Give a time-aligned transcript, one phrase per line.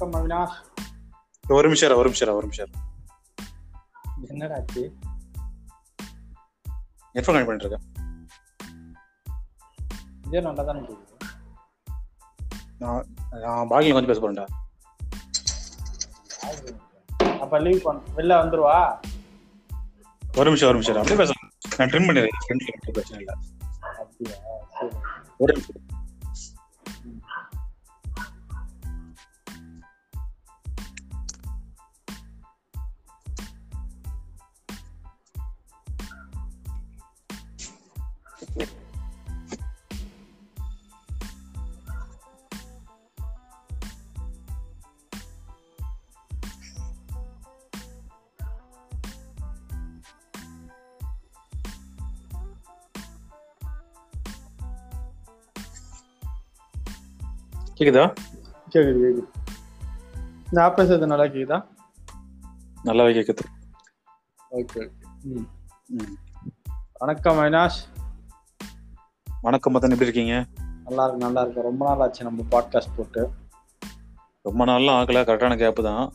[0.00, 0.52] வணக்கம் அவினாஷ்
[1.48, 2.70] ஒரு நிமிஷம் ஒரு நிமிஷம் ஒரு நிமிஷம்.
[4.28, 4.96] என்னடா ஆச்சு
[7.14, 8.28] ஹெட்ஃபோன் கனெக்ட் பண்ணிட்டு இருக்கேன்
[10.26, 11.16] இதே நல்லா தானே கேக்குது.
[12.78, 14.46] நான் நான் பாகில கொஞ்சம் பேச போறேன்டா.
[17.40, 19.00] அப்ப லீவ் பண்ண வெளில வந்துருவா?
[20.36, 20.96] ஒரு நிமிஷம் ஒரு நிமிஷம்.
[20.96, 21.50] அப்படியே பேசலாம்.
[21.76, 22.90] நான் ட்ரிம் பண்ணிடுறேன்.
[22.90, 23.34] பிரச்சனை இல்லை.
[23.80, 24.36] அப்படியா?
[25.36, 25.89] ஒரு நிமிஷம்
[57.80, 58.14] கேக்குதா?
[58.74, 59.22] கேக்குது கேக்குது.
[60.50, 61.66] நான் பேசுறது நல்லா கேக்குதா?
[62.84, 63.38] நல்லாவே கேக்குது.
[64.50, 64.90] ஓகே.
[66.92, 67.78] வணக்கம் அவினாஷ்.
[69.42, 69.82] வணக்கம் மதன்.
[69.82, 70.44] எப்படி இருக்கீங்க?
[70.84, 73.30] நல்லா இருக்கு நல்லா இருக்கு ரொம்ப நாள் ஆச்சு நம்ம பாட்காஸ்ட் போட்டு.
[74.42, 76.12] ரொம்ப நாள்லாம் ஆகல கரெக்டான கேப் தான்.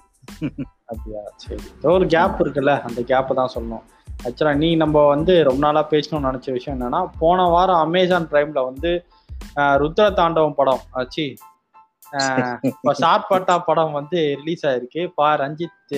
[0.86, 1.64] அப்படியா சரி.
[1.78, 3.84] ஏதோ ஒரு கேப் இருக்குல்ல அந்த கேப்பை தான் சொல்லணும்.
[4.24, 9.06] ஆக்சுவலாக நீ நம்ம வந்து ரொம்ப நாளாக பேசணும்னு நினச்ச விஷயம் என்னன்னா போன வாரம் அமேசான் பிரைம்ல வந்து
[9.56, 11.34] ருத்ர தாண்டவம் படம் ஆச்சு.
[12.70, 15.02] இப்போ சார்பட்டா படம் வந்து ரிலீஸ் ஆயிருக்கு.
[15.16, 15.96] பா ரஞ்சித்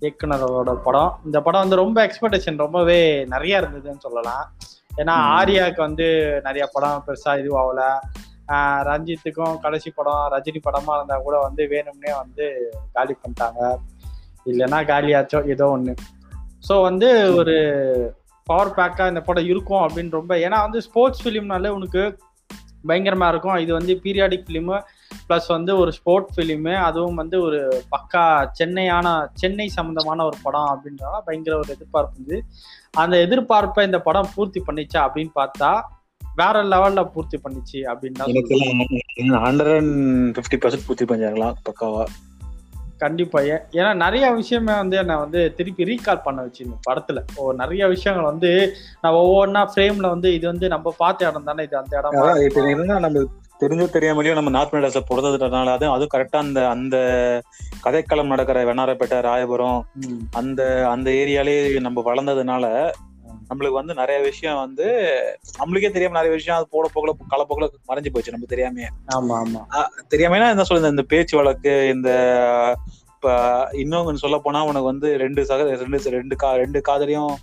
[0.00, 1.10] இயக்குனரோட படம்.
[1.24, 4.44] இந்த படம் வந்து ரொம்ப எக்ஸ்பெக்டேஷன் ரொம்பவே நிறைய இருந்ததுன்னு சொல்லலாம்.
[4.96, 5.14] ஏன்னா.
[5.38, 6.06] ஆர்யாவுக்கு வந்து
[6.44, 7.82] நிறைய படம் பெருசா இதுவாகல.
[8.88, 12.46] ரஞ்சித்துக்கும் கடைசி படம் ரஜினி படமா இருந்தா கூட வந்து வேணும்னே வந்து
[12.92, 13.60] காலி பண்ணிட்டாங்க.
[14.50, 15.94] இல்லைன்னா காலியாச்சோ ஏதோ ஒண்ணு.
[16.68, 17.56] ஸோ வந்து ஒரு
[18.46, 22.02] பவர் பேக்கா இந்த படம் இருக்கும் அப்படின்னு ரொம்ப ஏன்னா வந்து ஸ்போர்ட்ஸ் ஃபிலிம்னாலே உனக்கு
[22.88, 23.56] பயங்கரமா இருக்கும்.
[23.56, 24.76] இது வந்து பீரியாடிக் ஃபிலிமு
[25.28, 28.24] ப்ளஸ் வந்து ஒரு ஸ்போர்ட் ஃபிலிமு அதுவும் வந்து ஒரு பக்கா
[28.58, 32.38] சென்னையான சென்னை சம்பந்தமான ஒரு படம் அப்படின்றனால பயங்கர ஒரு எதிர்பார்ப்பு இருந்தது
[32.94, 35.70] அந்த எதிர்பார்ப்பை இந்த படம் பூர்த்தி பண்ணிச்சா அப்படின்னு பார்த்தா
[36.36, 38.24] வேற லெவல்ல பூர்த்தி பண்ணிச்சு அப்படின்னு.
[39.44, 42.04] ஹண்ட்ரட் அண்ட் ஃபிஃப்டி பர்சன்ட் பூர்த்தி பண்ணிருக்கலாம் பக்காவா
[43.00, 43.38] கண்டிப்பா.
[43.78, 47.20] ஏன்னா நிறைய விஷயமே வந்து என்னை வந்து திருப்பி ரீகால் பண்ண வச்சு இந்த படத்துல.
[47.36, 48.50] ஓ நிறைய விஷயங்கள் வந்து
[49.00, 52.16] நான் ஒவ்வொன்றா ஃப்ரேம்ல வந்து இது வந்து நம்ம பார்த்த இடம் தானே இது அந்த இடம்
[52.98, 53.24] நம்ம
[53.60, 56.96] தெரிஞ்சோ தெரியாமலையோ நம்ம நார்த் மெட்ராஸ்ல பிறந்ததுனால அது அதுவும் கரெக்டா அந்த அந்த
[57.86, 59.80] கதைக்களம் நடக்கிற வெண்ணாரப்பேட்டை ராயபுரம்
[60.32, 62.64] அந்த அந்த ஏரியாலே நம்ம வளர்ந்ததுனால
[63.48, 64.86] நம்மளுக்கு வந்து நிறைய விஷயம் வந்து
[65.58, 69.62] நம்மளுக்கே தெரியாம நிறைய விஷயம் அது போட போகல காலப்போக்கில் மறைஞ்சு போச்சு நம்ம தெரியாம ஆமா ஆமா.
[70.08, 72.10] தெரியாம என்ன சொல்லுது இந்த பேச்சு வழக்கு இந்த
[73.14, 73.34] இப்ப
[73.76, 77.34] இன்னும் சொல்ல போனா உனக்கு வந்து ரெண்டு சக ரெண்டு ரெண்டு கா ரெண்டு காதலையும்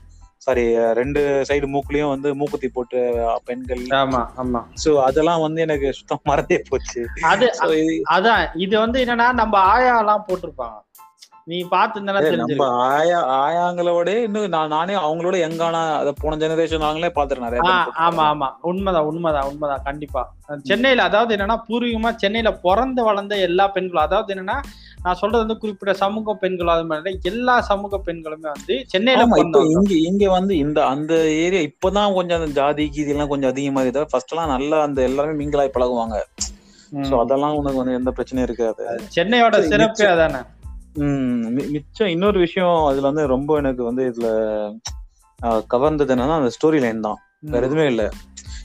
[0.42, 0.64] சாரி
[0.94, 3.00] ரெண்டு சைடு மூக்குலயும் வந்து மூக்குத்தி போட்டு
[3.46, 3.82] பெண்கள்.
[3.98, 4.62] ஆமா ஆமா.
[4.84, 7.02] சோ அதெல்லாம் வந்து எனக்கு சுத்தம் மறந்தே போச்சு.
[7.24, 7.48] அது
[8.16, 10.78] அதான் இது வந்து என்னன்னா நம்ம ஆயா எல்லாம் போட்டிருப்பாங்க.
[11.52, 11.68] நீ ஏய்,
[12.42, 17.46] நம்ம ஆயா ஆயாங்களோட இன்னும் நான் நானே அவங்களோட எங்கான அத போன ஜெனரேஷன் நாங்களே பாத்துறேன்
[18.06, 18.48] ஆமா ஆமா.
[18.70, 20.22] உண்மைதான் உண்மைதான் உண்மைதான் கண்டிப்பா.
[20.70, 24.58] சென்னையில அதாவது என்னன்னா பூர்வீகமா சென்னையில பிறந்து வளர்ந்த எல்லா பெண்களும் அதாவது என்னன்னா
[25.04, 29.24] நான் சொல்றது வந்து குறிப்பிட்ட சமூக பெண்கள் அது மாதிரி எல்லா சமூக பெண்களுமே வந்து சென்னையில
[29.72, 34.10] இங்க இங்க வந்து இந்த அந்த ஏரியா இப்பதான் கொஞ்சம் அந்த ஜாதி கீதி எல்லாம் கொஞ்சம் அதிகமா இருக்கு
[34.12, 36.18] ஃபர்ஸ்ட் எல்லாம் நல்லா அந்த எல்லாருமே மிங்கிலாய் பழகுவாங்க.
[37.04, 37.14] சோ.
[37.22, 38.84] அதெல்லாம் உனக்கு வந்து எந்த பிரச்சனையும் இருக்காது.
[39.14, 40.42] சென்னையோட சிறப்பே அதானே?
[41.74, 44.28] மிச்சம் இன்னொரு விஷயம் அதுல வந்து ரொம்ப எனக்கு வந்து இதுல
[45.74, 47.20] கவர்ந்தது என்னன்னா அந்த ஸ்டோரி லைன் தான்.
[47.40, 48.04] வேற எதுவுமே இல்ல.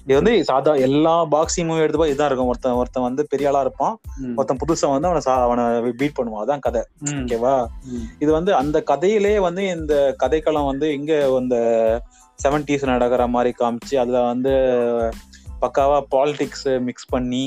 [0.04, 2.46] இது வந்து சாதா எல்லா பாக்ஸிங் மூவி எடுத்து இதான் இருக்கும்.
[2.46, 3.94] ஒருத்தன் ஒருத்தன் வந்து பெரிய ஆளா இருப்பான்.
[4.36, 6.42] ஒருத்தன் புதுசா வந்து அவனை அவனை பீட் பண்ணுவான்.
[6.44, 6.82] அதான் கதை.
[7.04, 7.66] ஓகேவா.
[8.18, 11.56] இது வந்து அந்த கதையிலே வந்து இந்த கதைக்களம் வந்து இங்க இந்த
[12.44, 14.54] செவன்டிஸ் நடக்கிற மாதிரி காமிச்சு அதுல வந்து
[15.62, 17.44] பக்காவா பாலிடிக்ஸ் மிக்ஸ் பண்ணி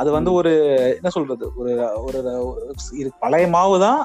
[0.00, 0.52] அது வந்து ஒரு
[0.98, 1.72] என்ன சொல்றது ஒரு
[2.06, 2.20] ஒரு
[3.24, 4.00] பழைய மாவு தான்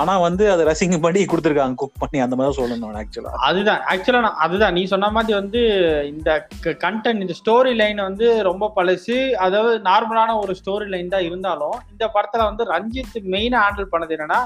[0.00, 4.74] ஆனா வந்து அதை ரசிக்கும்படி கொடுத்துருக்காங்க குக் பண்ணி அந்த மாதிரி சொல்லணும் ஆக்சுவலா அதுதான் ஆக்சுவலா நான் அதுதான்
[4.76, 5.60] நீ சொன்ன மாதிரி வந்து
[6.12, 6.30] இந்த
[6.84, 9.16] கண்டென்ட் இந்த ஸ்டோரி லைன் வந்து ரொம்ப பழசு.
[9.46, 14.40] அதாவது நார்மலான ஒரு ஸ்டோரி லைன் தான் இருந்தாலும் இந்த படத்துல வந்து ரஞ்சித் மெயினா ஹேண்டில் பண்ணது என்னன்னா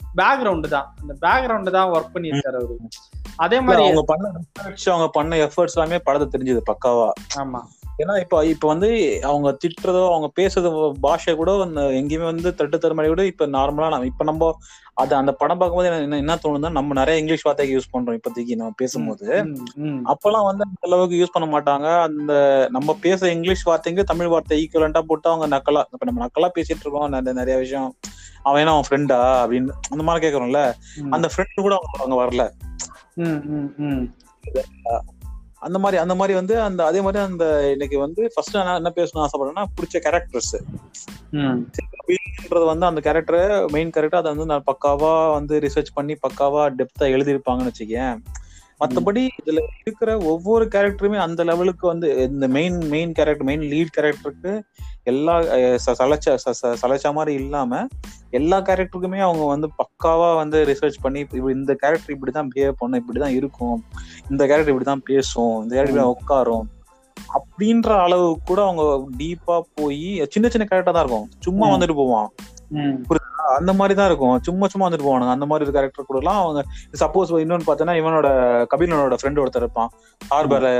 [0.00, 0.88] பேக்ரவுண்டு தான்.
[1.02, 2.76] இந்த பேக்ரவுண்டு தான் ஒர்க் பண்ணியிருக்காரு அவரு.
[3.44, 4.24] அதே மாதிரி அவங்க பண்ண
[4.86, 7.08] அவங்க பண்ண எஃபர்ட்ஸ் எல்லாமே படத்தை தெரிஞ்சது பக்காவா.
[7.42, 7.60] ஆமா.
[8.00, 13.26] ஏன்னா இப்ப இப்ப வந்து அவங்க திட்டுறதோ அவங்க பேசுறதோ பாஷை கூட எங்கேயுமே வந்து தட்டு தருமடி கூட
[13.26, 14.58] இப்ப நார்மலா நம்ம இப்ப நம்ம
[14.94, 18.72] அது அந்த படம் பார்க்கும்போது என்ன என்ன தோணுதுன்னா நம்ம நிறைய இங்கிலீஷ் வார்த்தைக்கு யூஸ் பண்றோம் இப்போதைக்கு நம்ம
[18.76, 19.44] பேசும்போது.
[20.04, 22.02] அப்பெல்லாம் வந்து அந்த அளவுக்கு யூஸ் பண்ண மாட்டாங்க.
[22.02, 26.80] அந்த நம்ம பேச இங்கிலீஷ் வார்த்தைக்கு தமிழ் வார்த்தை ஈக்குவலண்டா போட்டு அவங்க நக்கலா இப்ப நம்ம நக்கலா பேசிட்டு
[26.80, 27.94] இருக்கோம் நிறைய- நிறைய விஷயம்.
[28.42, 30.72] அவன் என்ன அவன் ஃப்ரெண்டா அப்படின்னு அந்த மாதிரி கேக்குறோம்ல.
[31.10, 32.50] அந்த ஃப்ரெண்ட் கூட அவங்க வரல.
[35.62, 39.24] அந்த மாதிரி அந்த மாதிரி வந்து அந்த அதே மாதிரி அந்த இன்னைக்கு வந்து ஃபர்ஸ்ட் நான் என்ன பேசணும்னு
[39.26, 40.54] ஆசைப்படுறேன்னா பிடிச்ச கேரக்டர்ஸ்.
[42.00, 47.08] அப்படின்றது வந்து அந்த கேரக்டர் மெயின் கேரக்டர் அதை வந்து நான் பக்காவா வந்து ரிசர்ச் பண்ணி பக்காவா டெப்தா
[47.14, 48.16] எழுதியிருப்பாங்கன்னு வச்சுக்கேன்
[48.80, 54.52] மத்தபடி இதுல இருக்கிற ஒவ்வொரு கேரக்டருமே அந்த லெவலுக்கு வந்து இந்த main main character main lead கேரக்டருக்கு
[55.02, 55.34] எல்லா
[55.98, 56.34] சலைச்ச
[56.80, 57.82] சலைச்ச மாதிரி இல்லாம
[58.30, 61.22] எல்லா கேரக்டருக்குமே அவங்க வந்து பக்காவா வந்து ரிசர்ச் பண்ணி
[61.52, 63.78] இந்த கேரக்டர் இப்படிதான் பிஹேவ் பண்ணும் இப்படிதான் இருக்கும்
[64.30, 66.66] இந்த கேரக்டர் இப்படிதான் பேசும் இந்த கேரக்டர் உட்காரும்
[67.34, 68.84] அப்படின்ற அளவு கூட அவங்க
[69.18, 71.66] டீப்பா போய் சின்ன சின்ன கேரக்டர் தான் இருக்கும் சும்மா.
[71.68, 72.28] வந்துட்டு போவான்.
[73.56, 74.36] அந்த மாதிரி தான் இருக்கும்.
[74.48, 75.36] சும்மா சும்மா வந்துட்டு போவானுங்க.
[75.36, 76.60] அந்த மாதிரி கேரக்டர் கூட எல்லாம் அவங்க
[77.02, 78.28] சப்போஸ் இன்னொன்னு பார்த்தோன்னா இவனோட
[78.72, 79.90] கபிலனோட ஃப்ரெண்ட் ஒருத்தர் இருப்பான்.
[80.20, 80.70] ஹார்பர்ல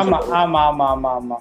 [0.00, 1.38] ஆமா ஆமா ஆமா ஆமா ஆமா.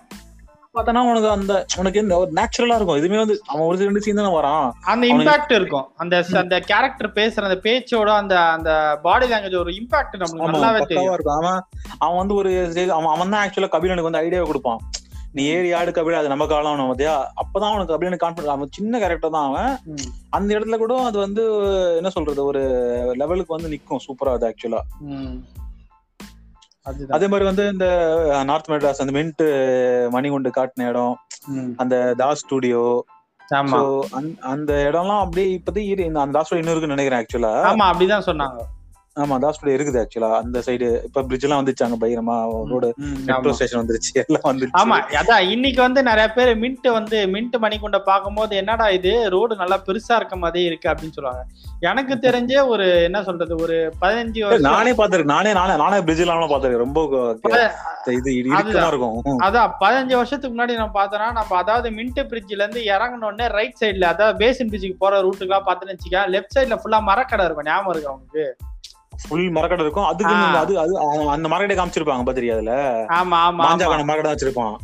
[0.76, 3.00] பார்த்தனா உனக்கு அந்த உனக்கு என்ன ஒரு நேச்சுரலா இருக்கும்.
[3.00, 4.68] இதுமே வந்து அவன் ஒரு ரெண்டு சீன் தானே வரான்.
[4.92, 5.88] அந்த இம்பாக்ட் இருக்கும்.
[6.02, 8.72] அந்த அந்த கேரக்டர் பேசுற அந்த பேச்சோட அந்த அந்த
[9.06, 11.16] பாடி லாங்குவேஜ் ஒரு இம்பாக்ட் நம்மளுக்கு நல்லாவே தெரியும்.
[11.40, 11.60] அவன்
[12.04, 12.52] அவன் வந்து ஒரு
[12.98, 14.82] அவன் அவன் தான் ஆக்சுவலா கபிலனுக்கு வந்து ஐடியாவை கொடுப்பான்.
[15.36, 19.36] நீ ஏறி ஆடு கபில அது நம்ம காலம் பார்த்தியா அப்பதான் அவனுக்கு கபிலனுக்கு கான்ஃபிடன்ஸ் அவன் சின்ன கேரக்டர்
[19.36, 19.74] தான் அவன்.
[20.38, 21.44] அந்த இடத்துல கூட அது வந்து
[22.00, 22.62] என்ன சொல்றது ஒரு
[23.22, 24.04] லெவலுக்கு வந்து நிக்கும்.
[24.06, 24.82] சூப்பரா அது ஆக்சுவலா
[27.16, 27.86] அதே மாதிரி வந்து இந்த
[28.50, 29.44] நார்த் மெட்ராஸ் அந்த மின்ட்
[30.16, 31.16] மணிகுண்டு காட்டின இடம்.
[31.82, 32.84] அந்த தாஸ் ஸ்டுடியோ
[34.52, 38.60] அந்த இடம்லாம் அப்படியே இப்போதைக்கு அந்த தாஸ் ஸ்டுடியோ இன்னும் இருக்குன்னு நினைக்கிறேன் ஆக்சுவலா ஆமா அப்படிதான் சொன்னாங்க.
[39.18, 42.36] ஆமா தாஸ் ஸ்டுடியோ இருக்குது ஆக்சுவலா அந்த சைடு இப்ப பிரிட்ஜ் எல்லாம் வந்துச்சாங்க பயங்கரமா
[42.72, 42.90] ரோடு
[43.30, 43.54] மெட்ரோ.
[43.58, 44.78] ஸ்டேஷன் வந்துருச்சு எல்லாம் வந்துருச்சு.
[44.82, 49.78] ஆமா அதான் இன்னைக்கு வந்து நிறைய பேர் மின்ட் வந்து மின்ட் மணிக்குண்ட பார்க்கும்போது என்னடா இது ரோடு நல்லா
[49.88, 51.44] பெருசா இருக்க மாதிரி இருக்கு அப்படின்னு சொல்லுவாங்க.
[51.90, 56.54] எனக்கு தெரிஞ்சே ஒரு என்ன சொல்றது ஒரு பதினஞ்சு வருஷம் நானே பாத்திருக்கேன் நானே நானே நானே பிரிட்ஜ் எல்லாம்
[56.54, 57.02] பாத்திருக்கேன் ரொம்ப
[58.18, 59.42] இது இடுக்கமா இருக்கும்.
[59.48, 64.12] அதான் பதினஞ்சு வருஷத்துக்கு முன்னாடி நம்ம பார்த்தோம்னா நம்ம அதாவது மின்ட் பிரிட்ஜ்ல இருந்து இறங்கின உடனே ரைட் சைடுல
[64.14, 68.46] அதாவது பேசின் பிரிட்ஜுக்கு போற ரூட்டுக்குலாம் பார்த்துன்னு வச்சுக்க லெஃப்ட் சைடுல ஃபுல்லா மரக்கடை இருக்கும் ஞாபகம் இருக்கு அவங்களுக்கு
[69.22, 70.08] ஃபுல் மரக்கடை இருக்கும்.
[70.10, 70.94] அதுக்கு அது அது
[71.34, 72.74] அந்த மரக்கடை காமிச்சிருப்பாங்க பாத்திரியா அதுல?
[73.18, 74.76] ஆமா ஆமா மாஞ்சாக்கான மரக்கடை வச்சிருப்பான்.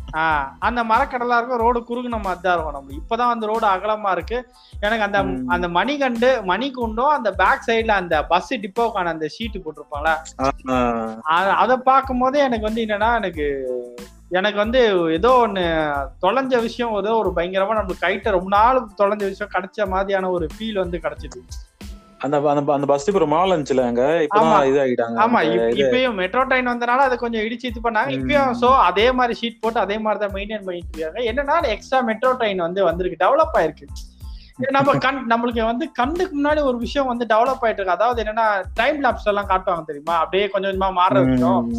[0.68, 4.38] அந்த மரக்கடலா இருக்கும் ரோடு குறுகுன மாதிரி தான் இருக்கும் நம்ம இப்பதான் அந்த ரோடு அகலமா இருக்கு.
[4.86, 5.20] எனக்கு அந்த.
[5.54, 10.14] அந்த மணிகண்டு மணிக்குண்டும் அந்த பேக் சைடுல அந்த பஸ் டிப்போக்கான அந்த ஷீட் போட்டிருப்பாங்களா
[11.62, 13.46] அத பார்க்கும் போதே எனக்கு வந்து என்னன்னா எனக்கு
[14.38, 14.80] எனக்கு வந்து
[15.16, 15.64] ஏதோ ஒண்ணு
[16.24, 20.82] தொலைஞ்ச விஷயம் ஏதோ ஒரு பயங்கரமா நம்மளுக்கு கைட்ட ரொம்ப நாள் தொலைஞ்ச விஷயம் கிடைச்ச மாதிரியான ஒரு ஃபீல்
[20.82, 21.40] வந்து கிடைச்சது.
[22.18, 24.26] அந்த அந்த அந்த பஸ் இப்போ ரொம்ப நாள் இருந்துச்சுல அங்க?
[24.26, 24.64] இப்பதான்.
[24.64, 25.40] இது ஆகிட்டாங்க ஆமா.
[25.82, 28.10] இப்பயும் மெட்ரோ ட்ரெயின் வந்தனால அதை கொஞ்சம் இடிச்சு இது பண்ணாங்க.
[28.10, 31.20] இப்பயும் சோ அதே மாதிரி ஷீட் போட்டு அதே மாதிரி தான் மெயின்டைன் பண்ணிட்டு இருக்காங்க.
[31.30, 33.24] என்னன்னா எக்ஸ்ட்ரா மெட்ரோ ட்ரெயின் வந்து வந்திருக்கு.
[33.26, 33.88] டெவலப் ஆயிருக்கு.
[34.58, 37.96] நம்ம கண் நம்மளுக்கு வந்து கண்ணுக்கு முன்னாடி ஒரு விஷயம் வந்து டெவலப் ஆயிட்டு இருக்கு.
[37.96, 40.18] அதாவது என்னன்னா டைம் லாப்ஸ் எல்லாம் காட்டுவாங்க தெரியுமா?
[40.18, 41.72] அப்படியே கொஞ்சம் கொஞ்சமா மாற விஷயம்.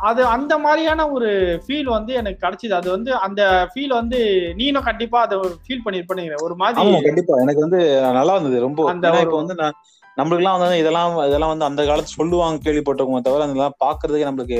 [0.00, 1.28] அது அந்த மாதிரியான ஒரு
[1.64, 2.72] ஃபீல் வந்து எனக்கு கிடைச்சது.
[2.72, 4.18] அது வந்து அந்த ஃபீல் வந்து
[4.56, 7.34] நீனும் கண்டிப்பா அதை ஃபீல் பண்ணிருப்பீங்க ஒரு மாதிரி கண்டிப்பா.
[7.38, 7.80] எனக்கு வந்து
[8.12, 8.60] நல்லா இருந்தது.
[8.60, 9.78] ரொம்ப அந்த இப்ப வந்து நான்
[10.16, 14.58] நம்மளுக்குலாம் வந்து இதெல்லாம் இதெல்லாம் வந்து அந்த காலத்து சொல்லுவாங்க கேள்விப்பட்டிருக்கோமே தவிர அதெல்லாம் பாக்குறதுக்கு நம்மளுக்கு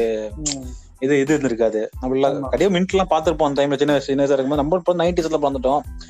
[1.01, 1.81] இது இது இருந்திருக்காது.
[2.03, 2.49] நம்மள ஆமா.
[2.49, 4.63] கடையே மின்ட் எல்லாம் பாத்திருப்போம் அந்த டைம்ல சின்ன சின்ன வயசா இருக்கும்போது.
[4.63, 5.39] நம்ம இப்போ நைன்டிஸ்ல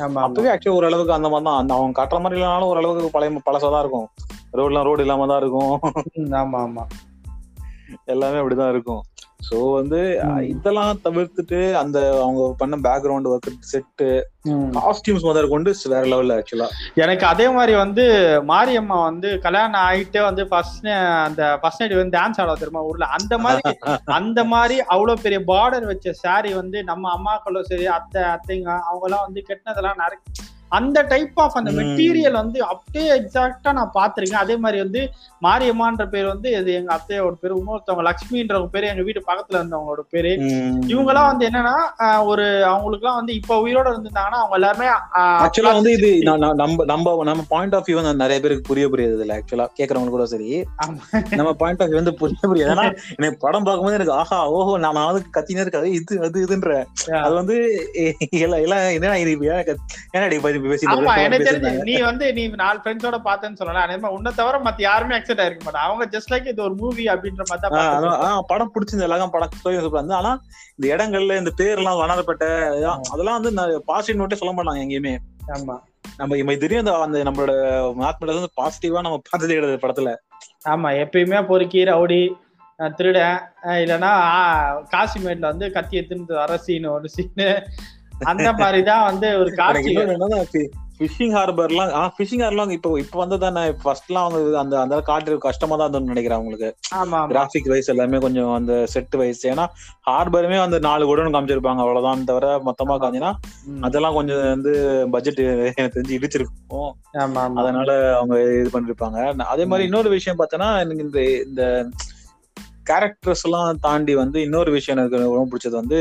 [0.01, 3.71] ஆமா அப்பவே ஆக்சுவலி ஓரளவுக்கு அந்த மாதிரி தான் அந்த அவங்க காட்டுற மாதிரி இல்லைனாலும் ஓரளவுக்கு பழைய பழசா
[3.71, 4.09] தான் இருக்கும்.
[4.53, 5.75] ரோட்லாம் ரோடு இல்லாம தான் இருக்கும்.
[6.35, 6.85] ஆமா ஆமா.
[8.05, 9.03] எல்லாமே அப்படிதான் இருக்கும்.
[9.49, 10.01] சோ வந்து.
[10.53, 14.09] இதெல்லாம் தவிர்த்துட்டு அந்த அவங்க பண்ண பேக்ரவுண்ட் ஒர்க் செட்டு.
[14.77, 16.69] காஸ்டியூம்ஸ் முதல் கொண்டு வேற லெவல்ல ஆக்சுவலா
[17.03, 18.05] எனக்கு அதே மாதிரி வந்து
[18.51, 20.89] மாரியம்மா வந்து கல்யாணம் ஆயிட்டே வந்து ஃபர்ஸ்ட்
[21.27, 23.75] அந்த ஃபர்ஸ்ட் நைட் வந்து டான்ஸ் ஆட தெரியுமா ஊர்ல அந்த மாதிரி
[24.19, 29.27] அந்த மாதிரி அவ்வளவு பெரிய பார்டர் வச்ச saree வந்து நம்ம அம்மாக்களும் சரி அத்தை அத்தைங்க அவங்க எல்லாம்
[29.27, 30.19] வந்து கெட்டினதெல்லாம் நிறைய
[30.71, 31.71] அந்த டைப் ஆஃப் அந்த.
[31.79, 34.43] மெட்டீரியல் வந்து அப்படியே எக்ஸாக்டா நான் பார்த்திருக்கேன்.
[34.43, 35.01] அதே மாதிரி வந்து
[35.43, 40.33] மாரியம்மான்ற பேர் வந்து இது எங்க அத்தையோட பேர் இன்னொருத்தவங்க லக்ஷ்மின்றவங்க பேரு எங்க வீட்டு பக்கத்துல இருந்தவங்களோட பேரு.
[40.93, 41.77] இவங்க எல்லாம் வந்து என்னன்னா
[42.31, 44.89] ஒரு அவங்களுக்கு எல்லாம் வந்து இப்ப உயிரோட இருந்திருந்தாங்கன்னா அவங்க எல்லாருமே
[45.45, 46.53] ஆக்சுவலா வந்து இது நம்ம
[46.93, 49.37] நம்ம நம்ம பாயிண்ட் ஆஃப் வியூ நிறைய பேருக்கு புரிய புரியுது இல்ல.
[49.39, 50.49] ஆக்சுவலா கேக்குறவங்க கூட சரி.
[51.35, 52.73] நம்ம பாயிண்ட் ஆஃப் வியூ வந்து புரிய புரியுது.
[52.75, 52.87] ஏன்னா
[53.19, 55.89] எனக்கு படம் பார்க்கும்போது எனக்கு ஆஹா ஓஹோ நான் நான் வந்து கத்தினே இருக்காது.
[55.99, 56.73] இது அது இதுன்ற.
[57.21, 57.57] அது வந்து
[58.41, 58.63] எல்லாம்
[58.97, 59.33] என்ன இது
[61.83, 65.87] நீ வந்து நீ நாலு ஃப்ரெண்ட்ஸோட பார்த்தேன்னு சொல்லலாம் அதே உன்னை தவிர மத்த யாருமே அக்செப்ட் ஆயிருக்க மாட்டாங்க.
[65.87, 70.15] அவங்க ஜஸ்ட் லைக் இது ஒரு மூவி அப்படின்ற மாதிரி படம் பிடிச்சிருந்த எல்லாரும் படம் சூப்பரா இருந்தது.
[70.15, 70.41] ஆனா
[70.77, 75.15] இந்த இடங்கள்ல இந்த பேர்லாம் இதெல்லாம் அதெல்லாம் வந்து பாசிட்டிவ் நோட்டே சொல்ல மாட்டாங்க எங்கேயுமே.
[75.49, 75.77] ஆமா.
[76.17, 77.53] நம்ம இப்ப திடீர்னு அந்த- நம்மளோட
[77.99, 80.15] மேத்மெட்டிக்ஸ் வந்து பாசிட்டிவா நம்ம பார்த்ததே கிடையாது படத்துல.
[80.69, 82.23] ஆமா எப்பயுமே பொறுக்கி ரவுடி
[82.97, 84.11] திருடன் அஹ் இல்லைன்னா
[84.91, 87.49] காசிமேட்ல வந்து கத்தி எடுத்துட்டு வர சீன் ஒரு சீனு
[88.25, 89.95] அந்த மாதிரிதான் வந்து ஒரு காட்சி.
[90.99, 95.77] ஃபிஷிங் ஹார்பர்லாம் ஆ ஃபிஷிங் ஹார்பர்லாம் இப்போ இப்போ வந்து தானே ஃபர்ஸ்ட்லாம் அவங்க அந்த அந்த காட்டு கஷ்டமா
[95.77, 99.67] தான் இருந்ததுன்னு நினைக்கிறேன் ஆமா கிராஃபிக் வைஸ் எல்லாமே கொஞ்சம் அந்த செட் வைஸ் ஏன்னா
[100.11, 103.33] ஹார்பருமே அந்த நாலு குடோன் காமிச்சிருப்பாங்க அவ்வளவுதான் தவிர மொத்தமா காமிச்சினா.
[103.81, 104.73] அதெல்லாம் கொஞ்சம் வந்து
[105.11, 105.41] பட்ஜெட்
[105.77, 106.91] எனக்கு தெரிஞ்சு இடிச்சிருக்கும்.
[107.55, 109.45] அதனால அவங்க இது பண்ணிருப்பாங்க.
[109.45, 111.89] அதே மாதிரி இன்னொரு விஷயம் பார்த்தோன்னா எனக்கு இந்த இந்த
[112.91, 115.99] கேரக்டர்ஸ் எல்லாம் தாண்டி வந்து இன்னொரு விஷயம் எனக்கு ரொம்ப பிடிச்சது வந்து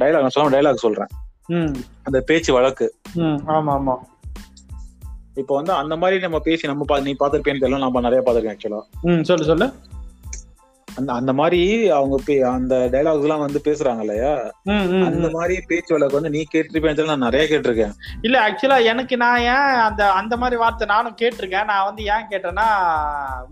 [0.00, 1.06] டைலாக் நான் சொல்லாம டைலாக் சொல்றேன்.
[2.02, 2.94] அந்த பேச்சு வழக்கு.
[3.46, 3.96] ஆமா ஆமா.
[5.34, 9.44] இப்போ வந்து அந்த மாதிரி நம்ம பேசி நம்ம நீ பாத்திருப்பேன்னு தெரியல நம்ம நிறைய பாத்திருக்கேன் ஆக்சுவலா சொல்லு
[9.44, 9.72] சொல்லு.
[10.96, 11.60] அந்த அந்த மாதிரி
[11.90, 12.16] அவங்க
[12.50, 14.30] அந்த டைலாக்ஸ் எல்லாம் வந்து பேசுறாங்க இல்லையா
[15.06, 15.30] அந்த.
[15.30, 17.94] மாதிரி பேச்சு வழக்கு வந்து நீ கேட்டிருப்பேன்னு சொல்லி நான் நிறைய கேட்டிருக்கேன்.
[18.22, 21.64] இல்ல ஆக்சுவலா எனக்கு நான் ஏன் அந்த அந்த மாதிரி வார்த்தை நானும் கேட்டிருக்கேன்.
[21.64, 22.66] நான் வந்து ஏன் கேட்டேன்னா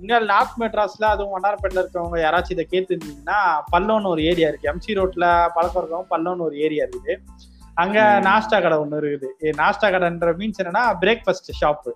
[0.02, 3.40] முன்னாடி நார்த் மெட்ராஸ்ல அதுவும் வண்ணாரப்பேட்டில் இருக்கவங்க யாராச்சும் இதை கேட்டுருந்தீங்கன்னா
[3.72, 4.72] பல்லோன்னு ஒரு ஏரியா இருக்கு.
[4.72, 7.16] எம்சி ரோட்ல பழக்கம் இருக்கவங்க பல்லோன்னு ஒரு ஏரியா இருக்குது.
[7.74, 7.98] அங்க.
[8.22, 9.28] நாஸ்டா கடை ஒண்ணு இருக்குது.
[9.40, 11.90] நாஸ்டா கடைன்ற மீன்ஸ் என்னன்னா பிரேக்ஃபாஸ்ட் ஷாப்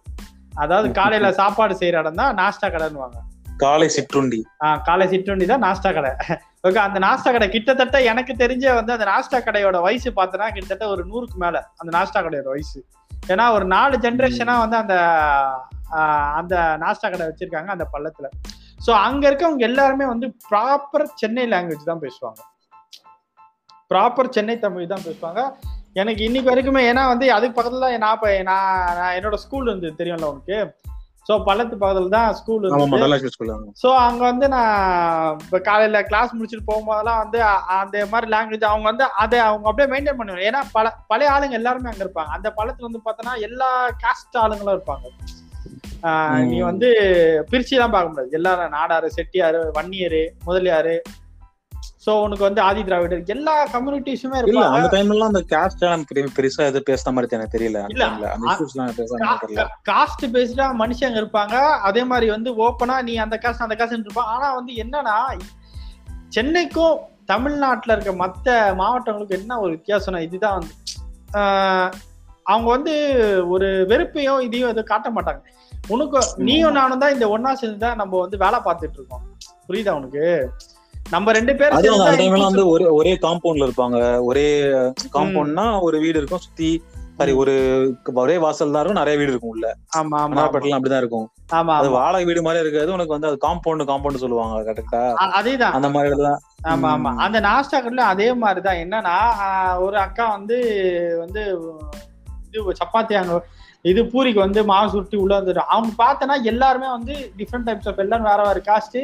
[0.55, 3.19] அதாவது காலையில சாப்பாடு செய்யற இடம் தான் நாஸ்டா கடைன்னுவாங்க.
[3.59, 4.45] காலை சிற்றுண்டி.
[4.65, 6.13] ஆஹ் காலை சிற்றுண்டி தான் நாஸ்டா கடை.
[6.67, 11.05] ஓகே அந்த நாஸ்டா கடை கிட்டத்தட்ட எனக்கு தெரிஞ்ச வந்து அந்த நாஸ்டா கடையோட வயசு பார்த்தோன்னா கிட்டத்தட்ட ஒரு
[11.05, 12.85] நூறுக்கு மேல அந்த நாஸ்டா கடையோட வயசு.
[13.29, 14.95] ஏன்னா ஒரு நாலு ஜென்ரேஷனா வந்து அந்த
[15.91, 18.29] ஆஹ் அந்த நாஸ்டா கடை வச்சிருக்காங்க அந்த பள்ளத்துல.
[18.87, 22.41] ஸோ அங்க இருக்கவங்க எல்லாருமே வந்து ப்ராப்பர் சென்னை லாங்குவேஜ் தான் பேசுவாங்க.
[23.91, 25.43] ப்ராப்பர் சென்னை தமிழ் தான் பேசுவாங்க.
[25.95, 30.77] எனக்கு இன்னைக்கு வரைக்குமே ஏன்னா வந்து அதுக்கு பக்கத்துல நான் நான் என்னோட ஸ்கூல் இருந்தது தெரியும்ல உனக்கு?
[31.29, 32.63] ஸோ பள்ளத்து பக்கத்துல தான் ஸ்கூல்
[33.83, 37.39] ஸோ அங்க வந்து நான் இப்போ காலையில கிளாஸ் முடிச்சுட்டு போகும்போதெல்லாம் வந்து
[37.79, 40.47] அந்த மாதிரி லாங்குவேஜ் அவங்க வந்து அதை அவங்க அப்படியே மெயின்டைன் பண்ணுவாங்க.
[40.51, 42.33] ஏன்னா பல பழைய ஆளுங்க எல்லாருமே அங்க இருப்பாங்க.
[42.39, 43.71] அந்த பழத்துல வந்து பார்த்தோன்னா எல்லா
[44.05, 45.07] காஸ்ட் ஆளுங்களும் இருப்பாங்க.
[46.51, 46.89] நீ வந்து
[47.51, 48.37] பிரிச்சு தான் பார்க்க முடியாது.
[48.39, 50.97] எல்லாரும் நாடாரு செட்டியாரு வன்னியரு முதலியாரு
[52.09, 54.77] ஸோ உனக்கு வந்து ஆதி திராவிடர் எல்லா கம்யூனிட்டிஸுமே இல்ல இருப்பாங்க.
[54.77, 57.81] அந்த டைம்ல அந்த கேஸ்ட் பெரிய பெருசா எது பேசுற மாதிரி எனக்கு தெரியல.
[57.95, 58.07] இல்ல,
[59.91, 61.55] காஸ்ட் பேஸ்டா மனுஷங்க இருப்பாங்க.
[61.89, 65.17] அதே மாதிரி வந்து ஓப்பனா நீ அந்த காசு அந்த காசு இருப்பான் ஆனா வந்து என்னன்னா
[66.37, 66.97] சென்னைக்கும்
[67.27, 68.49] தமிழ்நாட்டுல இருக்க மத்த
[68.81, 70.75] மாவட்டங்களுக்கும் என்ன ஒரு வித்தியாசம்னா இதுதான் வந்து
[72.47, 72.95] அவங்க வந்து
[73.55, 75.43] ஒரு வெறுப்பையும் இதையும் எதுவும் காட்ட மாட்டாங்க.
[75.95, 79.25] உனக்கு நீயும் நானும் தான் இந்த ஒன்னா சேர்ந்து தான் நம்ம வந்து வேலை பார்த்துட்டு இருக்கோம்.
[79.69, 80.25] புரியுதா உனக்கு?
[81.11, 83.99] நம்ம ரெண்டு பேரும் அதுவும் அந்த டைம்ல தான் வந்து ஒரே ஒரே காம்பவுண்ட்ல இருப்பாங்க.
[84.21, 84.47] ஒரே
[85.15, 86.39] காம்பவுண்ட்னா ஒரு வீடு இருக்கும்.
[86.39, 86.71] சுத்தி
[87.17, 87.55] சாரி ஒரு
[88.15, 89.01] ஒரே வாசல் தான் இருக்கும்.
[89.01, 89.67] நிறைய வீடு இருக்கும் உள்ள.
[89.99, 91.27] ஆமா ஆமா அப்படிதான் இருக்கும்.
[91.53, 95.03] ஆமா அது வாடகை வீடு மாதிரி இருக்காது உனக்கு வந்து அது காம்பவுண்ட் காம்பவுண்ட் சொல்லுவாங்க கரெக்டா
[95.39, 95.73] அதேதான்.
[95.73, 96.33] அந்த மாதிரி இடத்துல
[96.69, 97.13] ஆமா ஆமா.
[97.17, 98.77] அந்த நாஸ்டா கடையில அதே மாதிரிதான்.
[98.77, 99.17] என்னன்னா
[99.79, 100.59] ஒரு அக்கா வந்து
[101.19, 101.43] வந்து
[102.49, 103.35] இது சப்பாத்தி அங்க
[103.83, 108.23] இது பூரிக்கு வந்து மாவு சுருட்டி உள்ள வந்துட்டு அவங்க பார்த்தனா எல்லாருமே வந்து டிஃப்ரெண்ட் டைப்ஸ் ஆஃப் எல்லாம்
[108.23, 108.99] வேற வேற காஸ்ட்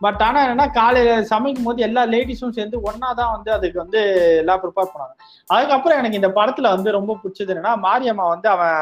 [0.00, 4.00] பட் ஆனா என்னன்னா காலையில சமைக்கும் போது எல்லா லேடிஸும் சேர்ந்து ஒன்னா தான் வந்து அதுக்கு வந்து
[4.42, 5.14] எல்லாம் ப்ரிப்பேர் பண்ணாங்க
[5.50, 8.76] அதுக்கப்புறம் எனக்கு இந்த படத்துல வந்து ரொம்ப பிடிச்சது என்னன்னா மாரியம்மா வந்து அவன்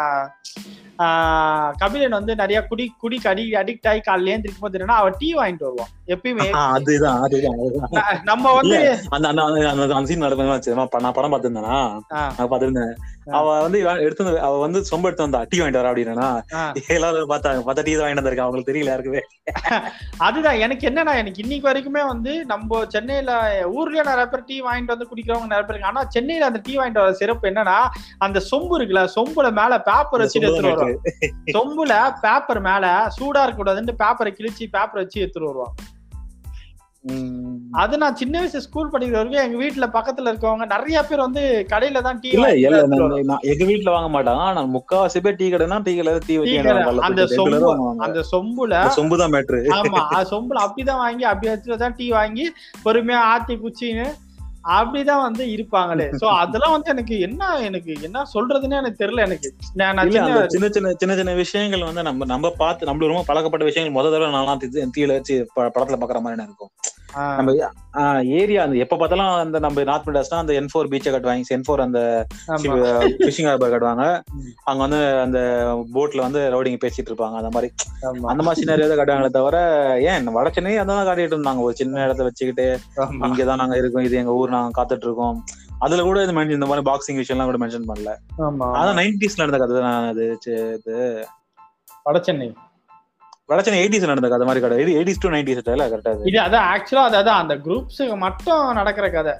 [1.04, 5.28] ஆஹ் கபிலன் வந்து நிறைய குடி குடிக்கு அடி அடிக்ட் ஆகி காலையில ஏந்திருக்கும் போது என்னன்னா அவன் டீ
[5.34, 5.92] வாங்கிட்டு வருவான்.
[6.06, 7.58] எப்பயுமே அதுதான் அதுதான்
[8.24, 8.76] நம்ம வந்து
[9.08, 11.76] அந்த அந்த அந்த- சீன் நடக்கும் நான் படம் பார்த்திருந்தேனா.
[12.08, 12.94] நான் பார்த்திருந்தேன்.
[13.30, 16.26] அவ வந்து எடுத்து அவ வந்து சொம்ப எடுத்து வந்தா டீ வாங்கிட்டு வரா அப்படின்னா.
[16.88, 18.38] எல்லாரும் பார்த்தாங்க பார்த்தா டீ தான் வாங்கிட்டு வந்திருக்கா?
[18.38, 19.20] அவங்களுக்கு தெரியல யாருக்குமே.
[20.18, 23.32] அதுதான் எனக்கு என்னன்னா எனக்கு இன்னைக்கு வரைக்குமே வந்து நம்ம சென்னையில
[23.68, 25.86] ஊர்லயே நிறைய பேர் டீ வாங்கிட்டு வந்து குடிக்கிறவங்க நிறைய பேர் இருக்காங்க.
[25.86, 27.78] ஆனா சென்னையில அந்த டீ வாங்கிட்டு வர சிறப்பு என்னன்னா
[28.18, 30.98] அந்த சொம்பு இருக்குல்ல சொம்புல மேல பேப்பர் வச்சுட்டு எடுத்துட்டு வருவாங்க.
[31.52, 32.86] சொம்புல பேப்பர் மேல
[33.18, 35.74] சூடா இருக்க கூடாதுன்னு பேப்பரை கிழிச்சு பேப்பர் வச்சு எடுத்துட்டு வருவாங்க.
[37.76, 42.00] அது நான் சின்ன வயசு ஸ்கூல் படிக்கிற வரைக்கும் எங்க வீட்டுல பக்கத்துல இருக்கவங்க நிறைய பேர் வந்து கடையில
[42.02, 42.48] தான் டீ இல்ல
[43.50, 46.36] எங்க வீட்ல வாங்க மாட்டாங்க ஆனா முக்காவாசி பேர் டீ கடைனா டீ கடையில டீ.
[47.08, 47.60] அந்த சொம்பு.
[48.06, 52.46] அந்த சொம்புல சொம்பு தான் மேட்ரு ஆமா சொம்புல அப்படிதான் வாங்கி அப்படி வச்சுட்டு தான் டீ வாங்கி
[52.84, 54.06] பொறுமையா ஆத்தி குச்சின்னு
[54.68, 56.14] அப்படிதான் வந்து இருப்பாங்களே.
[56.20, 59.54] சோ அதெல்லாம் வந்து எனக்கு என்ன எனக்கு என்ன சொல்றதுன்னு எனக்கு தெரியல எனக்கு.
[59.74, 60.10] நான்
[60.46, 64.34] சின்ன சின்ன சின்ன சின்ன விஷயங்கள் வந்து நம்ம நம்ம பார்த்து நம்மளுக்கு ரொம்ப பழக்கப்பட்ட விஷயங்கள் முத தடவை
[64.34, 66.70] நான்லாம் தி- தீயில வச்சு படத்துல பாக்குற மாதிரி இருக்கும்.
[67.36, 71.42] நம்ம ஏரியா அந்த எப்ப பார்த்தாலும் அந்த நம்ம நார்த் மெட்ராஸ்னா அந்த என் ஃபோர் பீச்சை கட்டுவாங்க.
[71.48, 72.26] என் ஃபோர் அந்த.
[73.18, 74.20] ஃபிஷிங் ஹார்பர் கட்டுவாங்க.
[74.64, 75.38] அங்க வந்து அந்த
[75.94, 77.34] போட்ல வந்து ரவுடிங்க பேசிட்டு இருப்பாங்க.
[77.34, 77.72] அந்த மாதிரி.
[78.22, 79.58] அந்த மாதிரி சின்ன தான் கட்டுவாங்களே தவிர
[80.00, 81.58] ஏன் வட சென்னை அதான் காட்டிட்டு இருந்தாங்க.
[81.58, 82.78] ஒரு சின்ன இடத்த வச்சுக்கிட்டு.
[82.96, 84.04] இங்கதான் நாங்க இருக்கோம்.
[84.04, 85.38] இது எங்க ஊர் நாங்க காத்துட்டு இருக்கோம்
[85.80, 88.12] அதுல கூட இது இந்த மாதிரி பாக்ஸிங் விஷயம் எல்லாம் கூட மென்ஷன் பண்ணல.
[88.42, 88.68] ஆமா.
[88.78, 90.24] அதான் நைன்டிஸ்ல நடந்த கதை தான் அது
[90.76, 90.96] இது.
[92.06, 92.48] வட சென்னை
[93.50, 95.60] வடச்சென்னை எயிட்டிஸ் நடந்த கதை மாதிரி கடை எயிட்டிஸ் டு நைன்டிஸ்
[95.90, 96.38] கரெக்டா அது இது?
[96.40, 97.42] அதான் ஆக்சுவலா அது அதான்.
[97.42, 99.34] அந்த குரூப்ஸுக்கு மட்டும் நடக்கிற கதை.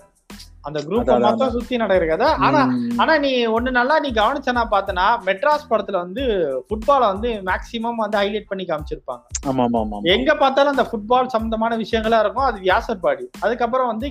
[0.67, 2.61] அந்த குரூப் மட்டும் சுத்தி நடக்கிற கதை ஆனா.
[3.03, 6.23] ஆனா நீ ஒண்ணு நல்லா நீ கவனிச்சனா பார்த்தனா மெட்ராஸ் படத்துல வந்து
[6.67, 9.23] ஃபுட்பால வந்து மேக்சிமம் வந்து ஹைலைட் பண்ணி காமிச்சிருப்பாங்க.
[9.51, 9.99] ஆமா ஆமா.
[10.15, 12.49] எங்க பார்த்தாலும் அந்த ஃபுட்பால் சம்பந்தமான விஷயங்களா இருக்கும்.
[12.49, 14.09] அது வியாசர்பாடி அதுக்கப்புறம் வந்து.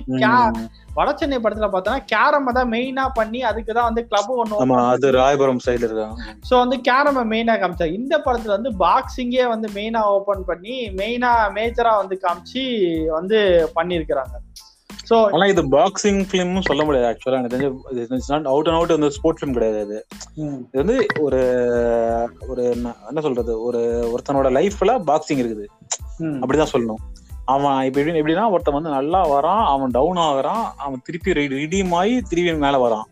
[0.96, 5.60] வட சென்னை படத்துல பார்த்தோன்னா கேரம் தான் மெயினா பண்ணி அதுக்கு தான் வந்து கிளப் ஒண்ணு அது ராயபுரம்
[5.64, 6.16] சைடுல இருக்காங்க
[6.48, 11.92] சோ வந்து கேரம் மெயினா காமிச்சாங்க இந்த படத்துல வந்து பாக்ஸிங்கே வந்து மெயினா ஓபன் பண்ணி மெயினா மேஜரா
[12.00, 12.62] வந்து காமிச்சு
[13.16, 13.38] வந்து
[13.76, 14.34] பண்ணிருக்கிறாங்க
[15.10, 19.38] சோ ஆனா இது பாக்ஸிங் பிலிம் சொல்ல முடியாது ஆக்சுவலா எனக்கு தெரிஞ்சு அவுட் அண்ட் அவுட் வந்து ஸ்போர்ட்
[19.38, 19.98] ஃபிலிம் கிடையாது இது
[20.40, 20.96] இது வந்து
[21.26, 21.40] ஒரு
[22.48, 22.62] ஒரு
[23.10, 23.52] என்ன சொல்றது?
[23.66, 23.80] ஒரு
[24.14, 25.66] ஒருத்தனோட லைஃப்ல பாக்ஸிங் இருக்குது.
[26.40, 27.02] அப்படிதான் சொல்லணும்.
[27.54, 32.16] அவன் இப்ப எப்படி எப்படின்னா ஒருத்தன் வந்து நல்லா வரான் அவன் டவுன் ஆகுறான் அவன் திருப்பி ரிடீம் ஆகி
[32.30, 33.06] திருப்பி மேல வரான்.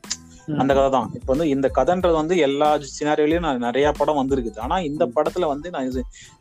[0.61, 1.09] அந்த கதை தான்.
[1.19, 4.59] இப்ப வந்து இந்த கதைன்றது வந்து எல்லா சினாரியோலயும் நான் நிறைய படம் வந்திருக்குது.
[4.65, 5.05] ஆனா இந்த.
[5.17, 5.87] படத்துல வந்து நான்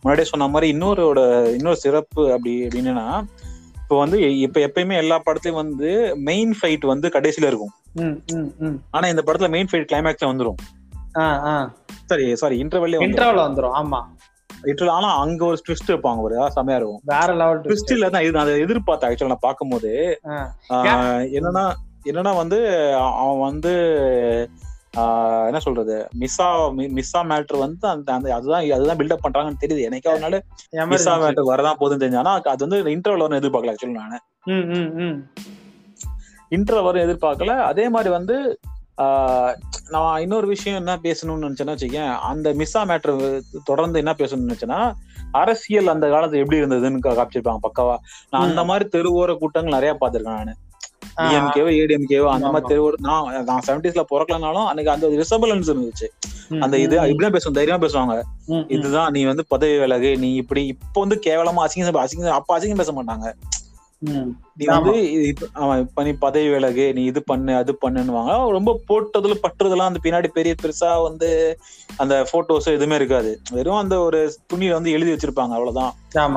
[0.01, 1.21] முன்னாடியே சொன்ன மாதிரி இன்னொருட
[1.57, 3.05] இன்னொரு சிறப்பு அப்படி அப்படின்னா
[3.93, 5.89] இப்போ வந்து இப்ப எப்பயுமே எல்லா படத்துலயும் வந்து
[6.27, 7.73] மெயின் ஃபைட் வந்து கடைசியில இருக்கும்.
[8.95, 10.57] ஆனா இந்த படத்துல மெயின் ஃபைட் கிளைமேக்ஸ்ல வந்துரும்.
[12.11, 13.75] சாரி சாரி இன்டர்வெல்லே வந்து இன்டர்வல் வந்துரும்.
[13.81, 13.99] ஆமா.
[14.69, 17.03] இன்டர்வல் ஆனா அங்க ஒரு ட்விஸ்ட் வைப்பாங்க ஒரு செமையா இருக்கும்.
[17.13, 19.91] வேற லெவல் ட்விஸ்ட் இல்ல தான் இது அதை எதிர்பார்த்தேன் ஆக்சுவலா நான் பார்க்கும்போது.
[21.37, 21.65] என்னன்னா
[22.11, 22.59] என்னன்னா வந்து
[23.21, 23.73] அவன் வந்து
[25.45, 26.07] என்ன சொல்றது?
[26.19, 29.81] மிஸ்ஸா மிஸ்ஸா மேட்ரு வந்து அந்த அந்த அதுதான் அதுதான் பில்டப் பண்றாங்கன்னு தெரியுது.
[29.81, 30.43] எனக்கு ஒரு நாள்
[30.89, 32.17] மிஸ்ஸா மேட்ரு வரதான் போதுன்னு தெரிஞ்சு.
[32.17, 34.21] ஆனா அது வந்து இன்டர்வல் வரும் எதிர்பார்க்கல ஆக்சுவலி நான்.
[36.49, 37.59] இன்டர்வல் வரும் எதிர்பார்க்கல.
[37.59, 38.59] அதே மாதிரி வந்து
[39.01, 39.55] ஆஹ்
[39.89, 42.15] நான் இன்னொரு விஷயம் என்ன பேசணும்னு நினைச்சேன்னா வச்சுக்கேன்.
[42.17, 44.93] அந்த மிஸ்ஸா மேட்ரு தொடர்ந்து என்ன பேசணும்னு நினைச்சேன்னா
[45.31, 47.97] அரசியல் அந்த காலத்துல எப்படி இருந்ததுன்னு கா- காமிச்சிருப்பாங்க பக்காவா.
[48.29, 50.55] நான் அந்த மாதிரி தெருவோர கூட்டங்கள் நிறைய பார்த்திருக்கேன் நானு.
[51.17, 52.71] டிஎம்கேவோ ஏடிஎம்கேவோ அந்த மாதிரி ஆமா.
[52.71, 56.07] தெருவோர நான் நான் செவன்டிஸ்ல பிறக்கலனாலும் அன்னைக்கு அந்த ரிசபலன்ஸ் இருந்துச்சு
[56.61, 58.15] அந்த இது இப்படிதான் பேசுவாங்க தைரியமா பேசுவாங்க.
[58.67, 62.91] இதுதான் நீ வந்து பதவி விலகு நீ இப்படி இப்போ வந்து கேவலமா அசிங்கம் அசிங்கம் அப்ப அசிங்கம் பேச
[62.91, 63.27] மாட்டாங்க.
[64.55, 68.49] நீ வந்து இது- இப்ப- ஆமா, இப்ப நீ பதவி விலகு நீ இது பண்ணு அது பண்ணுன்னுவாங்க.
[68.49, 71.57] ரொம்ப போட்டதுல பட்டுறதுலாம் அந்த பின்னாடி பெரிய பெருசா வந்து
[71.97, 73.41] அந்த போட்டோஸ் எதுவுமே இருக்காது.
[73.51, 75.93] வெறும் அந்த ஒரு துணியில வந்து எழுதி வச்சிருப்பாங்க அவ்வளவுதான்.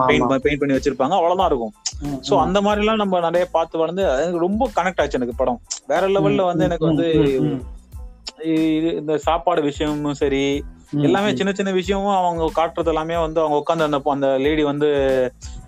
[0.06, 1.72] பெயிண்ட் பெயிண்ட் பண்ணி வச்சிருப்பாங்க அவ்வளவுதான் இருக்கும்.
[2.28, 2.40] சோ.
[2.40, 5.60] அந்த மாதிரி எல்லாம் நம்ம நிறைய பார்த்து வளர்ந்து ரொம்ப கனெக்ட் ஆச்சு எனக்கு படம்.
[5.86, 7.12] வேற லெவல்ல வந்து எனக்கு வந்து
[8.96, 10.64] இந்த சாப்பாடு விஷயமும் சரி.
[11.06, 11.30] எல்லாமே.
[11.34, 14.88] சின்ன சின்ன விஷயமும் அவங்க காட்டுறது எல்லாமே வந்து அவங்க உட்காந்து அந்த அந்த லேடி வந்து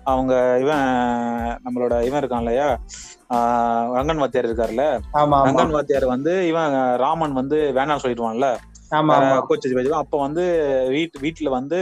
[0.03, 0.85] அவங்க இவன்
[1.65, 2.67] நம்மளோட இவன் இருக்கான் இல்லையா?
[3.29, 4.85] ஆஹ் ரங்கன் வாத்தியார் இருக்காருல்ல
[5.47, 8.47] ரங்கன் வாத்தியார் வந்து இவன் ராமன் வந்து வேணாம் சொல்லிடுவான்ல?
[8.91, 9.35] ஆமா ஆமா.
[9.41, 9.67] கோச்
[9.99, 10.43] அப்ப வந்து
[10.89, 11.79] வீட்டு வீட்டுல வந்து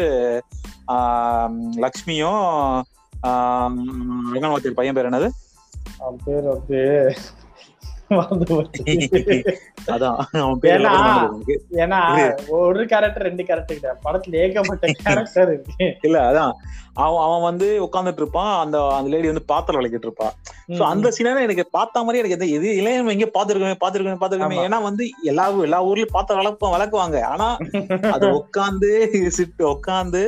[0.94, 2.44] ஆஹ் லக்ஷ்மியும்
[3.24, 3.78] ஆஹ்
[4.34, 5.30] ரங்கன் வாத்தியார் பையன் பேர் என்னது?
[6.26, 6.80] பேர் வந்து
[11.74, 12.00] ஏன்னா,
[12.48, 15.98] ஒரு கேரக்டர் ரெண்டு கேரக்டர் படத்துல ஏகப்பட்ட கேரக்டர் இருக்கு.
[16.02, 16.52] இல்ல அதான்.
[16.98, 20.28] அவன் அவன் வந்து உட்கார்ந்துட்டு இருப்பான் அந்த அந்த லேடி வந்து பாத்திரம் விளக்கிட்டு இருப்பா
[20.72, 24.58] சோ அந்த சீனான எனக்கு பார்த்த மாதிரி எனக்கு எது இது இளையம் எங்க பாத்துருக்கமே பாத்துருக்கமே பாத்துருக்கமே.
[24.64, 26.96] ஏன்னா வந்து எல்லா எல்லா ஊர்லயும் பாத்திரம் வளர்ப்போம் வளர்க்குவாங்க
[27.28, 27.48] ஆனா
[28.16, 28.90] அது உட்காந்து
[29.38, 30.24] சிட்டு உட்காந்து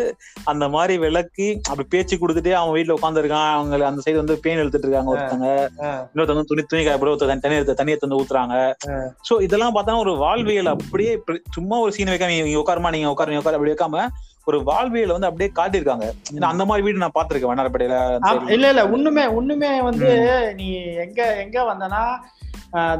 [0.51, 4.61] அந்த மாதிரி விளக்கி அப்படி பேச்சு கொடுத்துட்டே அவன் வீட்டுல உட்கார்ந்து இருக்கான் அவங்க அந்த சைடு வந்து பேன்
[4.61, 5.47] எடுத்துட்டு இருக்காங்க ஒருத்தங்க.
[5.81, 5.89] ஆ.
[6.09, 8.55] இன்னொருத்தவங்க துணி துணி காய போட ஒருத்தர் தண்ணி எடுத்து தண்ணியை தந்து ஊத்துறாங்க
[9.27, 11.13] சோ இதெல்லாம் பார்த்தா ஒரு வாழ்வியல் அப்படியே
[11.55, 14.05] சும்மா ஒரு சீன் வைக்காம நீங்க உட்காருமா நீங்க உட்காரு உட்காரு அப்படி வைக்காம
[14.49, 16.05] ஒரு வாழ்வியல் வந்து அப்படியே காட்டியிருக்காங்க.
[16.35, 17.97] ஏன்னா அந்த மாதிரி வீடு நான் பாத்திருக்கேன் வண்ணாரப்பேட்டையில.
[18.55, 20.09] இல்ல இல்ல உண்மைமே உண்மைமே வந்து
[20.59, 20.67] நீ
[21.05, 22.01] எங்க எங்க வந்தனா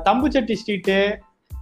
[0.07, 0.93] தம்புச்செட்டி ஸ்ட்ரீட்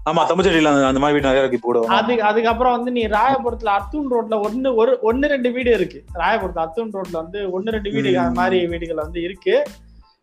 [0.10, 4.36] ஆமா தமிழ்ச்செடியில அந்த மாதிரி வீடு நிறைய இருக்கு போடுவோம் அது அதுக்கப்புறம் வந்து நீ ராயபுரத்துல அத்தூன் ரோட்ல
[4.48, 6.00] ஒன்னு ஒரு ஒன்னு ரெண்டு வீடு இருக்கு.
[6.22, 8.12] ராயபுரத்துல அத்தூன் ரோட்ல வந்து ஒன்னு ரெண்டு வீடு.
[8.22, 9.56] அந்த மாதிரி வீடுகள் வந்து இருக்கு.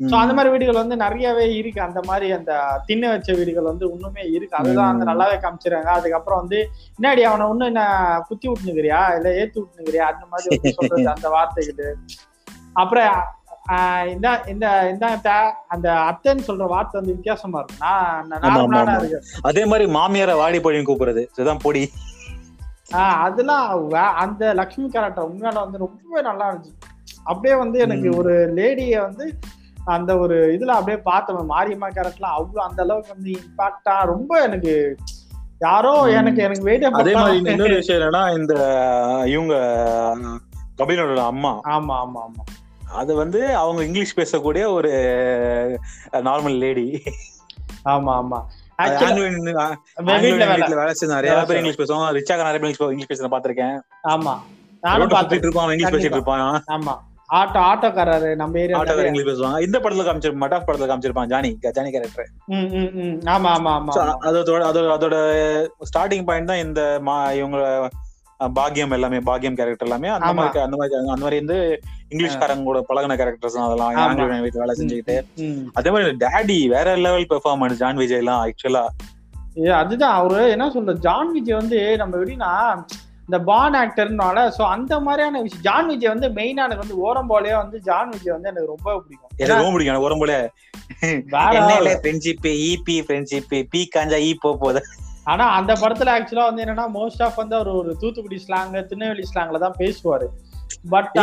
[0.00, 1.80] சோ அந்த மாதிரி வீடுகள் வந்து நிறையவே இருக்கு.
[1.80, 4.56] அந்த மாதிரி அந்த திண்ண வச்ச வீடுகள் வந்து இன்னுமே இருக்கு.
[4.56, 5.08] அதுதான் வந்து ம்.
[5.08, 5.90] நல்லாவே காமிச்சிருக்காங்க.
[5.98, 7.84] அதுக்கப்புறம் வந்து பின்னாடி அவனை இன்னும் என்ன
[8.28, 11.96] குத்தி விட்டுனுக்கிறியா இல்ல ஏத்து விட்டுனுக்கிறியா அந்த மாதிரி சொல்றது அந்த வார்த்தைகள்.
[12.72, 13.14] அப்புறம்
[14.08, 15.06] இந்த இந்த இந்த
[15.68, 21.22] அந்த அத்தைன்னு சொல்ற வார்த்தை வந்து வித்தியாசமா இருக்கும் அதே மாதிரி மாமியார வாடி பொடின்னு கூப்பிடுறது.
[21.22, 21.90] இதுதான் பொடி.
[22.92, 26.74] ஆஹ் அதெல்லாம் அந்த லக்ஷ்மி கேரக்டர் உண்மையால வந்து ரொம்ப நல்லா இருந்துச்சு.
[27.24, 28.16] அப்படியே வந்து எனக்கு.
[28.16, 29.38] ஒரு லேடிய வந்து
[29.92, 34.96] அந்த ஒரு இதுல அப்படியே பார்த்தேன் மாரியம்மா கேரக்டர்லாம் அவ்வளவு அந்த அளவுக்கு வந்து இம்பாக்டா ரொம்ப எனக்கு
[35.60, 36.10] யாரோ.
[36.10, 38.54] எனக்கு எனக்கு வெயிட் அதே மாதிரி இன்னொரு விஷயம் என்னன்னா இந்த
[39.26, 39.54] இவங்க
[40.78, 41.60] கபிலனோட அம்மா.
[41.70, 42.44] ஆமா ஆமா ஆமா.
[42.94, 44.90] அது வந்து அவங்க இங்கிலீஷ் பேசக்கூடிய ஒரு
[46.24, 47.02] நார்மல் லேடி
[47.88, 48.46] ஆமா ஆமா.
[48.78, 48.96] வேலை.
[50.92, 52.18] செஞ்ச நிறைய பேர் இங்கிலீஷ் பேசுவாங்க.
[52.18, 54.40] ரிச்சாக நிறைய பேர் இங்கிலீஷ் பேசுறத பாத்திருக்கேன் ஆமா.
[54.82, 56.62] நானும் சுத்திட்டு இருப்பான் இங்கிலீஷ் பேசிட்டு இருப்பான்.
[56.68, 57.13] ஆமா.
[57.34, 62.30] ஆட்டோ ஆட்டோக்காரரு நம்ம ஏரியா இங்கிலீஷ் பேசுவாங்க இந்த படத்துல காமிச்சிருப்பான் மட்டாஃப் படத்துல காமிச்சிருப்பான் ஜானி ஜானி கேரக்டர்
[62.52, 63.92] ம் ம் ம் ஆமா ஆமா ஆமா.
[64.28, 65.16] அதோட அதோட அதோட
[65.88, 67.58] ஸ்டார்டிங் பாயிண்ட் தான் இந்த மா- இவங்க
[68.40, 70.30] அஹ், பாக்கியம் எல்லாமே பாக்கியம் கேரக்டர் எல்லாமே அந்த.
[70.38, 71.58] மாதிரி அந்த மாதிரி அந்த மாதிரி வந்து
[72.12, 73.98] இங்கிலீஷ்காரங்க கூட பழகின கேரக்டர்ஸ் அதெல்லாம்.
[74.02, 75.16] ஆங்கில வீட்டுல வேலை செஞ்சுக்கிட்டு.
[75.74, 78.84] அதே மாதிரி டேடி வேற லெவல் பெர்ஃபார்மன்ஸ் ஜான் விஜய் எல்லாம் ஆக்சுவலா
[79.76, 82.52] அதுதான் அவரு என்ன சொல்ற ஜான் விஜய் வந்து நம்ம எப்படின்னா
[83.28, 87.54] இந்த பான் ஆக்டர்னால சோ அந்த மாதிரியான விஷயம் ஜான் விஜய் வந்து மெயினா எனக்கு வந்து ஓரம் போலயே
[87.60, 89.32] வந்து ஜான் விஜய் வந்து எனக்கு ரொம்ப பிடிக்கும்.
[89.38, 90.06] எனக்கு ரொம்ப பிடிக்கும்
[91.34, 92.00] வேற என்னையில level.
[92.02, 94.82] ஃப்ரெண்ட்ஷிப் இபி ஃப்ரெண்ட்ஷிப் பி காஞ்சா ஈ போ போகுது.
[95.26, 99.60] ஆனா அந்த படத்துல ஆக்சுவலா வந்து என்னன்னா மோஸ்ட் ஆஃப் வந்து அவர் ஒரு தூத்துக்குடி ஸ்லாங் திருநெல்வேலி ஸ்லாங்ல
[99.62, 100.26] தான் பேசுவாரு.
[100.92, 101.14] பட்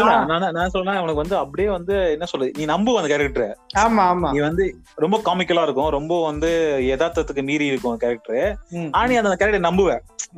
[0.56, 4.30] நான் சொல்றேன் உனக்கு வந்து அப்படியே வந்து என்ன சொல்றது நீ நம்பு அந்த கேரக்டர் ஆமா ஆமா.
[4.36, 4.66] நீ வந்து
[4.98, 6.50] ரொம்ப காமிக்கலா இருக்கும் ரொம்ப வந்து
[6.88, 8.48] யதார்த்தத்துக்கு மீறி இருக்கும் கேரக்டர்
[8.94, 9.92] ஆனா அந்த கேரக்டர் நம்புவ.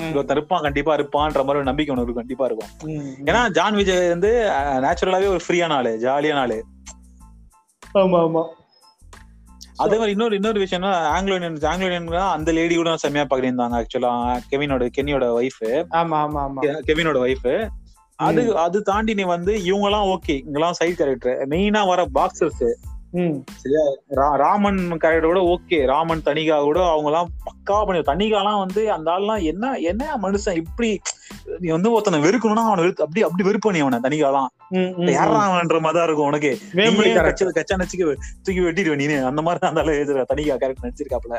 [0.09, 2.71] ஒருத்தன் இருப்பான் கண்டிப்பா இருப்பான்ற மாதிரி ஒரு நம்பிக்கை உனக்கு கண்டிப்பா இருக்கும்.
[3.27, 4.31] ஏன்னா ஜான் விஜய் வந்து
[4.83, 6.59] நேச்சுரலாவே ஒரு ஃப்ரீயான ஆளு ஜாலியான ஆளு.
[7.95, 8.43] ஆமா ஆமா.
[9.83, 14.11] அதே மாதிரி இன்னொரு இன்னொரு விஷயம்னா ஆங்கிலோ இந்தியன் ஆங்கிலோ இந்தியன் அந்த லேடி கூட செம்மையா பாக்குறீங்க ஆக்சுவலா
[14.49, 15.63] கெவினோட கெனியோட ஒய்ஃப்
[15.99, 16.61] ஆமா ஆமா ஆமா.
[16.87, 17.49] கெவினோட ஒய்ஃப்
[18.19, 22.63] அது அது தாண்டி நீ வந்து இவங்க எல்லாம் ஓகே இவங்கெல்லாம் சைட் கேரக்டர் மெயினா வர பாக்ஸர்ஸ்
[24.43, 29.43] ராமன் கேரக்டர் கூட ஓகே ராமன் தனிகா கூட அவங்க எல்லாம் பக்காவா பண்ணி தனிகாலாம் வந்து அந்த ஆள்லாம்
[29.51, 30.89] என்ன என்ன மனுஷன் இப்படி
[31.63, 34.49] நீ வந்து ஒருத்தனை வெறுக்கணும்னா அவனை வெறுத்து அப்படி அப்படி வெறுப்ப நீ அவனை தனிகாலாம்.
[35.15, 36.51] யாரான்ற மாதிரி தான் இருக்கும் உனக்கு.
[37.57, 38.05] கச்சா நச்சுக்கு
[38.45, 41.37] தூக்கி வெட்டிடுவ நீ அந்த மாதிரி அந்த எழுதுற தனிகா கேரக்டர் நடிச்சிருக்காப்ல.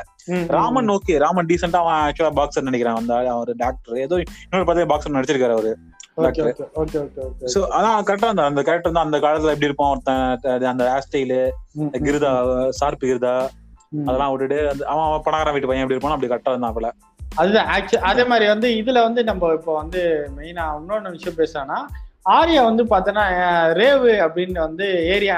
[0.57, 5.17] ராமன் ஓகே ராமன் டீசெண்டா அவன் ஆக்சுவலா பாக்ஸர் நினைக்கிறான் அந்த அவர் டாக்டர் ஏதோ இன்னொரு பார்த்தா பாக்ஸர்
[5.17, 5.73] நடிச்சிருக்காரு அவரு.
[7.53, 10.23] சோ அதான் கரெக்டா அந்த அந்த கேரக்டர் தான் அந்த காலத்துல எப்படி இருப்பான் ஒருத்தன்
[10.71, 11.39] அந்த ஹேர் ஸ்டைலு.
[12.05, 12.31] கிருதா
[12.79, 13.35] சார்பு கிருதா.
[14.03, 16.89] அதெல்லாம் விட்டுட்டு அவன் அவன் பணக்காரன் வீட்டு பையன் எப்படி இருப்பான் அப்படி கரெக்டா இருந்தாப்புல
[17.37, 20.01] அதுதான் ஆக்சுவலி அதே மாதிரி வந்து இதுல வந்து நம்ம இப்போ வந்து
[20.35, 21.79] மெயினா இன்னொன்னு விஷயம் பேசுறோம்னா
[22.25, 25.33] ஆர்யா வந்து பார்த்தோன்னா அஹ், ரேவு அப்படின்னு வந்து ஏரியா.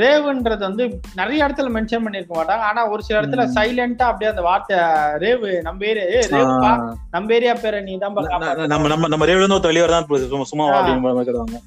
[0.00, 0.84] ரேவுன்றது வந்து
[1.18, 2.64] நிறைய இடத்துல மென்ஷன் பண்ணிருக்க மாட்டாங்க.
[2.68, 3.44] ஆனா ஒரு சில இடத்துல.
[3.54, 4.78] சைலண்டா அப்படியே அந்த வார்த்தை
[5.24, 6.20] ரேவு நம்ம ஏரியா ஏ
[7.14, 8.16] நம்ம ஏரியா பேரை நீ தான்
[8.72, 10.08] நம்ம நம்ம நம்ம ரேவ்ல இருந்து வெளியே தான்
[10.50, 10.66] சும்மா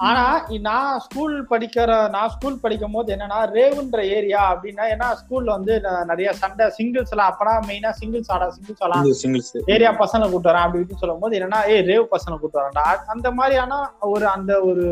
[0.08, 0.26] ஆனா
[0.68, 5.74] நான் ஸ்கூல் படிக்கிற நான் ஸ்கூல் படிக்கும் போது என்னன்னா ரேவுன்ற ஏரியா அப்படின்னா ஏன்னா ஸ்கூல்ல வந்து
[6.12, 9.00] நிறைய சண்டை சிங்கிள்ஸ் எல்லாம் அப்பனா மெயினா சிங்கிள்ஸ் ஆடா சிங்கிள்ஸ் ஆடா.
[9.22, 12.86] சிங்கிள்ஸ் ஏரியா பசங்களை கூட்டு வரேன் அப்படி சொல்லும் போது என்னன்னா ஏய் ரேவ் பசங்களை கூட்டு வரேன்டா.
[13.14, 13.74] அந்த மாதிரியான
[14.10, 14.86] ஒரு அந்த ஒரு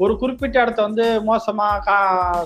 [0.00, 1.96] ஒரு குறிப்பிட்ட இடத்த வந்து மோசமா கா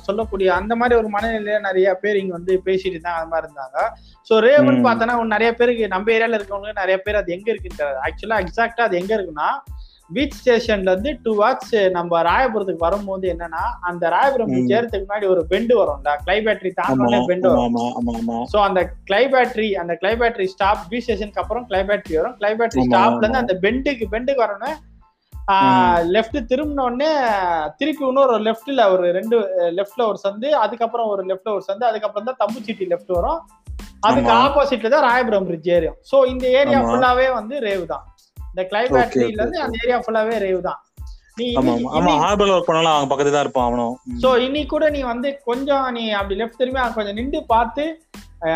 [0.06, 3.78] சொல்லக்கூடிய அந்த மாதிரி ஒரு மனநிலையில நிறைய பேர் இங்க வந்து பேசிட்டு இருந்தாங்க அந்த மாதிரி இருந்தாங்க
[4.26, 4.86] சோ ரேவுன்னு ம்.
[4.86, 9.12] பார்த்தோன்னா நிறைய பேருக்கு நம்ம ஏரியால இருக்கவங்க நிறைய பேர் அது எங்க இருக்குன்னு ஆக்சுவலா எக்ஸாக்டா அது எங்க
[9.16, 9.48] இருக்குன்னா
[10.10, 14.74] பீச் ஸ்டேஷன்ல இருந்து டூ வாட்ஸ் நம்ம ராயபுரத்துக்கு வரும்போது என்னன்னா அந்த ராயபுரம் பீச் ம்.
[14.76, 19.94] ஏறதுக்கு முன்னாடி ஒரு பெண்டு வரும்ல கிளை பேட்டரி தாண்டோடனே பெண்டு வரும் சோ அந்த கிளை பேட்டரி அந்த
[20.00, 23.42] கிளை பேட்டரி ஸ்டாப் பி ஸ்டேஷனுக்கு அப்புறம் கிளை பேட்டரி வரும் கிளை பேட்டரி ஸ்டாப்ல இருந்து.
[23.42, 24.76] அந்த பெண்டுக்கு பெண்டுக்கு வரணும்
[26.14, 27.10] லெஃப்ட் திரும்பின உடனே
[27.78, 29.36] திருப்பி இன்னொரு லெஃப்ட்ல ஒரு ரெண்டு
[29.78, 33.38] லெஃப்ட்ல ஒரு சந்து அதுக்கப்புறம் ஒரு லெஃப்ட்ல ஒரு சந்து அதுக்கப்புறம் தான் தம்புச்சீட்டி லெஃப்ட் வரும்.
[34.08, 34.32] அதுக்கு.
[34.42, 36.80] ஆப்போசிட்ல தான் ராயபுரம் பிரிட்ஜ் ஏரியும் சோ இந்த ஏரியா.
[36.88, 38.04] ஃபுல்லாவே வந்து ரேவ் தான்.
[38.52, 40.78] இந்த கிளை Okay, பேட்டரியில okay, இருந்து அந்த ஏரியா ஃபுல்லாவே ரேவ் தான்.
[44.54, 47.84] நீ கூட நீ வந்து கொஞ்சம் நீ அப்படி லெஃப்ட் திரும்பி கொஞ்சம் நின்று பார்த்து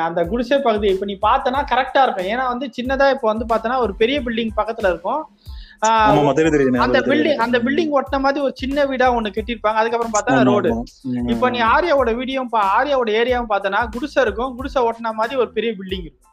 [0.07, 2.29] அந்த குடிசை பகுதி இப்ப நீ பார்த்தனா கரெக்டா இருக்கும்.
[2.33, 5.23] ஏன்னா வந்து சின்னதா இப்ப வந்து பார்த்தனா ஒரு பெரிய பில்டிங் பக்கத்துல இருக்கும்.
[6.79, 7.35] அந்த பில்டிங்.
[7.35, 9.75] அந்த பில்டிங் ஒட்டின மாதிரி ஒரு சின்ன வீடா ஒண்ணு கட்டியிருப்பாங்க.
[9.75, 10.85] அதுக்கப்புறம் பார்த்தா ரோடு.
[11.27, 14.57] இப்ப நீ ஆரியாவோட வீடியோ ஆரியாவோட ஏரியாவும் பார்த்தனா குடிசை இருக்கும்.
[14.57, 16.31] குடிசை ஒட்டின மாதிரி ஒரு பெரிய பில்டிங் இருக்கும்.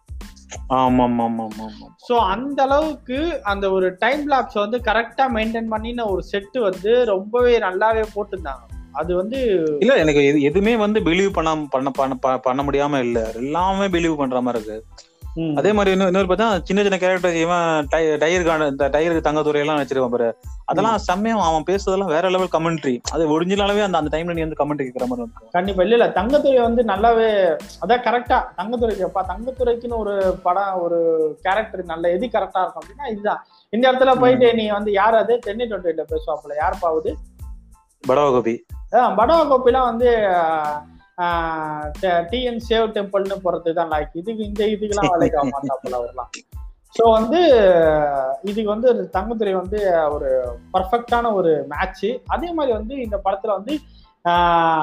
[0.69, 1.87] ஆமா ஆமா ஆமா ஆமா ஆமா.
[2.09, 7.59] சோ அந்த அளவுக்கு அந்த ஒரு டைம் லாப்ஸ் வந்து கரெக்டா மெயின்டைன் பண்ணின ஒரு செட்டு வந்து ரொம்பவே
[7.59, 8.77] நல்லாவே போட்டிருந்தாங்க.
[8.91, 9.39] அது வந்து
[9.79, 11.33] இல்ல எனக்கு எது- எதுவுமே வந்து பிலீவ்
[11.69, 13.31] பண்ண பண்ண பண்ண முடியாம இல்ல.
[13.35, 14.85] எல்லாமே பிலீவ் பண்ற மாதிரி இருக்கு.
[15.55, 19.79] அதே மாதிரி இன்னொரு இன்னொரு பார்த்தா சின்ன சின்ன கேரக்டர் இவன் டை- டயருக்கான இந்த டயருக்கு தங்கத்துறை எல்லாம்
[19.79, 20.27] வச்சிருவான் பாரு.
[20.65, 24.83] அதெல்லாம் செம்மையா அவன் பேசுறதெல்லாம் வேற லெவல் கமெண்ட்ரி அது ஒரிஜினலாவே அந்த அந்த டைம்ல நீ வந்து கமெண்ட்
[24.83, 25.83] கேட்கற மாதிரி இருக்கும் கண்டிப்பா.
[25.83, 27.29] இல்ல இல்ல தங்கத்துறை வந்து நல்லாவே
[27.81, 30.99] அதான் கரெக்டா தங்கத்துறைக்கு அப்பா தங்கத்துறைக்குன்னு ஒரு படம் ஒரு
[31.43, 33.41] கேரக்டர் நல்ல எது கரெக்டா இருக்கும் அப்படின்னா இதுதான்.
[33.73, 35.35] இந்த இடத்துல போயிட்டு நீ வந்து யார் அது?
[35.39, 36.55] தென்னை டுவெண்ட்டில பேசுவாப்புல.
[36.57, 37.13] யார் பாவுது
[38.03, 38.55] படவ கோபி
[39.15, 40.09] படவ கோப்பிலாம் வந்து
[42.31, 46.31] டிஎன் சேவ் டெம்பிள்னு போறது தான் லைக் இதுக்கு இந்த இதுக்கெல்லாம் வேலைக்கு ஆக மாட்டாப்புல அவர்லாம்.
[46.95, 47.39] ஸோ வந்து
[48.43, 49.79] இதுக்கு வந்து தங்கத்துறை வந்து
[50.09, 50.29] ஒரு
[50.73, 53.73] பர்ஃபெக்டான ஒரு மேட்ச் அதே மாதிரி வந்து இந்த படத்துல வந்து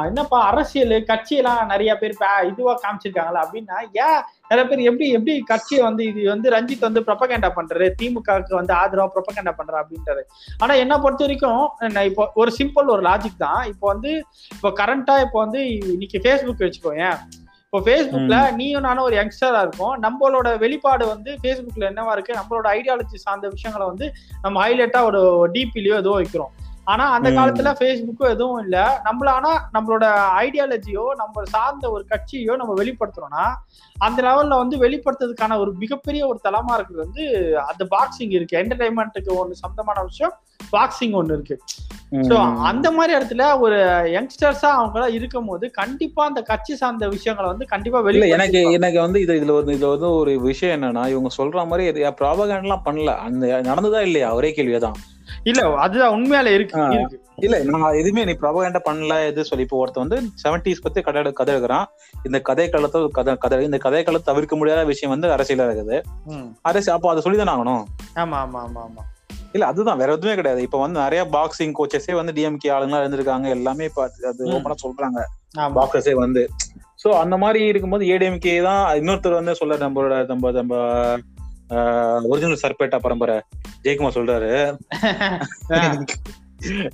[0.08, 2.14] என்னப்பா அரசியல் கட்சியெல்லாம் நிறைய பேர்
[2.50, 4.20] இதுவா காமிச்சிருக்காங்களா அப்படின்னா ஏன்
[4.50, 7.86] நிறைய பேர் எப்படி எப்படி கட்சியை வந்து இது வந்து ரஞ்சித் வந்து ப்ரொபகேண்டா பண்றாரு?
[8.00, 10.22] திமுகவுக்கு வந்து ஆதரவா ப்ரொபகேண்டா பண்றா அப்படின்றாரு
[10.62, 13.62] ஆனா என்ன பொறுத்த வரைக்கும் நான் இப்போ ஒரு சிம்பிள் ஒரு லாஜிக் தான்.
[13.72, 14.12] இப்போ வந்து
[14.56, 15.62] இப்போ கரண்டா இப்போ வந்து
[15.94, 17.18] இன்னைக்கு ஃபேஸ்புக் வச்சுக்கோயேன்.
[17.66, 19.94] இப்போ ஃபேஸ்புக்ல நீயும் நானும் ஒரு யங்ஸ்டரா இருக்கும்.
[20.04, 22.38] நம்மளோட வெளிப்பாடு வந்து ஃபேஸ்புக்ல என்னவா இருக்கு?
[22.40, 24.08] நம்மளோட ஐடியாலஜி சார்ந்த விஷயங்களை வந்து
[24.44, 25.20] நம்ம ஹைலைட்டா ஒரு
[25.56, 26.52] டிபிலயோ ஏதோ வைக்கிறோம்.
[26.86, 27.28] ஆனா அந்த.
[27.36, 28.76] காலத்துல ஃபேஸ்புக்கும் எதுவும் இல்ல.
[29.06, 30.04] நம்மள ஆனா நம்மளோட
[30.42, 33.44] ஐடியாலஜியோ நம்ம சார்ந்த ஒரு கட்சியோ நம்ம வெளிப்படுத்துறோம்னா
[33.96, 37.22] அந்த லெவல்ல வந்து வெளிப்படுத்துறதுக்கான ஒரு மிகப்பெரிய ஒரு தளமா இருக்குது வந்து
[37.66, 38.58] அந்த பாக்ஸிங் இருக்கு.
[38.60, 40.34] என்டர்டைன்மெண்ட்டுக்கு ஒன்று சொந்தமான விஷயம்
[40.72, 41.56] பாக்ஸிங் ஒன்று இருக்கு.
[42.26, 42.36] ஸோ
[42.68, 43.78] அந்த மாதிரி இடத்துல ஒரு
[44.14, 48.60] யங்ஸ்டர்ஸா அவங்க எல்லாம் இருக்கும் போது கண்டிப்பா அந்த கட்சி சார்ந்த விஷயங்களை வந்து கண்டிப்பா இல்ல வெளியே எனக்கு
[48.78, 51.86] எனக்கு வந்து இது இதுல ஒரு இதுல வந்து ஒரு விஷயம் என்னன்னா இவங்க சொல்ற மாதிரி
[52.20, 53.12] ப்ராபகண்ட் எல்லாம் பண்ணல.
[53.26, 54.30] அந்த நடந்ததா இல்லையா?
[54.38, 54.98] ஒரே கேள்விதான்
[55.44, 56.80] இல்ல அதுதான் உண்மையால இருக்கு
[57.36, 61.54] இல்ல நான் எதுவுமே நீ ப்ராபகண்டா பண்ணல எது சொல்லி இப்போ ஒருத்தன் வந்து செவன்டிஸ் பத்தி கதை கதை
[61.54, 61.86] எடுக்கிறான்.
[62.24, 65.98] இந்த கதை காலத்தை கதை கதை இந்த கதை காலத்தை தவிர்க்க முடியாத விஷயம் வந்து அரசியலா இருக்குது.
[66.26, 66.48] ம்.
[66.62, 67.84] அரசியல் அப்போ அதை சொல்லிதானே ஆகணும்.
[68.14, 69.04] ஆமா ஆமா ஆமா ஆமா.
[69.52, 70.62] இல்ல அதுதான் வேற எதுவுமே கிடையாது.
[70.62, 73.48] இப்ப வந்து நிறைய பாக்ஸிங் கோச்சஸே வந்து டிஎம்கே ஆளுங்களா இருந்திருக்காங்க.
[73.48, 74.50] எல்லாமே இப்ப அது-.
[74.52, 75.20] ஓப்பனா சொல்றாங்க.
[75.74, 76.42] பாக்ஸஸே வந்து.
[77.04, 80.74] சோ அந்த மாதிரி இருக்கும்போது ஏடிஎம்கே தான் இன்னொருத்தர் வந்து சொல்ல நம்மளோட நம்ம நம்ம
[82.30, 83.36] ஒரிஜினல் சர்பேட்டா பரம்பரை.
[83.84, 84.50] ஜெயக்குமார் சொல்றாரு.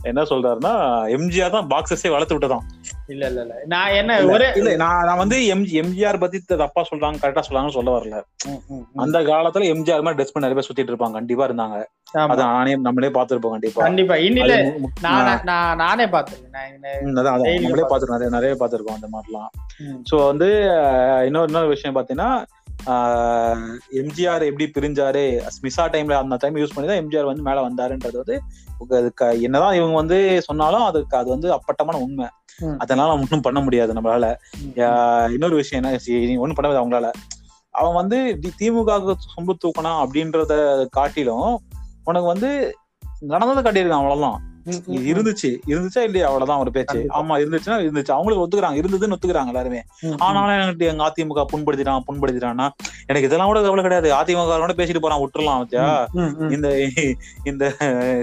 [0.03, 0.71] என்ன சொல்றாருன்னா
[1.15, 2.65] எம்ஜிஆர் தான் பாக்ஸஸே வளர்த்து விட்டதான்
[3.09, 3.55] இல்ல இல்ல இல்ல.
[3.67, 7.91] நான் என்ன ஒரே இல்ல நான் நான் வந்து எம் எம்ஜிஆர் பத்தி தப்பா சொல்றாங்க கரெக்டா சொல்றாங்கன்னு சொல்ல
[7.91, 8.17] வரல.
[8.97, 11.17] அந்த காலத்துல எம்ஜிஆர் மாதிரி ட்ரெஸ் பண்ணி நிறைய பேர் சுத்திட்டு இருப்பாங்க.
[11.19, 11.77] கண்டிப்பா இருந்தாங்க.
[12.25, 13.83] அத நானே நம்மளே பாத்துருப்போம் கண்டிப்பா.
[13.83, 14.17] கண்டிப்பா.
[14.23, 14.57] இன்னில
[15.01, 16.51] நானே நான் பாத்திருக்கேன்
[17.11, 19.51] நம்மளே பாத்து- பாத்துருக்கோம் நிறைய நிறைய பாத்துருக்கோம் அந்த மாதிரிலாம்.
[20.11, 20.49] சோ வந்து
[21.27, 22.31] இன்னொரு இன்னொரு விஷயம் பாத்தீங்கன்னா
[24.01, 25.25] எம்ஜிஆர் எப்படி பிரிஞ்சாரு?
[25.57, 28.37] ஸ்மிசா டைம்ல அந்த டைம் யூஸ் பண்ணி தான் எம்ஜிஆர் வந்து மேல வந்தாருன்றது வந்து
[29.47, 32.29] என்னதான் இவங்க வந்து சொன்னாலும் அதுக்கு அது வந்து அப்பட்டமான உண்மை.
[32.79, 34.27] அதனால ஒன்றும் பண்ண முடியாது நம்மளால.
[35.35, 37.11] இன்னொரு விஷயம் என்ன ஒண்ணும் பண்ண முடியாது அவங்களால.
[37.75, 38.19] அவன் வந்து
[38.61, 40.55] திமுக சொம்பு தூக்கணும் அப்படின்றத
[40.99, 41.51] காட்டிலும்
[42.05, 42.51] உனக்கு வந்து
[43.33, 44.41] நடந்ததை காட்டியிருக்கான் அவ்வளவுதான்.
[45.11, 45.51] இருந்துச்சு.
[45.71, 46.27] இருந்துச்சா இல்லையா?
[46.27, 46.99] அவ்வளவுதான் ஒரு பேச்சு.
[47.19, 48.13] ஆமா இருந்துச்சுன்னா இருந்துச்சு.
[48.17, 48.81] அவங்களுக்கு ஒத்துக்குறாங்க.
[48.83, 49.81] இருந்ததுன்னு ஒத்துக்குறாங்க எல்லாருமே.
[50.27, 52.69] ஆனாலும் எனக்கு எங்க அதிமுக புண்படுத்திட்டான் புண்படுத்திட்டான்னா
[53.07, 54.11] எனக்கு இதெல்லாம் கூட கவலை கிடையாது.
[54.21, 55.87] அதிமுக பேசிட்டு போறான் விட்டுறலாம் வச்சா.
[56.57, 56.69] இந்த
[57.51, 57.65] இந்த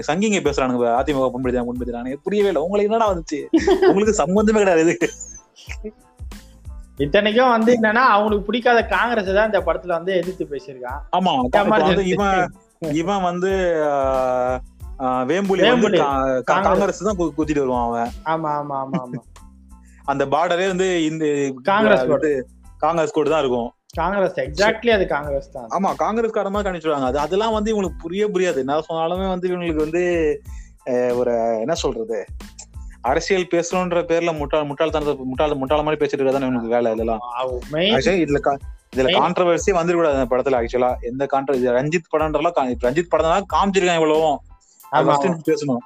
[0.08, 2.62] சங்கிங்க பேசுறானுங்க அதிமுக புண்படுத்திட்டான் புண்படுத்திட்டானு புரியவே இல்லை.
[2.62, 3.40] உங்களுக்கு என்னடா வந்துச்சு?
[3.88, 4.96] உங்களுக்கு சம்பந்தமே கிடையாது.
[6.98, 11.00] இத்தனைக்கும் வந்து என்னன்னா அவங்களுக்கு பிடிக்காத காங்கிரஸ் தான் இந்த படத்துல வந்து எதிர்த்து பேசியிருக்கான்.
[11.16, 11.32] ஆமா.
[12.12, 12.40] இவன்
[13.00, 13.50] இவன் வந்து
[15.30, 15.98] வேம்புலி வந்து
[16.50, 17.02] காங்கிரஸ்.
[17.08, 18.10] தான் குத்திட்டு வருவான் அவன்.
[18.32, 19.20] ஆமா ஆமா ஆமா ஆமா.
[20.12, 21.24] அந்த பார்டரே வந்து இந்த
[21.70, 22.04] காங்கிரஸ்.
[22.20, 22.30] இது
[22.84, 23.68] காங்கிரஸ் கோடு தான் இருக்கும்.
[24.00, 25.68] காங்கிரஸ் எக்ஸாக்ட்லி அது காங்கிரஸ் தான்.
[25.76, 28.58] ஆமா காங்கிரஸ் காரமா கணிச்சிருவாங்க அது அதெல்லாம் வந்து இவங்களுக்கு புரிய புரியாது.
[28.64, 30.02] என்ன சொன்னாலுமே வந்து இவங்களுக்கு வந்து
[31.20, 31.32] ஒரு
[31.64, 32.18] என்ன சொல்றது?
[33.10, 37.22] அரசியல் பேசணுன்ற பேர்ல முட்டாள் முட்டாள்தனத்தை முட்டாள் முட்டாள் மாதிரி பேசிட்டு இருக்கதான் இவனுக்கு வேலை இதெல்லாம்.
[37.88, 38.40] இதுல
[38.94, 44.02] இதுல கான்ட்ரவர்சி வந்துடக்கூடாது அந்த படத்துல ஆக்சுவலா எந்த கான்ட்ர இது ரஞ்சித் படம்ன்றலாம் ரஞ்சித் படம் தான் காமிச்சிருக்காங்க
[44.02, 44.38] இவ்வளவும்.
[45.48, 45.84] பேசணும்.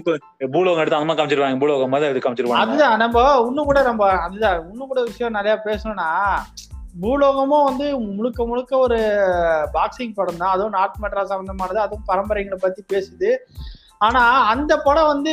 [0.00, 0.16] இப்ப
[0.54, 1.58] பூலோகம் எடுத்து மாதிரி காமிச்சிருவாங்க.
[1.62, 2.62] பூலோகம் மாதிரி எடுத்து காமிச்சிருவாங்க.
[2.64, 6.08] அதுதான் நம்ம இன்னும் கூட நம்ம அதுதான் இன்னும் கூட விஷயம் நிறைய பேசணும்னா
[7.02, 7.86] பூலோகமும் வந்து
[8.16, 8.98] முழுக்க முழுக்க ஒரு
[9.76, 10.54] பாக்ஸிங் படம் தான்.
[10.54, 13.30] அதுவும் நார்த் மெட்ராஸ் சம்பந்தமானது அதுவும் பரம்பரைகளை பத்தி பேசுது.
[14.06, 15.32] ஆனா அந்த படம் வந்து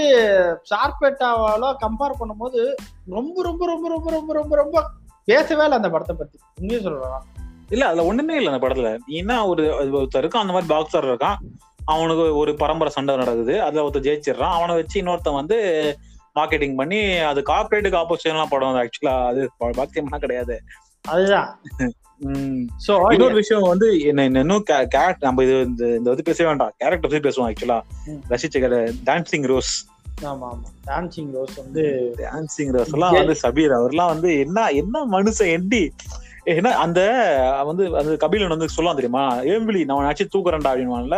[0.71, 2.61] சார்பேட்டாவால கம்பேர் பண்ணும்போது
[3.15, 4.83] ரொம்ப ரொம்ப ரொம்ப ரொம்ப ரொம்ப ரொம்ப ரொம்ப
[5.31, 6.37] பேசவே இல்லை அந்த படத்தை பத்தி.
[6.59, 7.25] உண்மையை சொல்றேன்
[7.69, 8.91] இல்ல அதுல ஒண்ணுமே இல்ல அந்த படத்துல.
[9.07, 9.63] நீ என்ன ஒரு
[9.99, 11.39] ஒருத்தர் இருக்கான் அந்த மாதிரி பாக்ஸர் இருக்கான்.
[11.91, 13.55] அவனுக்கு ஒரு பரம்பரை சண்டை நடக்குது.
[13.65, 14.55] அதுல ஒருத்தர் ஜெயிச்சிடுறான்.
[14.57, 15.57] அவனை வச்சு இன்னொருத்தன் வந்து
[16.35, 19.41] மார்க்கெட்டிங் பண்ணி அது கார்பரேட்டுக்கு ஆப்போசிஷன்லாம் படம் ஆக்சுவலா அது
[19.79, 20.57] பாக்கியம்லாம் கிடையாது.
[21.05, 21.49] அதுதான்.
[22.85, 25.55] சோ இன்னொரு விஷயம் வந்து என்ன இன்னும் கேரக்டர் நம்ம இது
[25.97, 26.73] இந்த இது பேசவே வேண்டாம்.
[26.81, 27.79] கேரக்டர் பத்தி பேசுவோம் ஆக்சுவலா.
[28.31, 29.73] ரசிச்ச டான்சிங் ரோஸ்
[30.29, 30.69] ஆமா ஆமா.
[30.89, 31.83] டான்சிங் ரோஸ் வந்து
[32.21, 35.81] டான்சிங் ரோஸ் எல்லாம் வந்து சபீர் அவர்லாம் வந்து என்ன என்ன மனுஷன் எட்டி
[36.47, 36.99] என்ன அந்த
[37.65, 39.23] வந்து அந்த கபிலன் வந்து சொல்லலாம் தெரியுமா?
[39.53, 41.17] ஏம்பிளி நான் அடிச்சு தூக்குறேன்டா அப்படின்வான்ல.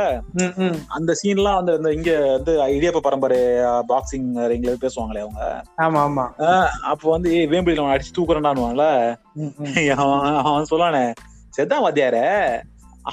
[0.89, 3.39] அந்த சீன்லாம் வந்து இந்த இங்க வந்து இடியப்ப பரம்பரை
[3.89, 5.44] பாக்ஸிங் ரிங்ல பேசுவாங்களே அவங்க.
[5.82, 6.26] ஆமா ஆமா.
[6.92, 8.88] அப்போ வந்து ஏய் வேம்பிளி அவன் அடிச்சு தூக்குறேன்டான்வான்ல
[10.46, 11.06] அவன் சொல்லானே.
[11.54, 12.18] செத்தா வாத்தியார.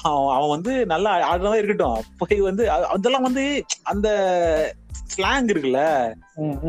[0.02, 2.02] அவன் அவன் வந்து நல்லா ஆடுறதா இருக்கட்டும்.
[2.18, 4.08] போய் வந்து அதெல்லாம் வந்து அந்த
[5.16, 5.80] ஸ்லாங் இருக்குல்ல.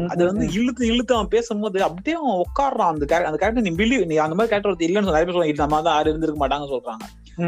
[0.08, 4.06] அது வந்து இழுத்து இழுத்து அவன் பேசும்போது அப்படியே அவன் உட்காடுறான் அந்த character- அந்த கேரக்டர் நீ பிலீவ்
[4.06, 7.06] நீ அந்த மாதிரி கேரக்டர் இல்லைன்னு நிறைய பேர் சொல்லுவாங்க "இல்ல, நம்ம தான் யாரும் இருந்திருக்க மாட்டாங்க சொல்றாங்க.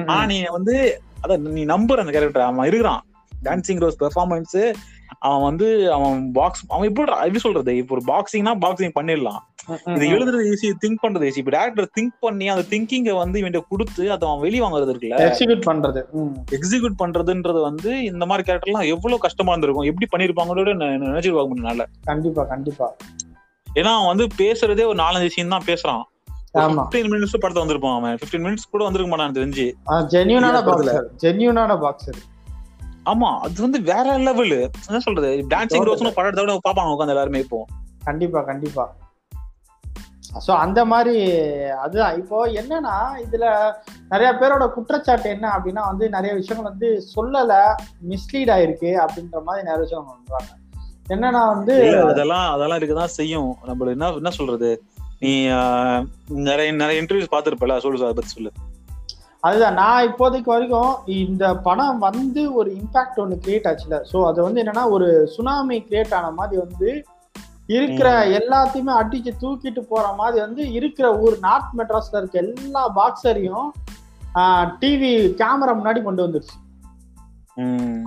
[0.08, 0.76] ஆனா நீ வந்து
[1.22, 3.06] அத நீ நம்புற அந்த கேரக்டர் அவன் இருக்கிறான்.
[3.44, 4.74] டான்சிங் ரோஸ் பெர்ஃபார்மன்ஸ்
[5.18, 7.78] அவன் வந்து அவன் பாக்ஸ் அவன் எப்படி எப்படி சொல்றது?
[7.78, 9.40] இப்போ ஒரு பாக்ஸிங்னா பாக்ஸிங் பண்ணிடலாம்.
[9.86, 10.06] இது.
[10.08, 14.28] எழுதுறது ஈஸி திங்க் பண்றது ஈஸி இப்ப டேரக்டர் திங்க் பண்ணி அந்த திங்கிங்க வந்து இவன் கொடுத்து அதை
[14.28, 15.18] அவன் வெளி வாங்குறது இருக்குல்ல?
[15.26, 16.02] எக்ஸிக்யூட் பண்றது.
[16.52, 19.90] எக்ஸிக்யூட் பண்றதுன்றது வந்து இந்த மாதிரி கேரக்டர்லாம் எவ்வளவு கஷ்டமா இருந்திருக்கும்?
[19.92, 22.96] எப்படி பண்ணிருப்பாங்களோட நினைச்சு பார்க்க கண்டிப்பா கண்டிப்பா.
[23.76, 26.04] ஏன்னா அவன் வந்து பேசுறதே ஒரு நாலஞ்சு சீன் தான் பேசுறான்.
[26.56, 28.18] பிப்டீன் மினிட்ஸ் படத்தை வந்திருப்பான் அவன்.
[28.22, 29.66] பிப்டீன் மினிட்ஸ் கூட வந்திருக்க மாட்டான் தெரிஞ்சு.
[30.14, 30.58] ஜென்யூனான.
[30.68, 32.20] பாக்ஸர் ஜென்யூனான பாக்ஸர்
[33.10, 34.56] ஆமா அது வந்து வேற லெவல்
[34.88, 35.46] என்ன சொல்றது?
[35.50, 37.66] டான்சிங் ரோஸ்னு படத்தை விட பாப்பாங்க உட்காந்து எல்லாருமே இப்போ.
[38.04, 38.96] கண்டிப்பா கண்டிப்பா.
[40.48, 41.16] சோ அந்த மாதிரி
[41.70, 42.18] அதுதான்.
[42.18, 43.72] இப்போ என்னன்னா இதுல
[44.10, 47.54] நிறைய பேரோட குற்றச்சாட்டு என்ன அப்படின்னா வந்து நிறைய விஷயங்கள் வந்து சொல்லல
[48.10, 50.52] மிஸ்லீட் ஆயிருக்கு அப்படின்ற மாதிரி நிறைய விஷயம் பண்றாங்க
[51.08, 53.58] என்னன்னா வந்து அதெல்லாம் அதெல்லாம் இருக்குதான் செய்யும்.
[53.68, 54.84] நம்மள என்ன என்ன சொல்றது?
[55.20, 55.32] நீ
[56.28, 58.52] நிறைய நிறைய இன்டர்வியூஸ் பாத்துருப்பல சொல்லு அதை பத்தி சொல்லு.
[59.44, 63.98] அதுதான் நான் இப்போதைக்கு வரைக்கும் இந்த படம் வந்து ஒரு இம்பாக்ட் ஒன்று கிரியேட் ஆச்சுல.
[64.12, 66.90] ஸோ அது வந்து என்னன்னா ஒரு சுனாமி கிரியேட் ஆன மாதிரி வந்து
[67.76, 73.70] இருக்கிற எல்லாத்தையுமே அடிச்சு தூக்கிட்டு போற மாதிரி வந்து இருக்கிற ஊர் நார்த் மெட்ராஸ்ல இருக்க எல்லா பாக்ஸரையும்
[74.82, 76.58] டிவி கேமரா முன்னாடி கொண்டு வந்துருச்சு.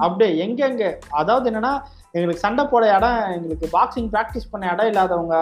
[0.04, 0.84] அப்படியே எங்கெங்க?
[1.20, 1.72] அதாவது என்னன்னா
[2.14, 5.36] எங்களுக்கு சண்டை போட இடம் எங்களுக்கு பாக்ஸிங் ப்ராக்டிஸ் பண்ண இடம் இல்லாதவங்க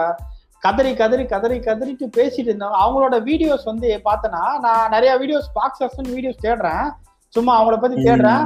[0.65, 6.43] கதறி கதறி கதறி கதறிட்டு பேசிட்டு இருந்தாங்க அவங்களோட வீடியோஸ் வந்து பார்த்தனா நான் நிறைய வீடியோஸ் பாக்ஸர்ஸ் வீடியோஸ்
[6.45, 6.85] தேடுறேன்.
[7.35, 8.43] சும்மா அவங்கள பத்தி தேடுறேன்.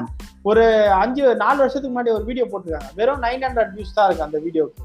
[0.49, 0.63] ஒரு
[1.04, 2.89] அஞ்சு நாலு வருஷத்துக்கு முன்னாடி ஒரு வீடியோ போட்டிருக்காங்க.
[2.99, 4.82] வெறும் நைன் ஹண்ட்ரட் வியூஸ் தான் இருக்கு அந்த வீடியோக்கு.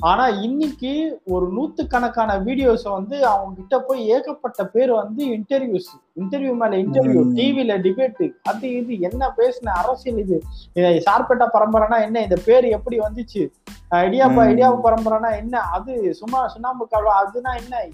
[0.00, 5.88] ஆனா இன்னைக்கு ஒரு நூத்துக்கணக்கான வீடியோஸ் வந்து அவங்க கிட்ட போய் ஏகப்பட்ட பேர் வந்து இன்டர்வியூஸ்
[6.20, 7.22] இன்டர்வியூ மேல இன்டர்வியூ.
[7.34, 10.42] டிவில டிபேட் அது இது என்ன பேசின அரசியல் இது?
[10.76, 12.22] சார்பேட்டா பரம்பரைனா என்ன?
[12.22, 13.50] இந்த பேர் எப்படி வந்துச்சு?
[13.90, 14.44] இடியாப்பா.
[14.46, 15.60] இடியாப்பா பரம்பரைனா என்ன?
[15.60, 17.86] அது சும்மா சுண்ணாம்பு காவா அதுனா என்ன?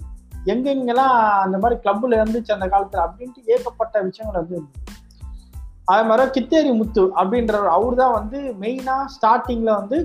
[0.45, 3.07] எங்கெங்கெல்லாம் அந்த மாதிரி கிளப்ல இருந்துச்சு அந்த காலத்துல?
[3.07, 4.63] அப்படின்ட்டு ஏகப்பட்ட விஷயங்கள் வந்து.
[5.87, 9.97] அதே மாதிரி கித்தேரி முத்து அப்படின்றவர் அவர் தான் வந்து மெயினா ஸ்டார்டிங்ல வந்து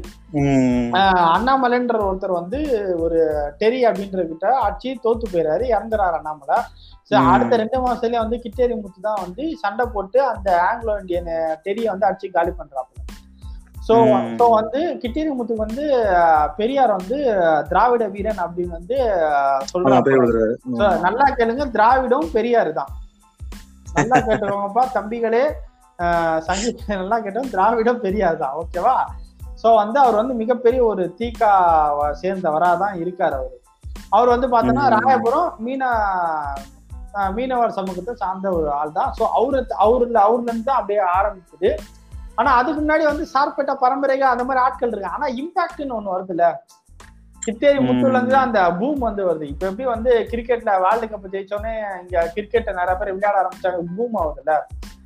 [1.34, 2.60] அண்ணாமலைன்ற ஒருத்தர் வந்து
[3.04, 3.18] ஒரு
[3.60, 6.58] டெரி அப்படின்றகிட்ட அடிச்சு தோத்து போயிறாரு இறந்துறாரு அண்ணாமலை.
[7.32, 11.30] அடுத்த ரெண்டு மாசத்துலயே வந்து கிட்டேரி முத்து தான் வந்து சண்டை போட்டு அந்த ஆங்கிலோ இந்தியன்
[11.66, 12.96] டெரியை வந்து அடிச்சு காலி பண்றாப்புல.
[13.88, 14.26] சோ ம்.
[14.40, 15.84] சோ வந்து கிட்டேரி முத்துக்கு வந்து
[16.56, 17.18] பெரியார் வந்து
[17.70, 18.98] திராவிட வீரன் அப்படின்னு வந்து.
[19.70, 19.78] So,
[21.06, 22.92] நல்லா கேளுங்க திராவிடம் பெரியார் தான்
[23.94, 25.44] நல்லா கேட்டுக்கோங்கப்பா தம்பிகளே.
[26.48, 28.96] சங்கீத நல்லா கேட்டோம் திராவிடம் பெரியார் தான் ஓகேவா?
[29.62, 31.52] சோ வந்து அவர் வந்து மிகப்பெரிய ஒரு தீகா
[32.20, 33.56] சேர்ந்தவரா தான் இருக்காரு அவரு.
[34.16, 34.84] அவர் வந்து பார்த்தோன்னா.
[34.96, 35.90] ராயபுரம் மீனா
[37.36, 41.70] மீனவர் சமூகத்தை சார்ந்த ஒரு ஆள் தான் ஸோ அவரு அவருல அவர்ல இருந்து தான் அப்படியே ஆரம்பிக்குது.
[42.38, 46.44] ஆனா அதுக்கு முன்னாடி வந்து சார்பேட்டா பரம்பரைகள் அந்த மாதிரி ஆட்கள் இருக்கு ஆனா இம்பாக்ட்னு ஒண்ணு வருதுல்ல.
[47.42, 49.46] கிட்டேரி முத்துல இருந்து தான் அந்த பூம் வந்து வருது.
[49.52, 54.54] இப்ப எப்படி வந்து கிரிக்கெட்ல வேர்ல்டு கப் ஜெயிச்சோடனே இங்க கிரிக்கெட்டை நிறைய பேர் விளையாட ஆரம்பிச்சாங்க பூம் ஆகுதுல்ல.
[54.84, 54.97] ம்.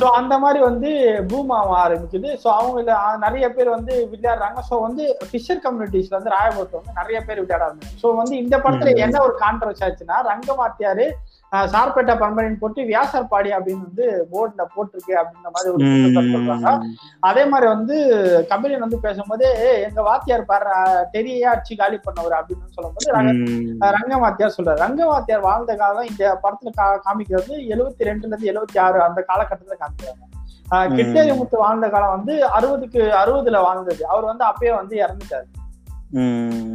[0.00, 0.90] சோ அந்த மாதிரி வந்து
[1.30, 2.28] பூம் ஆக ஆரம்பிக்குது.
[2.42, 4.58] சோ அவங்க நிறைய பேர் வந்து விளையாடுறாங்க.
[4.68, 8.92] சோ வந்து ஃபிஷர் கம்யூனிட்டிஸ்ல வந்து ராயபுரத்தை வந்து நிறைய பேர் விளையாட ஆரம்பிச்சு சோ வந்து இந்த படத்துல.
[9.06, 11.06] என்ன ஒரு கான்ட்ரவர்சி ஆச்சுன்னா ரங்கமாத்தியாரு
[11.54, 15.84] சார்பேட்டா பரம்பரைன்னு போட்டு வியாசர் பாடி அப்படின்னு வந்து போர்டுல போட்டிருக்கு அப்படின்ற மாதிரி ஒரு
[16.32, 16.84] சொல்றாங்க.
[17.20, 17.96] அதே மாதிரி வந்து
[18.48, 20.70] கபிலன் வந்து பேசும்போது "ஏய், எங்க வாத்தியார் பாரு
[21.10, 23.78] தெரிய அடிச்சு காலி பண்ணவர் அப்படின்னு சொல்லும்போது ரங்க- ம்.
[23.82, 29.24] ரங்கவாத்தியார் சொல்றாரு ரங்கவாத்தியார் வாழ்ந்த காலம் இந்த படத்துல கா- காமிக்கிறது எழுபத்தி ரெண்டுல இருந்து எழுபத்தி ஆறு அந்த
[29.28, 30.22] காலகட்டத்துல காமிக்கிறாங்க.
[30.96, 35.46] கிட்டேரி முத்து வாழ்ந்த காலம் வந்து அறுபதுக்கு அறுபதுல வாழ்ந்தது அவர் வந்து அப்பயே வந்து இறந்துட்டாரு.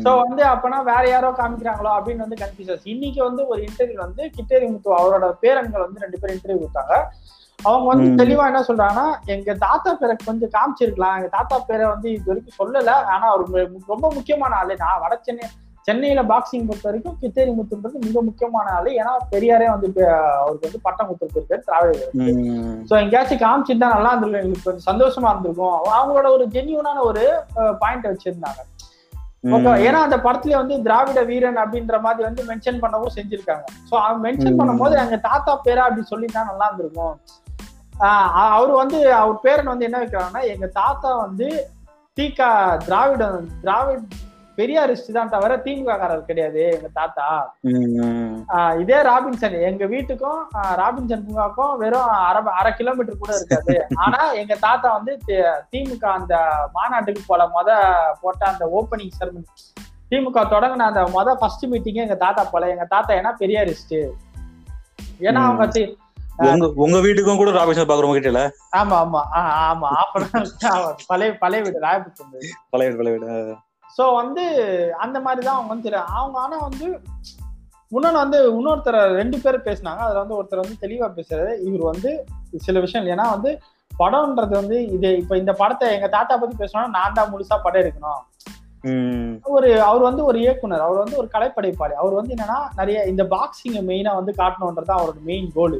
[0.03, 4.71] சோ வந்து அப்பனா வேற யாரோ காமிக்கிறாங்களோ அப்படின்னு வந்து கன்ஃபியூஸ் இன்னைக்கு வந்து ஒரு இன்டர்வியூ வந்து கிட்டேரி
[4.71, 6.95] முத்து அவரோட பேரன்கள் வந்து ரெண்டு பேரும் இன்டர்வியூ கொடுத்தாங்க.
[7.59, 8.23] அவங்க வந்து.
[8.23, 11.15] தெளிவா என்ன சொல்றாங்கன்னா எங்க தாத்தா பேரை கொஞ்சம் காமிச்சிருக்கலாம்.
[11.17, 12.91] எங்க தாத்தா பேரை வந்து இது வரைக்கும் சொல்லல.
[13.13, 14.75] ஆனா அவர் ரொம்ப முக்கியமான ஆளு.
[14.77, 15.47] நான் வட சென்னை
[15.87, 18.89] சென்னையில பாக்ஸிங் பொறுத்த வரைக்கும் கித்தேரி முத்துன்றது மிக முக்கியமான ஆளு.
[18.91, 20.05] ஏன்னா பெரியாரே வந்து
[20.41, 22.33] அவருக்கு வந்து பட்டம் கொடுத்துருக்காரு திராவிட வீரருக்கு.
[22.33, 22.83] ம்.
[22.89, 24.43] சோ எங்கேயாச்சும் காமிச்சிருந்தா நல்லா இருந்திருக்கும்.
[24.43, 25.77] எங்களுக்கு கொஞ்சம் சந்தோஷமா இருந்திருக்கும்.
[25.99, 27.23] அவங்களோட ஒரு ஜென்யூனான ஒரு
[27.79, 28.61] பாயிண்ட் வச்சிருந்தாங்க.
[29.43, 33.63] ஓகே ஏன்னா அந்த படத்துல வந்து திராவிட வீரன் அப்படின்ற மாதிரி வந்து மென்ஷன் பண்ணவும் செஞ்சிருக்காங்க.
[33.91, 34.57] சோ அவன் மென்ஷன்.
[34.59, 37.19] பண்ணும்போது எங்க தாத்தா பேரா அப்படி சொல்லிட்டா நல்லா இருந்திருக்கும்.
[37.99, 41.69] ஆஹ் அவர் வந்து அவர் பேரன் வந்து என்ன வைக்கிறாங்கன்னா எங்க தாத்தா வந்து
[42.15, 44.28] தீகா திராவிடம் திராவிட்
[44.59, 47.25] பெரியாரிஸ்ட் தான் தவிர திமுக காரர் கிடையாது எங்க தாத்தா.
[48.81, 49.57] இதே ராபின்சன்.
[49.69, 50.39] எங்க வீட்டுக்கும்
[50.81, 53.75] ராபின்சன் பூங்காக்கும் வெறும் அரை அரை கிலோமீட்டர் கூட இருக்காது.
[54.03, 55.13] ஆனா எங்க தாத்தா வந்து
[55.71, 56.33] திமுக அந்த
[56.73, 57.69] மாநாட்டுக்கு போல மொத
[58.21, 59.47] போட்ட அந்த ஓப்பனிங் செரமனி
[60.11, 62.69] திமுக தொடங்கின அந்த மொத ஃபர்ஸ்ட் மீட்டிங்கே எங்க தாத்தா போல.
[62.75, 63.97] எங்க தாத்தா ஏன்னா பெரியாரிஸ்ட்
[65.21, 65.65] ஏன்னா அவங்க
[66.49, 68.41] உங்க உங்க வீட்டுக்கும் கூட ராபேஷன் பாக்குறவங்க கிட்டல
[68.79, 69.21] ஆமா ஆமா.
[69.65, 69.89] ஆமா.
[71.09, 72.29] பழைய பழைய வீடு ராயபுரம்
[72.73, 73.27] பழைய வீடு பழைய வீடு.
[73.97, 74.43] சோ வந்து
[75.03, 76.13] அந்த மாதிரி தான் அவங்க வந்து தெரியும்.
[76.19, 76.87] அவங்க ஆனா வந்து
[77.91, 80.01] இன்னொன்னு வந்து இன்னொருத்தர் ரெண்டு பேர் பேசினாங்க.
[80.05, 81.51] அதுல வந்து ஒருத்தர் வந்து தெளிவா பேசுறாரு.
[81.67, 82.09] இவர் வந்து
[82.65, 83.51] சில விஷயம் ஏன்னா வந்து
[83.91, 88.21] படம்ன்றது வந்து இது இப்ப இந்த படத்தை எங்க தாத்தா பத்தி பேசணும்னா நான் தான் முழுசா படம் எடுக்கணும்.
[89.55, 90.83] ஒரு அவர் வந்து ஒரு இயக்குனர்.
[90.85, 91.95] அவர் வந்து ஒரு கலைப்படைப்பாளி.
[92.01, 95.77] அவர் வந்து என்னன்னா நிறைய இந்த பாக்ஸிங்கை மெயினா வந்து காட்டணுன்றது தான் அவரோட மெயின் கோல்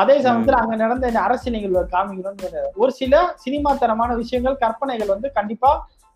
[0.00, 5.70] அதே சமயத்துல அங்க நடந்த இந்த அரசு நிகழ்வு காமிக்கணும்னு ஒரு சில சினிமாத்தனமான விஷயங்கள் கற்பனைகள் வந்து கண்டிப்பா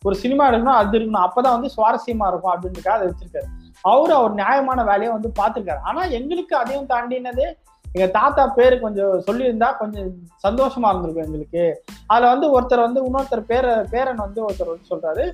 [0.06, 1.24] ஒரு சினிமா எடுக்கணும் அது இருக்கணும்.
[1.26, 3.48] அப்பதான் வந்து சுவாரஸ்யமா இருக்கும் அப்படின்றதுக்காக அதை வச்சிருக்காரு
[3.92, 5.80] அவரு அவர் நியாயமான வேலையை வந்து பார்த்துருக்காரு.
[5.90, 7.46] ஆனா எங்களுக்கு அதையும் தாண்டினதே
[7.86, 10.06] எங்க தாத்தா பேரு கொஞ்சம் சொல்லியிருந்தா கொஞ்சம்
[10.44, 11.64] சந்தோஷமா இருந்திருக்கும் எங்களுக்கு.
[12.12, 15.24] அதுல வந்து ஒருத்தர் வந்து இன்னொருத்தர் பேர பேரன் வந்து ஒருத்தர் வந்து சொல்றாரு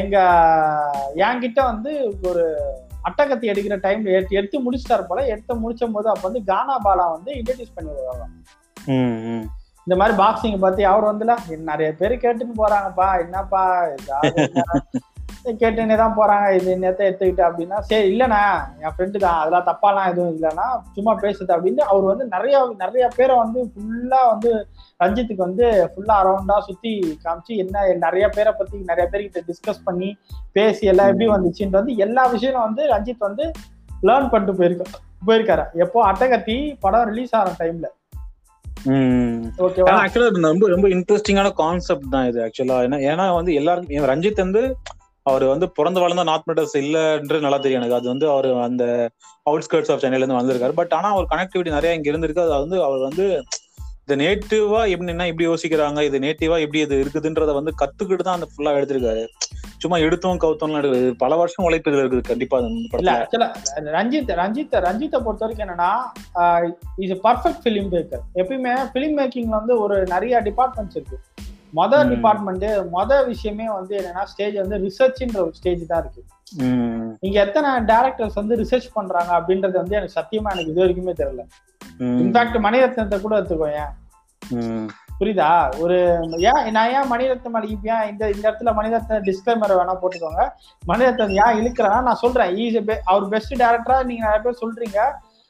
[0.00, 0.16] எங்க
[1.26, 1.92] என்கிட்ட வந்து
[2.28, 2.44] ஒரு
[3.08, 7.30] அட்டகத்தி எடுக்கிற டைம்ல எடுத்து எடுத்து முடிச்சிட்டாரு போல எடுத்து முடிச்சும் போது அப்ப வந்து கானா பாலா வந்து
[7.40, 8.24] இன்ட்ரடியூஸ் பண்ணி வருவாங்க
[9.86, 11.32] இந்த மாதிரி பாக்ஸிங் பத்தி அவர் வந்துல?
[11.70, 13.08] நிறைய பேர் கேட்டுன்னு போறாங்கப்பா.
[13.24, 13.64] என்னப்பா?
[15.60, 16.46] கேட்டுன்னே தான் போறாங்க.
[16.58, 18.40] இது நேரத்தை எடுத்துக்கிட்டு அப்படின்னா சரி இல்லைண்ணா.
[18.84, 19.36] என் ஃப்ரெண்டு தான்.
[19.40, 24.50] அதெல்லாம் தப்பாலாம் எதுவும் இல்லைன்னா சும்மா பேசுது அப்படின்னு அவர் வந்து நிறைய நிறைய பேரை வந்து ஃபுல்லா வந்து
[25.04, 30.10] ரஞ்சித்துக்கு வந்து ஃபுல்லா அரௌண்டா சுத்தி காமிச்சு என்ன நிறைய பேரை பத்தி நிறைய பேர்கிட்ட டிஸ்கஸ் பண்ணி
[30.52, 33.46] பேசி எல்லாம் எப்படி வந்துச்சுன்ட்டு வந்து எல்லா விஷயமும் வந்து ரஞ்சித் வந்து
[34.02, 34.84] லேர்ன் பண்ணிட்டு போயிருக்க
[35.26, 35.66] போயிருக்காரு.
[35.84, 36.00] எப்போ?
[36.12, 37.86] அட்டகத்தி படம் ரிலீஸ் ஆகிற டைம்ல
[40.00, 44.62] ஆக்சுவலா ரொம்ப ரொம்ப இன்ட்ரெஸ்டிங்கான கான்செப்ட் தான் இது ஆக்சுவலா ஏன்னா ஏன்னா வந்து எல்லாருக்கும் ரஞ்சித் வந்து
[45.26, 47.96] அவர் வந்து பிறந்த வளர்ந்த நார்த் மெட்டர்ஸ் இல்லன்றது நல்லா தெரியும் எனக்கு.
[48.00, 48.84] அது வந்து அவர் அந்த
[49.46, 50.74] அவுட்ஸ்கர்ட்ஸ் ஆஃப் சென்னையில இருந்து வந்திருக்காரு.
[50.80, 52.44] பட் ஆனா அவர் கனெக்டிவிட்டி நிறைய இங்க இருந்திருக்கு.
[52.46, 53.24] அது வந்து அவர் வந்து
[54.04, 58.74] இது நேட்டிவா எப்படின்னா இப்படி யோசிக்கிறாங்க இது நேட்டிவா எப்படி இது இருக்குதுன்றத வந்து கத்துக்கிட்டு தான் அந்த ஃபுல்லா
[58.78, 59.24] எடுத்திருக்காரு.
[59.78, 62.58] சும்மா எடுத்தோம் கவுத்தோம்லாம் எடுக்காது பல வருஷம் உழைப்பு இதுல இருக்குது கண்டிப்பா
[63.00, 63.48] இல்ல ஆக்சுவலா
[63.96, 65.90] ரஞ்சித் ரஞ்சித் ரஞ்சித்தை பொறுத்த வரைக்கும் என்னன்னா
[66.98, 71.18] இது பர்ஃபெக்ட் ஃபிலிம் மேக்கர் எப்பயுமே ஃபிலிம் மேக்கிங்ல வந்து ஒரு நிறைய டிபார்ட்மெண்ட்ஸ் இருக்கு.
[71.74, 72.10] மொதல் ம்.
[72.10, 76.22] டிபார்ட்மெண்ட் மொத விஷயமே வந்து என்னன்னா ஸ்டேஜ் வந்து ரிசர்ச்ன்ற ஒரு ஸ்டேஜ் தான் இருக்கு.
[77.22, 81.44] இங்க எத்தனை டேரக்டர்ஸ் வந்து ரிசர்ச் பண்றாங்க அப்படின்றது வந்து எனக்கு சத்தியமா எனக்கு இது வரைக்குமே தெரியல.
[82.20, 83.92] இன்ஃபேக்ட் மணிரத்னத்தை கூட எடுத்துக்கோ ஏன்
[85.20, 85.50] புரியுதா?
[85.82, 85.98] ஒரு
[86.50, 90.42] ஏன் நான் ஏன் மணிரத்னம் மேல ஏன் இந்த இந்த இடத்துல மணிரத்ன டிஸ்கிளைமர் வேணா போட்டுக்கோங்க.
[90.90, 92.52] மணிரத்னம் ஏன் இழுக்கிறேன்னா நான் சொல்றேன்.
[92.64, 92.76] ஈஸ்
[93.12, 95.00] அவர் பெஸ்ட் டேரக்டரா நீங்க நிறைய பேர் சொல்றீங்க.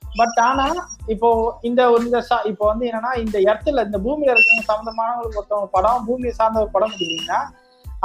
[0.02, 0.66] பட் ஆனா
[1.14, 1.28] இப்போ
[1.68, 2.18] இந்த ஒரு இந்த
[2.50, 6.92] இப்போ வந்து என்னன்னா இந்த இடத்துல இந்த பூமியில இருக்கிறவங்க சம்பந்தமானவங்களுக்கு ஒருத்தவங்க படம் பூமியை சார்ந்த ஒரு படம்
[6.94, 7.40] எடுக்கிறீங்கன்னா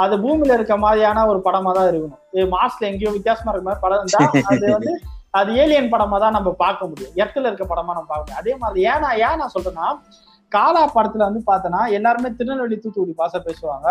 [0.02, 2.20] அது பூமியில இருக்க மாதிரியான ஒரு படமா தான் இருக்கணும்.
[2.34, 4.20] இது மாஸ்ல எங்கேயோ வித்தியாசமா இருக்க மாதிரி படம் இருந்தா
[4.52, 4.92] அது வந்து
[5.38, 7.14] அது ஏலியன் படமா தான் நம்ம பார்க்க முடியும்.
[7.20, 8.42] இடத்துல இருக்க படமா நம்ம பார்க்க முடியும்.
[8.42, 9.88] அதே மாதிரி ஏன் நான் ஏன் நான் சொல்றேன்னா
[10.52, 13.88] காலா படத்துல வந்து பார்த்தோன்னா எல்லாருமே திருநெல்வேலி தூத்துக்குடி பாச பேசுவாங்க.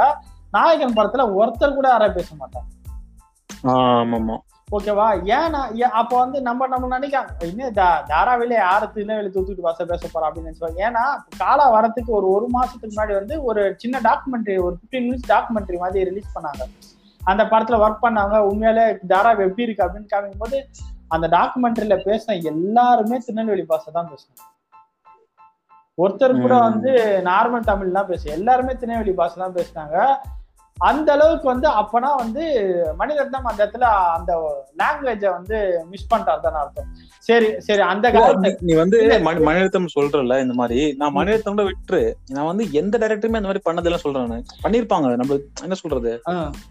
[0.51, 2.70] நாயகன் படத்துல ஒருத்தர் கூட யாரும் பேச மாட்டாங்க.
[4.70, 5.05] ஓகேவா?
[5.28, 9.86] ஏன் நான் ஏன் அப்போ வந்து நம்ம நம்ம நினைக்காங்க இன்னும் தா- தாராவிலே யாரு திருநெல்வேலி தூத்துக்குடி பாச
[9.86, 11.03] பேச போறா அப்படின்னு நினைச்சுவாங்க ஏன்னா
[11.38, 16.03] காலா வரத்துக்கு ஒரு ஒரு மாசத்துக்கு முன்னாடி வந்து ஒரு சின்ன டாக்குமெண்ட்ரி ஒரு பிப்டீன் மினிட்ஸ் டாக்குமெண்ட்ரி மாதிரி
[16.03, 16.64] ரிலீஸ் பண்ணாங்க.
[17.22, 20.59] அந்த படத்துல ஒர்க் பண்ணாங்க உண்மையிலே தாராவ் எப்படி இருக்கு அப்படின்னு காமிக்கும் போது
[21.07, 24.47] அந்த டாக்குமெண்ட்ரியில பேசின எல்லாருமே திருநெல்வேலி பாஷை தான் பேசினாங்க
[26.01, 26.57] ஒருத்தர் கூட.
[26.57, 30.15] வந்து நார்மல் தமிழ் தான் பேசு எல்லாருமே திருநெல்வேலி பாஷை தான் பேசினாங்க.
[30.77, 32.43] அந்த அளவுக்கு வந்து அப்பனா வந்து
[32.99, 36.85] மணிரத்னம் அந்த இடத்துல அந்த லாங்குவேஜ வந்து மிஸ் பண்ணிட்டாரு தானே அர்த்தம்.
[37.19, 39.19] சரி சரி அந்த நீ- வந்து இல்ல.
[39.19, 40.95] மணி- மணிரத்னம் சொல்றல இந்த மாதிரி.
[40.97, 42.13] நான் மணிரத்னம் கூட விட்டுரு.
[42.27, 44.45] நான் வந்து எந்த டைரக்டருமே அந்த மாதிரி பண்ணதெல்லாம் சொல்றேன்.
[44.63, 45.15] பண்ணிருப்பாங்க.
[45.15, 46.21] நம்ம என்ன சொல்றது?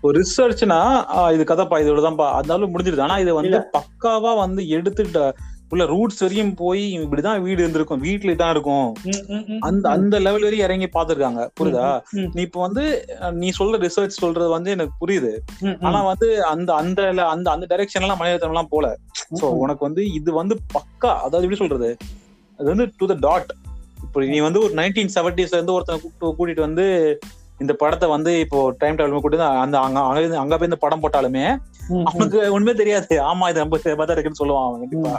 [0.00, 3.00] ஒரு ரிசர்ச்னா இது கதைப்பா இதோட தான்ப்பா அதனால முடிஞ்சிருது.
[3.00, 5.34] ஆனா இது வந்து பக்காவா வந்து எடுத்துட்டு
[5.72, 8.02] உள்ள ரூட்ஸ் வரையும் போய் இப்படிதான் வீடு இருந்திருக்கும்.
[8.06, 8.88] வீட்டுல தான் இருக்கும்.
[9.68, 11.86] அந்த அந்த லெவல் வரையும் இறங்கி பாத்துருக்காங்க புரியுதா?
[12.36, 12.84] நீ இப்ப வந்து
[13.40, 15.32] நீ சொல்ற ரிசர்ச் சொல்றது வந்து எனக்கு புரியுது.
[15.88, 17.00] ஆனா வந்து அந்த அந்த
[17.34, 18.86] அந்த அந்த டைரக்ஷன் எல்லாம் மலையாளத்தனம் எல்லாம் போல
[19.40, 21.90] சோ உனக்கு வந்து இது வந்து பக்கா அதாவது எப்படி சொல்றது?
[22.58, 23.50] அது வந்து டு த டாட்
[24.04, 26.86] இப்போ நீ வந்து ஒரு நைன்டீன் செவன்டிஸ்ல இருந்து ஒருத்தனை கூப்பிட்டு கூட்டிட்டு வந்து
[27.62, 30.00] இந்த படத்தை வந்து இப்போ டைம் டிராவல் கூட்டிட்டு வந்து அந்த அங்க
[30.42, 31.44] அங்க போய் இந்த படம் போட்டாலுமே.
[32.10, 33.14] அவனுக்கு ஒண்ணுமே தெரியாது.
[33.30, 35.14] ஆமா இது நம்ம தான் இருக்குன்னு சொல்லுவான் அவன் கண்டிப்பா.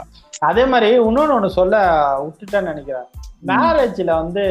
[0.50, 1.76] அதே மாதிரி இன்னொன்னு ஒண்ணு சொல்ல
[2.24, 3.08] விட்டுட்டேன்னு நினைக்கிறேன்.
[3.50, 4.44] மேரேஜ்ல வந்து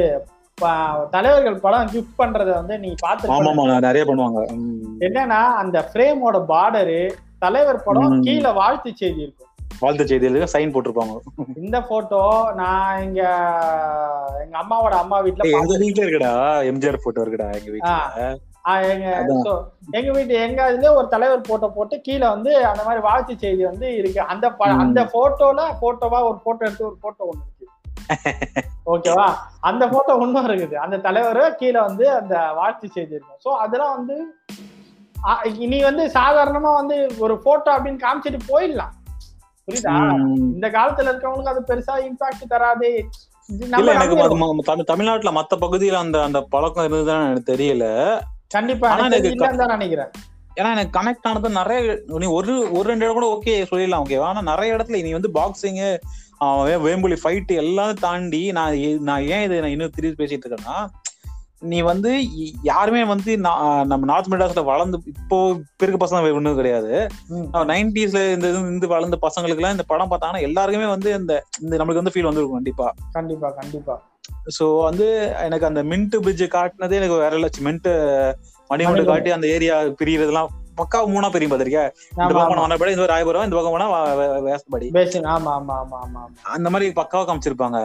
[1.14, 4.42] தலைவர்கள் படம் கிஃப்ட் பண்றத வந்து நீ பாத்து நிறைய பண்ணுவாங்க.
[5.08, 7.00] என்னன்னா அந்த ஃப்ரேமோட பார்டரு
[7.46, 8.20] தலைவர் படம்.
[8.28, 9.48] கீழே வாழ்த்து செய்தி இருக்கும்.
[9.84, 11.14] வாழ்த்து செய்தியில சைன் போட்டிருப்பாங்க.
[11.64, 12.22] இந்த போட்டோ
[12.60, 13.22] நான் இங்க
[14.44, 15.78] எங்க அம்மாவோட அம்மா வீட்டுல எங்க.
[15.84, 16.34] வீட்டுல இருக்குடா.
[16.72, 18.30] எம்ஜிஆர் போட்டோ இருக்குடா எங்க வீட்டுல
[18.92, 19.08] எங்க
[19.98, 23.88] எங்க வீட்டு எங்க இதுல ஒரு தலைவர் போட்டோ போட்டு கீழே வந்து அந்த மாதிரி வாழ்த்து செய்தி வந்து
[23.98, 24.22] இருக்கு.
[24.34, 24.54] அந்த.
[24.84, 27.68] அந்த போட்டோல போட்டோவா ஒரு போட்டோ எடுத்து ஒரு போட்டோ ஒண்ணு இருக்கு.
[28.94, 29.28] ஓகேவா
[29.70, 30.76] அந்த போட்டோ ஒண்ணும் இருக்குது.
[30.86, 34.18] அந்த தலைவர் கீழே வந்து அந்த வாழ்த்து செய்தி இருக்கும் சோ அதெல்லாம் வந்து
[35.72, 38.94] நீ வந்து சாதாரணமா வந்து ஒரு போட்டோ அப்படின்னு காமிச்சிட்டு போயிடலாம்.
[39.68, 39.96] புரியுதா.
[40.56, 42.90] இந்த காலத்துல இருக்கவங்களுக்கு அது பெருசா இம்பாக்ட் தராது.
[43.50, 47.86] இல்ல எனக்கு தமிழ்நாட்டுல மத்த பகுதியில அந்த அந்த பழக்கம் இருந்ததுதான் எனக்கு தெரியல.
[48.52, 49.32] கண்டிப்பா எனக்கு
[49.74, 50.12] நினைக்கிறேன்.
[50.58, 51.80] ஏன்னா எனக்கு கனெக்ட் ஆனது நிறைய
[52.16, 55.80] நீ ஒரு ஒரு ரெண்டு இடம் கூட ஓகே சொல்லிடலாம் ஓகே ஆனா நிறைய இடத்துல நீ வந்து பாக்ஸிங்
[56.86, 60.78] வேம்புலி ஃபைட் எல்லாம் தாண்டி நான் நான் ஏன் இது நான் இன்னும் திருப்பி பேசிட்டு இருக்கேன்னா
[61.62, 62.12] நீ வந்து
[62.64, 66.92] யாருமே வந்து நம்ம நார்த் மெட்ராஸ்ல வளர்ந்து இப்போ இப்ப இருக்க பசங்க ஒண்ணும் கிடையாது.
[67.72, 72.14] நைன்டிஸ்ல இந்த இருந்து வளர்ந்த பசங்களுக்கு எல்லாம் இந்த படம் பார்த்தாங்கன்னா எல்லாருக்குமே வந்து இந்த இந்த நம்மளுக்கு வந்து
[72.16, 72.88] ஃபீல் வந்திருக்கும் கண்டிப்பா.
[73.12, 73.96] கண்டிப்பா கண்டிப்பா.
[74.58, 75.08] சோ வந்து
[75.46, 77.90] எனக்கு அந்த மின்ட் பிரிட்ஜ் காட்டினதே எனக்கு வேற லட்சம் மின்ட்
[78.70, 79.04] மணிமண்டு.
[79.06, 81.84] காட்டி அந்த ஏரியா பிரியறதெல்லாம் பக்கா மூணா பிரியும் பாத்திருக்கியா
[82.14, 83.88] இந்த பக்கம் வனப்படி இந்த ராயபுரம் இந்த பக்கம் போனா
[84.48, 84.88] வேசப்படி
[85.32, 86.22] ஆமா ஆமா ஆமா ஆமா.
[86.52, 87.80] அந்த மாதிரி பக்காவா காமிச்சிருப்பாங்க.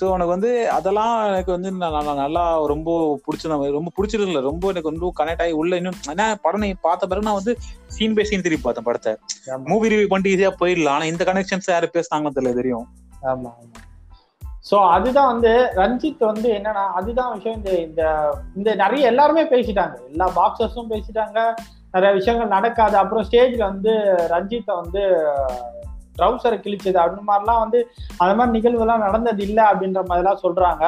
[0.00, 4.90] சோ உனக்கு வந்து அதெல்லாம் எனக்கு வந்து ந- ந- நல்லா ரொம்ப பிடிச்சது ரொம்ப பிடிச்சிருக்கல ரொம்ப எனக்கு
[4.90, 8.64] ரொம்ப கனெக்ட் ஆகி உள்ள இன்னும் ஏன்னா படம் பார்த்த பிறகு நான் வந்து சீன் பை சீன் திருப்பி
[8.64, 9.16] பார்த்தேன் படத்தை.
[9.64, 10.88] மூவி ரிவ்யூ பண்ணிட்டு ஈஸியா போயிடலாம்.
[10.88, 12.86] ஆனா இந்த கனெக்ஷன்ஸ் யாரு பேசுனாங்கன்னு தெரியல தெரியும்.
[13.22, 13.74] ஆமா ஆமா.
[14.70, 17.56] சோ அதுதான் வந்து ரஞ்சித் வந்து என்னன்னா அதுதான் விஷயம்.
[17.56, 19.94] இந்த இந்த இந்த நிறைய எல்லாருமே பேசிட்டாங்க.
[20.10, 21.54] எல்லா பாக்ஸர்ஸும் பேசிட்டாங்க.
[21.92, 22.96] நிறைய விஷயங்கள் நடக்காது.
[22.96, 23.90] அப்புறம் ஸ்டேஜ்ல வந்து
[24.30, 25.28] ரஞ்சித்தை வந்து
[26.18, 27.80] ட்ரௌசரை கிழிச்சது அந்த மாதிரிலாம் வந்து
[28.18, 30.84] அந்த மாதிரி நிகழ்வுலாம் நடந்தது இல்லை அப்படின்ற மாதிரிலாம் சொல்றாங்க.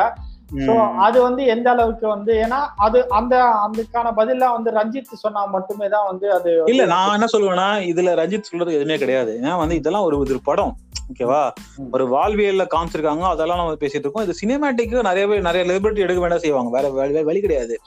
[0.67, 0.75] ஸோ.
[0.99, 6.07] அது வந்து எந்த அளவுக்கு வந்து ஏன்னா அது அந்த அதுக்கான பதிலா வந்து ரஞ்சித் சொன்னா மட்டுமே தான்
[6.07, 9.41] வந்து அது இல்ல நான் என்ன சொல்லுவேன்னா இதுல ரஞ்சித் சொல்றது எதுவுமே கிடையாது.
[9.41, 10.75] ஏன்னா வந்து இதெல்லாம் ஒரு ஒரு படம்.
[11.15, 11.51] ஓகேவா.
[11.93, 14.29] ஒரு வாழ்வியல்ல காமிச்சிருக்காங்க அதெல்லாம் நம்ம பேசிட்டு இருக்கோம்.
[14.29, 16.81] இது சினிமேட்டிக்கு நிறைய பேர் நிறைய லிபர்ட்டி எடுக்க வேண்டாம் செய்வாங்க.
[16.81, 17.81] வேற வழி- கிடையாது.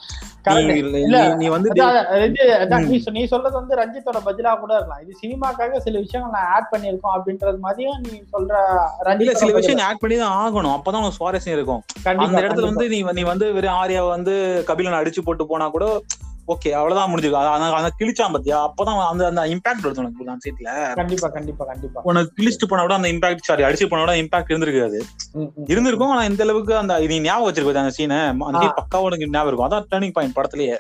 [1.36, 1.72] நீ வந்து.
[3.12, 5.00] நீ சொல்றது வந்து ரஞ்சித்தோட பதிலா கூட இருக்கலாம்.
[5.02, 8.54] இது சினிமாக்காக சில விஷயங்கள் நான் ஆட் பண்ணிருக்கோம் அப்படின்றது மாதிரியும் நீ சொல்ற
[9.04, 10.80] ரஞ்சித் சில விஷயம் ஆட் பண்ணி தான் ஆகணும்.
[10.80, 11.84] அப்பதான் உனக்கு சுவாரஸ்யம் இருக்கும்.
[12.04, 16.02] அந்த இடத்துல வந்து நீ நீ வந்து வெறும் ஆரியா வந்து கபிலன் அடிச்சு போட்டு போனா கூட
[16.50, 17.16] ஓகே அவ்வளவுதான்
[17.56, 18.58] அத- அத கிழிச்சான் பாத்தியா?
[18.66, 22.02] அப்பதான் அந்த அந்த இம்பாக்ட் வருது உனக்கு அந்த சீட்ல கண்டிப்பா கண்டிப்பா கண்டிப்பா.
[22.04, 25.00] உனக்கு கிழிச்சிட்டு போனா கூட அந்த இம்பாக்ட் சாரி அடிச்சு போனா கூட இம்பாக்ட் இருந்திருக்காது.
[25.66, 28.20] இருந்திருக்கும் ஆனா இந்த அளவுக்கு அந்த நீ ஞாபகம் வச்சிருக்க அந்த சீனை
[28.50, 29.70] அந்த பக்காவா உனக்கு ஞாபகம் இருக்கும்.
[29.70, 30.78] அதான் டேர்னிங் பாயிண்ட் படத்துலயே.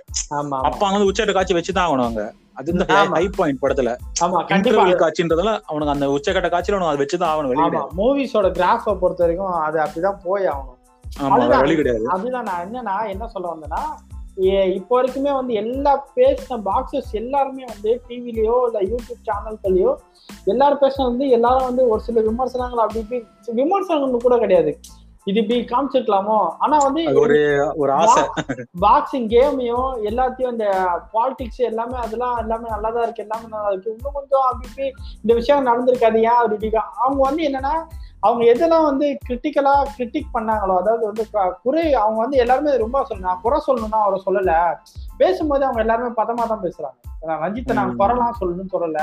[0.63, 2.23] அப்ப அங்க வந்து உச்சக்கட்ட காட்சி வச்சுதான் ஆகணும் அங்க.
[2.53, 2.85] அது இந்த.
[3.13, 3.89] ஹை பாயிண்ட் படத்துல.
[4.21, 4.83] ஆமா கண்டிப்பா.
[4.83, 9.53] இன்டர்வல் காட்சின்றதுல அவனுக்கு அந்த உச்சக்கட்ட காட்சியில அவனுக்கு அதை வச்சுதான் ஆகணும் வெளியே மூவிஸோட கிராஃப பொறுத்த வரைக்கும்
[9.61, 10.75] அது அப்படிதான் போய் ஆகணும்.
[12.09, 12.43] அதுதான்.
[12.43, 13.81] நான் என்னன்னா என்ன சொல்ல வந்தேன்னா
[14.77, 19.91] இப்போ வரைக்குமே வந்து எல்லா பேசின பாக்ஸஸ் எல்லாருமே வந்து டிவிலேயோ இல்லை யூடியூப் சேனல்கள்லையோ
[20.45, 24.73] எல்லாரும் பேசின வந்து எல்லாரும் வந்து ஒரு சில விமர்சனங்கள் அப்படி இப்படி விமர்சனங்கள் கூட கிடையாது.
[25.27, 26.37] இது இப்படி காமிச்சிருக்கலாமோ?
[26.59, 27.37] ஆனா வந்து ஒரு
[27.75, 28.21] ஒரு ஆசை.
[28.81, 30.67] பாக்ஸிங் கேமையும் எல்லாத்தையும் இந்த
[31.13, 33.25] பாலிடிக்ஸ் எல்லாமே அதெல்லாம் எல்லாமே நல்லா தான் இருக்கு.
[33.27, 33.95] எல்லாமே நல்லா இருக்கு.
[33.97, 34.87] இன்னும் கொஞ்சம் அப்படி இப்படி
[35.23, 36.19] இந்த விஷயம் நடந்திருக்காது.
[36.29, 36.71] ஏன் அப்படி இப்படி?
[37.03, 37.73] அவங்க வந்து என்னன்னா
[38.21, 41.23] அவங்க எதெல்லாம் வந்து கிரிட்டிக்கலா கிரிட்டிக் பண்ணாங்களோ அதாவது வந்து
[41.63, 44.53] குறை அவங்க வந்து எல்லாருமே ரொம்ப சொல்ல நான் குறை சொல்லணும்னா அவரை சொல்லல.
[45.17, 46.97] பேசும்போது அவங்க எல்லாருமே பதமா தான் பேசுறாங்க
[47.43, 47.95] ரஞ்சித்தை நான்.
[48.01, 48.99] குறைலாம் சொல்லணும்னு சொல்லல.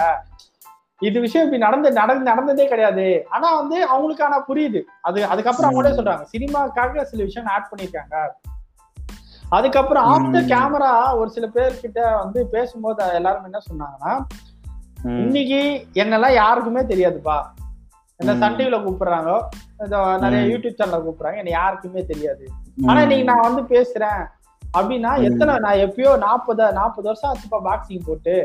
[1.02, 5.96] இது விஷயம் இப்படி நடந்து நடந்து நடந்ததே கிடையாது ஆனா வந்து அவங்களுக்கான புரியுது அது அதுக்கப்புறம் அவங்களே.
[5.98, 8.14] சொல்றாங்க சினிமாக்காக சில விஷயம் ஆட் பண்ணிருக்காங்க
[9.52, 10.46] அதுக்கப்புறம் ஆஃப்டர்.
[10.52, 14.12] கேமரா ஒரு சில பேர்கிட்ட வந்து பேசும்போது எல்லாரும் என்ன சொன்னாங்கன்னா.
[15.20, 15.60] இன்னைக்கு
[15.94, 17.36] என்னெல்லாம் யாருக்குமே தெரியாதுப்பா
[18.20, 18.40] என்ன ம்.
[18.40, 19.30] சன் டிவில கூப்பிடுறாங்க
[19.80, 20.42] இந்த நிறைய.
[20.52, 22.44] யூடியூப் சேனல்ல கூப்பிடுறாங்க என்ன யாருக்குமே தெரியாது
[22.86, 22.98] ஆனா.
[23.02, 24.22] இன்னைக்கு நான் வந்து பேசுறேன்
[24.62, 25.12] அப்படின்னா.
[25.28, 28.36] எத்தனை நான் எப்பயோ நாற்பது நாற்பது வருஷம் ஆச்சுப்பா பாக்ஸிங் போட்டு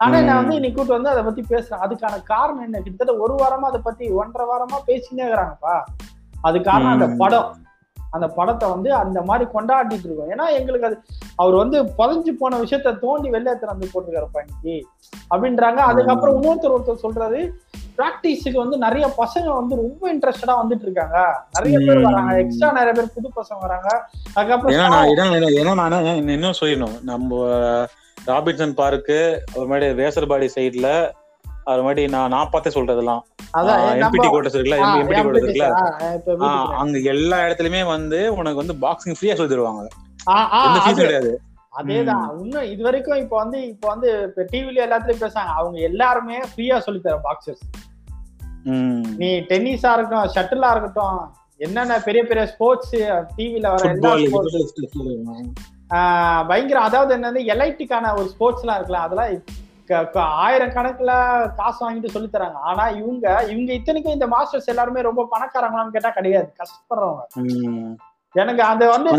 [0.00, 0.18] ஆனா.
[0.22, 3.80] நான் வந்து இன்னைக்கு கூட்டு வந்து அதை பத்தி பேசுறேன் அதுக்கான காரணம் என்ன கிட்டத்தட்ட ஒரு வாரமா அதை
[3.82, 5.76] பத்தி ஒன்றரை வாரமா பேசினே இருக்கிறாங்கப்பா
[6.42, 7.08] அது காரணம் அந்த.
[7.22, 7.48] படம்
[8.12, 10.96] அந்த படத்தை வந்து அந்த மாதிரி கொண்டாடிட்டு இருக்கோம் ஏன்னா எங்களுக்கு அது
[11.36, 14.76] அவர் வந்து புதஞ்சு போன விஷயத்த தோண்டி வெளில எடுத்து வந்து போட்டுருக்காருப்பா இன்னைக்கு
[15.30, 17.40] அப்படின்றாங்க அதுக்கப்புறம் இன்னொருத்தர் ஒருத்தர் சொல்றாரு
[17.98, 21.16] பிராக்டிஸுக்கு வந்து நிறைய பசங்க வந்து ரொம்ப இன்ட்ரெஸ்டடா வந்துட்டு இருக்காங்க
[21.56, 22.00] நிறைய பேர்.
[22.08, 23.88] வராங்க எக்ஸ்ட்ரா நிறைய பேர் புது பசங்க வராங்க
[24.36, 26.00] அதுக்கப்புறம் ஏன்னா நான்
[26.36, 27.42] என்ன- சொல்லணும் நம்ம
[28.28, 29.18] ராபின்சன் பார்க்கு
[29.50, 30.88] அப்புறமேட்டு வேசர்பாடி சைடுல
[31.66, 33.22] அப்புறமேட்டு நான் நான் பார்த்தே சொல்றதெல்லாம்.
[34.02, 35.66] எம்பிடி கோட்டஸ் இருக்குல்ல எம்பிடி கோட்டஸ் இருக்குல்ல?
[36.74, 39.82] அங்க எல்லா இடத்துலயுமே வந்து உனக்கு வந்து பாக்ஸிங் ஃப்ரீயா சொல்லி தருவாங்க
[40.60, 41.30] எந்த அது- ஃபீஸ் கிடையாது.
[41.72, 42.40] அதேதான்.
[42.40, 45.52] இன்னும் இது வரைக்கும் இப்ப வந்து இப்ப வந்து இப்ப டிவில எல்லாத்துலயும் பேசுறாங்க.
[45.54, 47.64] அவங்க எல்லாருமே ஃப்ரீயா சொல்லி தர பாக்ஸர்ஸ்.
[49.16, 51.18] நீ டென்னிஸா இருக்கட்டும் ஷட்டிலா இருக்கட்டும்
[51.60, 52.94] என்னென்ன பெரிய பெரிய ஸ்போர்ட்ஸ்
[53.36, 54.12] டிவில வர எல்லா
[56.46, 59.40] பயங்கர அதாவது என்னது எலைட்டுக்கான ஒரு ஸ்போர்ட்ஸ் எல்லாம் இருக்குல்ல அதெல்லாம்
[59.86, 61.06] க- க- ஆயிரக்கணக்குல
[61.54, 62.52] காசு வாங்கிட்டு சொல்லி தராங்க.
[62.52, 66.54] ஆனா இவங்க இவங்க இத்தனைக்கும் இந்த மாஸ்டர்ஸ் எல்லாருமே ரொம்ப பணக்காரங்களான்னு கேட்டா கிடையாது.
[66.58, 67.40] கஷ்டப்படுறவங்க.
[68.32, 69.10] எனக்கு அது வந்து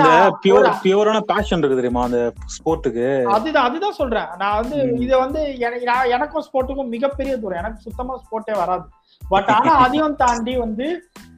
[0.84, 4.26] பியூரான பேஷன் இருக்கு தெரியுமா அந்த ஸ்போர்ட்டுக்கு அதுதான் அதுதான் சொல்றேன்.
[4.38, 4.92] நான் வந்து.
[5.00, 5.58] இத வந்து
[6.10, 7.58] எனக்கும் ஸ்போர்ட்டுக்கும் மிகப்பெரிய தூரம்.
[7.58, 8.84] எனக்கு சுத்தமா ஸ்போர்ட்டே வராது.
[9.22, 10.88] பட் ஆனா அதையும் தாண்டி வந்து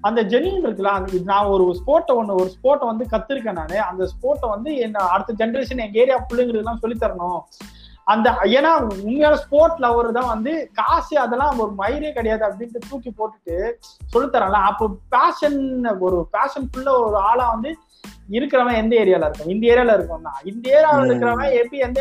[0.03, 0.91] அந்த ஜெனியன் இருக்குல்ல
[1.25, 3.77] நான் ஒரு ஸ்போர்ட்டை ஒண்ணு ஒரு ஸ்போர்ட்டை வந்து கத்துருக்கேன் நானு.
[3.89, 7.41] அந்த ஸ்போர்ட்டை வந்து என்ன அடுத்த ஜென்ரேஷன் எங்க ஏரியா பிள்ளைங்களுக்கு எல்லாம் சொல்லி தரணும்
[8.07, 8.27] அந்த
[8.57, 13.57] ஏன்னா உண்மையான ஸ்போர்ட் லவர் தான் வந்து காசு அதெல்லாம் ஒரு மயிரே கிடையாது அப்படின்ட்டு தூக்கி போட்டுட்டு
[14.13, 15.59] சொல்லித்தரான்ல அப்போ பேஷன்
[16.07, 17.71] ஒரு பேஷன் ஃபுல்லா ஒரு ஆளா வந்து
[18.29, 21.07] இருக்கிறவன் எந்த ஏரியால இருக்கும் இந்த ஏரியால இருக்கும்னா இந்த ஏரியாவில்.
[21.07, 21.99] இருக்கிறவன் எப்படி எந்த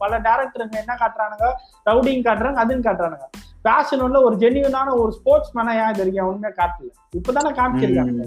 [0.00, 1.48] பல டேரக்டருங்க என்ன காட்டுறானுங்க?
[1.86, 3.26] ரவுடிங் காட்டுறாங்க அதுன்னு காட்டுறானுங்க.
[3.68, 6.88] பேஷன் உள்ள ஒரு ஜென்யூனான ஒரு ஸ்போர்ட்ஸ் மேனா ஏன் இது வரைக்கும் காட்டல?
[7.14, 8.26] இப்பதானே காமிச்சிருக்காங்க.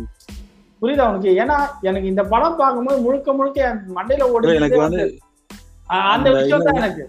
[0.81, 1.31] புரியுதா உனக்கு?
[1.41, 5.03] ஏன்னா எனக்கு இந்த படம் பார்க்கும்போது முழுக்க முழுக்க என் மண்டையில ஓடி எனக்கு வந்து
[6.09, 7.03] அந்த விஷயம் தான் எனக்கு.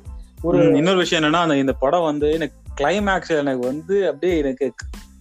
[0.49, 4.67] ஒரு இன்னொரு விஷயம் என்னன்னா அந்த இந்த படம் வந்து எனக்கு கிளைமேக்ஸ் எனக்கு வந்து அப்படியே எனக்கு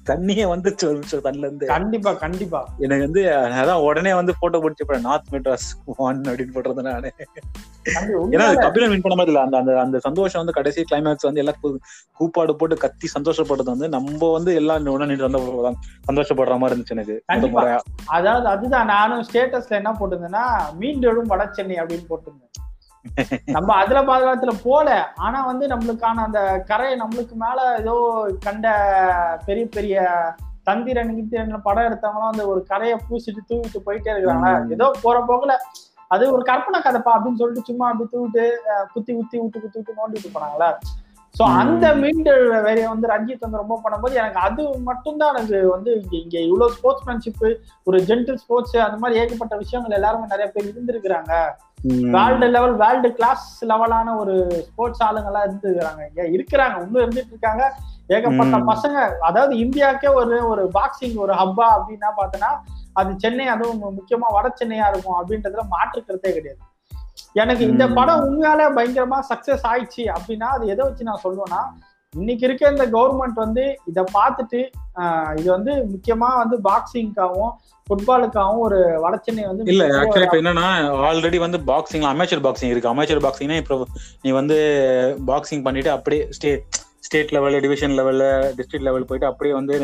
[0.03, 2.69] கண்ணியே வந்து தண்ணில இருந்து கண்டிப்பா கண்டிப்பா.
[2.79, 7.13] எனக்கு வந்து அதான் உடனே வந்து போட்டோ பிடிச்சி நார்த் மெட்ராஸ் ஒன் அப்படின்னு போடுறது நானு.
[8.31, 9.41] ஏன்னா கபிலன் வின் பண்ண மாதிரி இல்ல.
[9.41, 11.79] அந்த அந்த அந்த சந்தோஷம் வந்து கடைசி கிளைமேக்ஸ் வந்து எல்லாம்
[12.13, 15.75] கூப்பாடு போட்டு கத்தி சந்தோஷப்படுறது வந்து நம்ம வந்து எல்லாம் உடனே சந்தோஷ-
[16.11, 17.23] சந்தோஷப்படுற மாதிரி இருந்துச்சு எனக்கு.
[18.05, 18.85] அதாவது அதுதான்.
[18.85, 22.70] நானும் ஸ்டேட்டஸ்ல என்ன போட்டிருந்தேன்னா மீண்டெழும் வட சென்னை அப்படின்னு போட்டிருந்தேன்.
[23.53, 24.87] நம்ம அதுல பாதுகாத்துல போல
[25.21, 27.95] ஆனா வந்து நம்மளுக்கான அந்த கரையை நம்மளுக்கு மேல ஏதோ
[28.43, 28.67] கண்ட
[29.45, 29.95] பெரிய பெரிய
[30.67, 34.47] தந்திரன் கிந்திரன் படம் எடுத்தவங்களாம் அந்த ஒரு கரையை பூசிட்டு தூவிட்டு போயிட்டே இருக்கிறாங்க.
[34.75, 35.53] ஏதோ போற போக்குல
[36.11, 39.97] அது ஒரு கற்பனை கதைப்பா அப்படின்னு சொல்லிட்டு சும்மா அப்படி தூவிட்டு அஹ், குத்தி குத்தி விட்டு குத்தி விட்டு
[39.97, 40.69] நோண்டிட்டு போனாங்களா
[41.35, 41.43] சோ.
[41.57, 46.39] அந்த மீண்டல் வேலையை வந்து ரஞ்சித் வந்து ரொம்ப பண்ணும்போது எனக்கு அது மட்டும்தான் எனக்கு வந்து இங்க இங்க
[46.39, 47.43] இவ்வளவு ஸ்போர்ட்ஸ்மேன்ஷிப்
[47.83, 51.33] ஒரு ஜென்டில் ஸ்போர்ட்ஸ் அந்த மாதிரி ஏகப்பட்ட விஷயங்கள் எல்லாருமே நிறைய பேர் இருந்திருக்கிறாங்க.
[52.11, 54.33] வேர்ல்டு லெவல் வேர்ல்டு கிளாஸ் லெவலான ஒரு
[54.65, 57.63] ஸ்போர்ட்ஸ் ஆளுங்கெல்லாம் இருந்துருக்காங்க இங்க இருக்கிறாங்க இன்னும் இருந்துட்டு இருக்காங்க
[58.07, 58.57] ஏகப்பட்ட.
[58.71, 62.51] பசங்க அதாவது இந்தியாவுக்கே ஒரு ஒரு பாக்ஸிங் ஒரு ஹப்பா அப்படின்னா பார்த்தோன்னா
[62.93, 66.61] அது சென்னை அதுவும் முக்கியமா வட சென்னையா இருக்கும் அப்படின்றதுல மாற்று கருத்தே கிடையாது
[67.35, 67.83] எனக்கு இந்த.
[67.93, 71.61] படம் உண்மையாலே பயங்கரமா சக்சஸ் ஆயிடுச்சு அப்படின்னா அது எதை வச்சு நான் சொல்லுவேன்னா
[72.13, 74.59] இன்னைக்கு இருக்க இந்த கவர்மெண்ட் வந்து இதை பார்த்துட்டு
[75.37, 77.53] இது வந்து முக்கியமா வந்து பாக்ஸிங்காகவும்
[77.87, 80.67] ஃபுட்பாலுக்காகவும் ஒரு வடச்சென்னை வந்து இல்ல ஆக்சுவலி இப்ப என்னன்னா
[81.07, 83.77] ஆல்ரெடி வந்து பாக்ஸிங் அமேச்சர் பாக்ஸிங் இருக்கு அமேச்சர் பாக்ஸிங்னா இப்போ
[84.23, 84.57] நீ வந்து
[85.25, 86.65] பாக்ஸிங் பண்ணிட்டு அப்படியே ஸ்டேட்
[87.01, 88.25] ஸ்டேட் லெவல் டிவிஷன் லெவல்ல
[88.57, 89.77] டிஸ்ட்ரிக்ட் லெவல் போயிட்டு அப்படியே வந்து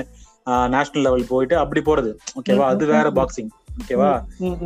[0.74, 4.12] நேஷனல் லெவல் போயிட்டு அப்படி போறது ஓகேவா அது வேற பாக்ஸிங் ஓகேவா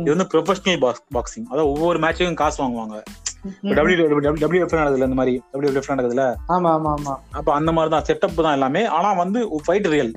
[0.00, 0.80] இது வந்து ப்ரொஃபஷனல்
[1.16, 2.96] பாக்ஸிங் அதாவது ஒவ்வொரு மேட்சுக்கும் காசு வாங்குவாங்க
[3.44, 3.72] ம்.
[3.76, 3.96] டபிள்யூ
[4.38, 8.06] டபிள்யூ எஃப் நடக்குதுல இந்த மாதிரி டபிள்யூ எஃப் நடக்குதுல ஆமா ஆமா ஆமா அப்ப அந்த மாதிரி தான்
[8.08, 10.12] செட்டப் தான் எல்லாமே ஆனா வந்து ஃபைட் ரியல்.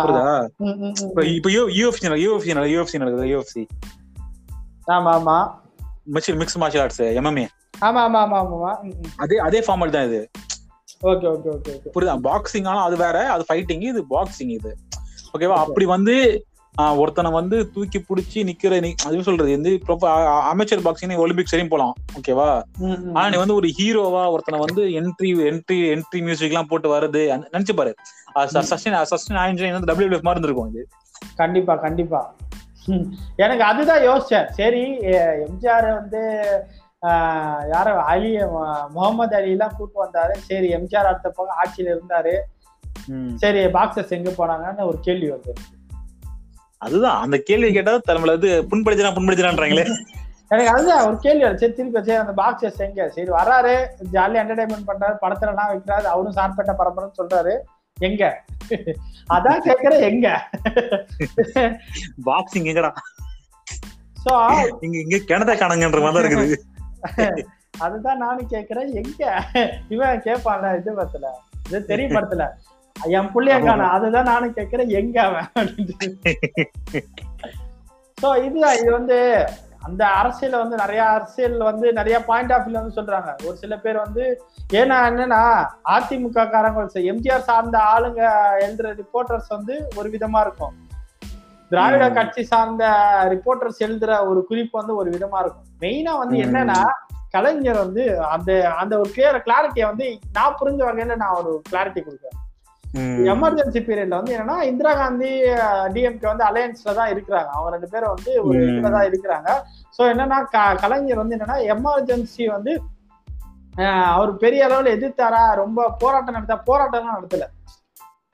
[0.00, 0.32] புரியுதா
[1.30, 3.62] இப்ப யூஎஃப்சி யூஎஃப்சி யூஎஃப்சி நடக்குது யூஎஃப்சி
[4.88, 5.36] ஆமா ஆமா
[6.36, 7.46] மிக்ஸ் மார்ஷல் ஆர்ட்ஸ் எம்எம்ஏ
[7.80, 8.72] ஆமா ஆமா ஆமா ஆமா
[9.18, 10.20] அதே அதே ஃபார்மல் தான் இது
[11.10, 12.16] ஓகே ஓகே ஓகே புரியுதா?
[12.28, 14.72] பாக்ஸிங் ஆனா அது வேற அது ஃபைட்டிங் இது பாக்ஸிங் இது.
[15.34, 16.16] ஓகேவா அப்படி வந்து
[17.00, 19.50] ஒருத்தனை வந்து தூக்கி பிடிச்சி நிக்கிற நீ அது சொல்றது?
[19.56, 19.72] வந்து
[20.52, 21.92] அமைச்சர் பாக்ஸிங் ஒலிம்பிக்ஸ் வரையும் போலாம்.
[22.18, 22.46] ஓகேவா.
[23.16, 27.22] ஆனா நீ வந்து ஒரு ஹீரோவா ஒருத்தனை வந்து என்ட்ரி என்ட்ரி என்ட்ரி மியூசிக் எல்லாம் போட்டு வருது
[27.54, 27.92] நினைச்சு பாரு.
[28.72, 30.84] சஸ்டின் சஸ்டின் ஆயின்ஜின் வந்து டபிள்யூ மாதிரி இருந்திருக்கும் இது.
[31.42, 32.22] கண்டிப்பா கண்டிப்பா.
[33.44, 34.48] எனக்கு அதுதான் யோசிச்சேன்.
[34.58, 34.82] சரி
[35.46, 36.22] எம்ஜிஆர் வந்து
[37.72, 38.32] யார அலி
[38.88, 40.34] முகமது அலி எல்லாம் கூட்டு வந்தாரு.
[40.48, 42.34] சரி எம்ஜிஆர் அடுத்த பக்கம் ஆட்சியில இருந்தாரு.
[43.36, 45.54] சரி பாக்ஸர்ஸ் எங்க போனாங்கன்னு ஒரு கேள்வி வந்து
[46.78, 49.84] அதுதான் அந்த கேள்வி கேட்டா நம்மள வந்து புண்படுத்தினா புண்படுத்தினான்றாங்களே.
[50.48, 51.62] எனக்கு அதுதான் ஒரு கேள்வி வருது.
[51.62, 53.08] சரி திருப்பி சரி அந்த பாக்ஸர்ஸ் எங்க?
[53.08, 53.74] சரி வராரு
[54.12, 55.16] ஜாலியா என்டர்டைன்மெண்ட் பண்றாரு.
[55.22, 56.06] படத்துல எல்லாம் வைக்கிறாரு.
[56.14, 57.54] அவரும் சார்பேட்ட பரம்பரைன்னு சொல்றாரு.
[58.00, 58.22] எங்க?
[59.34, 60.28] அதான் கேக்குறேன் எங்க?
[62.28, 62.92] பாக்ஸிங் எங்கடா?
[64.24, 64.32] சோ
[64.80, 66.58] இங்க இங்க கிணத்த காணுங்கன்ற மாதிரி இருக்குது.
[67.78, 68.92] அதுதான் நானும் கேக்குறேன்.
[68.94, 69.42] எங்க
[69.88, 71.26] இவன் கேட்பான்ல இது படத்துல?
[71.66, 72.50] இது தெரிய படத்துல?
[72.96, 74.88] என் புள்ளைய அதுதான் நானும் கேக்குறேன்.
[74.88, 75.44] எங்க அவன்
[78.22, 79.46] சோ இது இது வந்து
[79.80, 83.46] அந்த அரசியல வந்து நிறைய அரசியல் வந்து நிறைய பாயிண்ட் ஆஃப் வியூல வந்து சொல்றாங்க.
[83.46, 84.42] ஒரு சில பேர் வந்து
[84.72, 88.22] ஏன்னா என்னன்னா அதிமுக காரங்க எம்ஜிஆர் சார்ந்த ஆளுங்க
[88.60, 90.74] எழுதுற ரிப்போர்ட்டர்ஸ் வந்து ஒரு விதமா இருக்கும்.
[91.74, 92.04] திராவிட.
[92.18, 92.84] கட்சி சார்ந்த
[93.34, 96.36] ரிப்போர்ட்டர்ஸ் எழுதுற ஒரு குறிப்பு வந்து ஒரு விதமா இருக்கும் மெயினா வந்து.
[96.46, 96.78] என்னன்னா
[97.34, 98.02] கலைஞர் வந்து
[98.34, 98.50] அந்த
[98.80, 100.06] அந்த ஒரு கிளியர் கிளாரிட்டியை வந்து
[100.36, 102.40] நான் புரிஞ்ச வகையில நான் ஒரு கிளாரிட்டி கொடுக்குறேன்.
[103.32, 105.30] எமர்ஜென்சி பீரியட்ல வந்து என்னன்னா இந்திரா காந்தி
[105.94, 108.58] டிஎம்கே வந்து அலையன்ஸ்ல தான் இருக்கிறாங்க அவங்க ரெண்டு பேரும் வந்து ஒரு.
[108.68, 109.48] இதுல தான் இருக்கிறாங்க
[109.96, 110.38] சோ என்னன்னா
[110.84, 112.74] கலைஞர் வந்து என்னன்னா எமர்ஜென்சி வந்து
[114.14, 117.46] அவர் பெரிய அளவுல எதிர்த்தாரா ரொம்ப போராட்டம் நடத்தா போராட்டம்லாம் நடத்தல.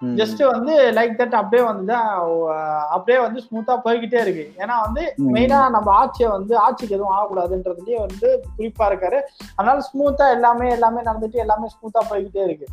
[0.01, 1.95] ஜஸ்ட் வந்து லைக் தட் அப்படியே வந்து
[2.91, 5.03] அப்படியே வந்து ஸ்மூத்தா போய்கிட்டே இருக்கு ஏன்னா வந்து.
[5.35, 9.19] மெயினா நம்ம ஆட்சியை வந்து ஆட்சிக்கு எதுவும் ஆகக்கூடாதுன்றதுலயே வந்து குறிப்பா இருக்காரு
[9.57, 12.69] அதனால ஸ்மூத்தா எல்லாமே எல்லாமே நடந்துட்டு எல்லாமே ஸ்மூத்தா போய்கிட்டே இருக்கு?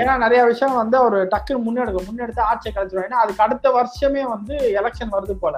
[0.00, 4.54] ஏன்னா நிறைய விஷயம் வந்து ஒரு டக்குன்னு முன்னெடுக்கும் முன்னெடுத்து ஆட்சியை கழிச்சிருவாங்க ஏன்னா அதுக்கு அடுத்த வருஷமே வந்து
[4.80, 5.56] எலெக்ஷன் வருது போல.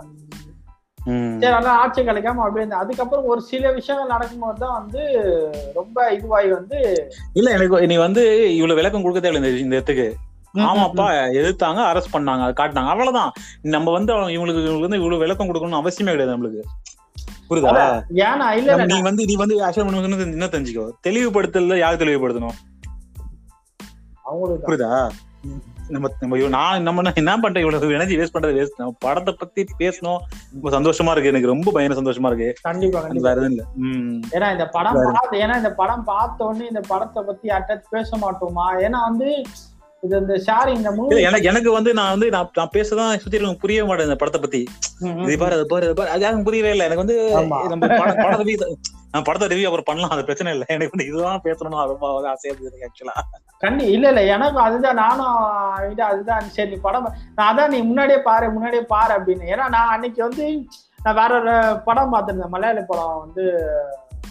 [1.34, 2.80] சரி அதனால ஆட்சி கிடைக்காம அப்படியே இருந்தா.
[2.84, 5.02] அதுக்கப்புறம் ஒரு சில விஷயங்கள் நடக்கும்போது தான் வந்து
[5.74, 6.78] ரொம்ப இதுவாகி வந்து
[7.34, 8.24] இல்ல எனக்கு நீ வந்து
[8.56, 10.08] இவ்வளவு விளக்கம் கொடுக்க தேவையில்ல இந்த இடத்துக்கு
[10.54, 12.88] ஆமாப்பா எதிர்த்தாங்க அரெஸ்ட் பண்ணாங்க காட்டினாங்க.
[12.88, 13.32] அவ்வளவுதான்.
[13.62, 16.62] நம்ம வந்து இவங்களுக்கு இவங்களுக்கு வந்து இவ்வளவு விளக்கம் கொடுக்கணும்னு அவசியமே கிடையாது நம்மளுக்கு.
[17.50, 18.02] புரியுதா?
[18.84, 19.56] நீ வந்து நீ வந்து
[20.30, 20.90] என்ன தெரிஞ்சுக்கோ.
[21.08, 22.50] தெளிவுபடுத்தல யார் தெளிவுபடுத்தணும்?
[24.66, 25.08] புரியுதா?
[25.88, 27.64] நம்ம நம்ம நான் நம்ம என்ன- பண்றேன்?
[27.64, 30.16] இவ்வளவு எனர்ஜி வேஸ்ட் பண்றது வேஸ்ட் நம்ம படத்தை பத்தி பேசணும்.
[30.60, 31.28] ரொம்ப சந்தோஷமா இருக்கு.
[31.28, 32.54] எனக்கு ரொம்ப பயங்கர சந்தோஷமா இருக்கு.
[32.62, 33.64] கண்டிப்பா வேற எதுவும் இல்ல.
[34.30, 34.94] ஏன்னா இந்த படம்
[35.30, 38.72] ஏன்னா இந்த படம் பார்த்த உடனே இந்த படத்தை பத்தி யார்கிட்ட பேச மாட்டோமா?
[38.78, 39.42] ஏன்னா வந்து
[40.02, 43.58] இது இந்த ஷேரிங் இந்த மூவி எனக்கு எனக்கு வந்து நான் வந்து நான் நான் பேசதான் சுத்தி இருக்கவங்க
[43.58, 44.60] புரியவே மாட்டேன் இந்த படத்தை பத்தி.
[45.24, 46.10] இது பாரு அது பாரு அது பாரு.
[46.10, 46.86] அது யாருக்கும் புரியவே இல்லை.
[46.86, 47.16] எனக்கு வந்து.
[47.68, 48.76] நம்ம படத்தை review-
[49.10, 50.66] நான் படத்தை ரிவ்யூ அப்புறம் பண்ணலாம் அது பிரச்சனை இல்லை.
[50.68, 53.14] எனக்கு வந்து இதுதான் பேசணும்னு அது ரொம்ப ஆசையா இருக்கு ஆக்சுவலா
[53.58, 55.36] கண்டி இல்ல இல்ல எனக்கும் அதுதான் நானும்
[55.92, 56.48] இது அதுதான்.
[56.48, 59.46] சரி நீ படம் நான் அதான் நீ முன்னாடியே பாரு முன்னாடியே பாரு அப்படின்னு.
[59.46, 60.44] ஏன்னா நான் அன்னைக்கு வந்து
[61.02, 62.48] நான் வேற ஒரு படம் பார்த்திருந்தேன்.
[62.48, 63.44] மலையாள படம் வந்து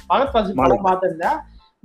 [0.09, 1.37] பகத் பசி படம் பார்த்திருந்தேன்.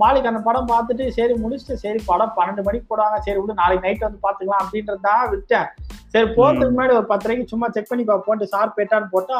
[0.02, 3.18] மாலிக் அந்த படம் பார்த்துட்டு சரி முடிச்சுட்டு சரி படம் பன்னெண்டு மணிக்கு போடுவாங்க.
[3.26, 5.68] சரி விடு நாளைக்கு நைட் வந்து பாத்துக்கலாம் அப்படின்றது தான் விட்டேன்.
[6.14, 9.38] சரி போறதுக்கு முன்னாடி ஒரு பத்து ரூபாய்க்கு சும்மா செக் பண்ணி போட்டு சார் பேட்டான்னு போட்டா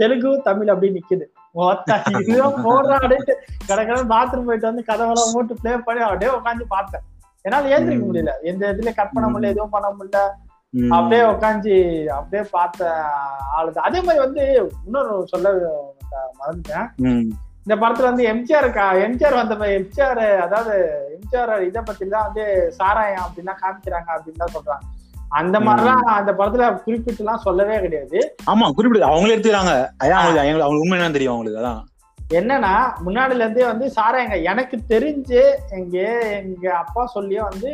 [0.00, 1.26] தெலுங்கு தமிழ் அப்படி நிக்குது.
[1.58, 3.34] மொத்த இதுதான் போடுறான் அப்படின்ட்டு
[3.68, 7.04] கடற்கரை பாத்ரூம் போயிட்டு வந்து கதவெல்லாம் மூட்டு ப்ளே பண்ணி அப்படியே உட்காந்து பார்த்தேன்.
[7.44, 8.04] என்னால ஏந்திரிக்க.
[8.08, 8.32] முடியல.
[8.50, 10.20] எந்த இதுல கட் பண்ண முடியல எதுவும் பண்ண முடியல.
[10.96, 11.72] அப்படியே உட்காந்து
[12.16, 12.90] அப்படியே பார்த்த
[13.58, 14.42] ஆளுது அதே மாதிரி வந்து
[14.86, 15.54] இன்னொரு சொல்ல
[16.40, 16.88] மறந்துட்டேன்.
[17.66, 18.68] இந்த படத்துல வந்து எம்ஜிஆர்
[19.06, 20.74] எம்ஜிஆர் வந்த எம்ஜிஆர் அதாவது
[21.16, 22.44] எம்ஜிஆர் இதை பத்தி தான் வந்து
[22.78, 24.84] சாராயம் அப்படின்லாம் காமிக்கிறாங்க அப்படின்னு தான் சொல்றாங்க.
[25.30, 28.18] அந்த மாதிரிலாம் அந்த படத்துல குறிப்பிட்டு எல்லாம் சொல்லவே கிடையாது.
[28.48, 29.74] ஆமா குறிப்பிட்டு அவங்களே எடுத்துக்கிறாங்க.
[30.00, 31.80] அவங்களுக்கு உண்மை என்னன்னு தெரியும் அவங்களுக்கு அதான்.
[32.18, 32.72] என்னன்னா
[33.04, 35.40] முன்னாடில இருந்தே வந்து சாராயங்க எனக்கு தெரிஞ்சு
[35.70, 35.96] எங்க
[36.40, 37.70] எங்க அப்பா சொல்லியே வந்து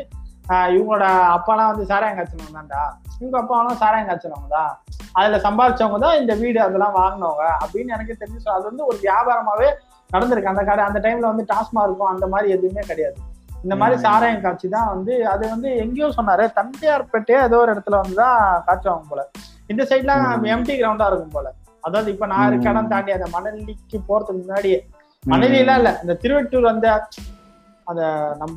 [0.74, 2.82] இவங்களோட அப்பாலாம் வந்து சாராயம் காய்ச்சினவங்க தான்டா
[3.20, 4.72] இவங்க அப்பாலாம் சாராயம் காய்ச்சினவங்க தான்
[5.18, 9.68] அதுல சம்பாதிச்சவங்க தான் இந்த வீடு அதெல்லாம் வாங்கினவங்க அப்படின்னு எனக்கு தெரிஞ்சு அது வந்து ஒரு வியாபாரமாவே
[10.10, 10.52] நடந்திருக்கு.
[10.52, 13.16] அந்த கடை அந்த டைம்ல வந்து டாஸ்மாக் இருக்கும் அந்த மாதிரி எதுவுமே கிடையாது.
[13.64, 13.96] இந்த மாதிரி.
[14.04, 16.44] சாராயம் காட்சி தான் வந்து அது வந்து எங்கேயோ சொன்னாரு.
[16.58, 18.36] தந்தையார்பேட்டே ஏதோ ஒரு இடத்துல வந்து தான்
[18.66, 19.22] காய்ச்சுவாங்க போல.
[19.68, 20.26] இந்த சைட்லாம்.
[20.54, 21.48] எம்டி கிரவுண்டா இருக்கும் போல.
[21.84, 22.90] அதாவது இப்ப நான் இருக்க இடம்.
[22.92, 24.78] தாண்டி அந்த மணலிக்கு போறதுக்கு முன்னாடியே
[25.24, 25.92] மணலிலாம் இல்ல.
[26.04, 26.88] இந்த திருவெட்டூர் அந்த
[27.86, 28.02] அந்த
[28.38, 28.54] நம்ம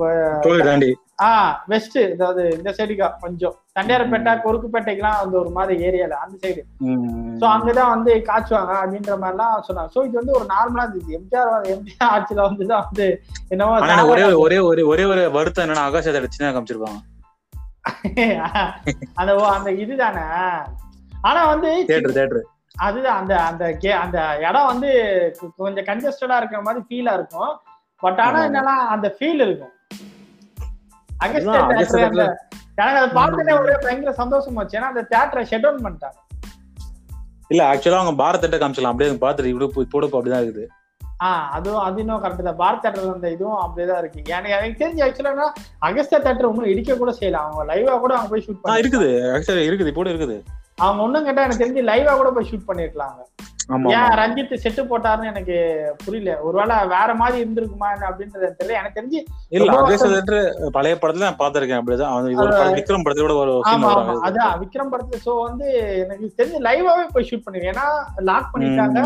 [1.20, 3.56] ஆஹ் வெஸ்ட் அதாவது இந்த சைடுக்கா கொஞ்சம்.
[3.76, 6.62] தண்டையார்பேட்டை கொருக்குப்பேட்டைக்கெல்லாம் வந்து ஒரு மாதிரி ஏரியால அந்த சைடு
[7.42, 9.92] சோ அங்கதான் வந்து காய்ச்சுவாங்க அப்படின்ற மாதிரிலாம் சொன்னாங்க.
[9.96, 13.08] சோ இது வந்து ஒரு நார்மலா இருந்துச்சு எம்ஜிஆர் எம்ஜிஆர் ஆட்சியில வந்து தான் வந்து
[13.52, 13.74] என்னவோ
[14.12, 17.00] ஒரே ஒரே ஒரே ஒரே ஒரு வருத்தம் என்னன்னா ஆகாஷத்தை சின்ன காமிச்சிருப்பாங்க.
[19.20, 20.24] அந்த ஓ அந்த இதுதானே?
[21.24, 22.44] ஆனா வந்து தேட்டர் தேட்டர்
[22.80, 24.18] அதுதான் அந்த அந்த கே அந்த
[24.48, 24.90] இடம் வந்து
[25.58, 27.52] கொஞ்சம் கன்ஜஸ்டடா இருக்கிற மாதிரி ஃபீலா இருக்கும்.
[28.04, 28.40] பட் ஆனா.
[28.48, 29.74] என்னன்னா அந்த ஃபீல் இருக்கும்.
[31.24, 31.50] எனக்கு
[32.78, 36.38] அதை பார்த்தோன்னே ஒரே பயங்கர சந்தோஷம் வச்சு ஏன்னா அந்த தியேட்டரை ஷெட் டவுன் பண்ணிட்டாங்க.
[37.48, 40.66] இல்ல ஆக்சுவலா அவங்க பாரத் காமிச்சலாம் அப்படியே பாத்துட்டு இப்படி போய் போடப்போ அப்படிதான் இருக்குது.
[41.24, 42.58] ஆஹ் அதுவும் அது இன்னும் கரெக்ட் தான்.
[42.58, 44.22] பாரத் தேட்டர் அந்த இதுவும் அப்படியேதான் இருக்கு.
[44.26, 45.52] எனக்கு எனக்கு தெரிஞ்சு ஆக்சுவலா
[45.86, 47.32] அகஸ்டா தேட்டர் ஒன்றும் இடிக்க கூட செய்யல.
[47.32, 49.10] அவங்க லைவா கூட அவங்க போய் ஷூட் பண்ணி இருக்குது.
[49.10, 49.88] ஆக்சுவலா இருக்குது.
[49.88, 50.44] இப்போ இருக்குது.
[50.76, 53.24] அவங்க ஒண்ணும் கேட்டா எனக்கு தெரிஞ்சு லைவா கூட போய் ஷூட் பண்ணிருக்கலாங்க.
[53.70, 54.14] ஏன்.
[54.20, 55.56] ரஞ்சித் செட்டு போட்டாருன்னு எனக்கு
[56.06, 56.32] புரியல.
[56.42, 58.80] ஒருவேளை வேற மாதிரி இருந்திருக்குமா அப்படின்றது தெரியல.
[58.80, 59.76] எனக்கு தெரிஞ்சு இல்ல
[60.16, 62.16] தேட்டர் பழைய படத்துல நான் பாத்திருக்கேன் அப்படிதான்.
[62.80, 64.16] விக்ரம் படத்துல கூட ஒரு ஆமா ஆமா.
[64.30, 65.68] அதான் விக்ரம் படத்துல சோ வந்து
[66.04, 67.76] எனக்கு தெரிஞ்சு லைவாவே போய் ஷூட் பண்ணிருக்கேன்.
[67.76, 67.88] ஏன்னா
[68.24, 69.02] லாக் பண்ணிட்டாங்க.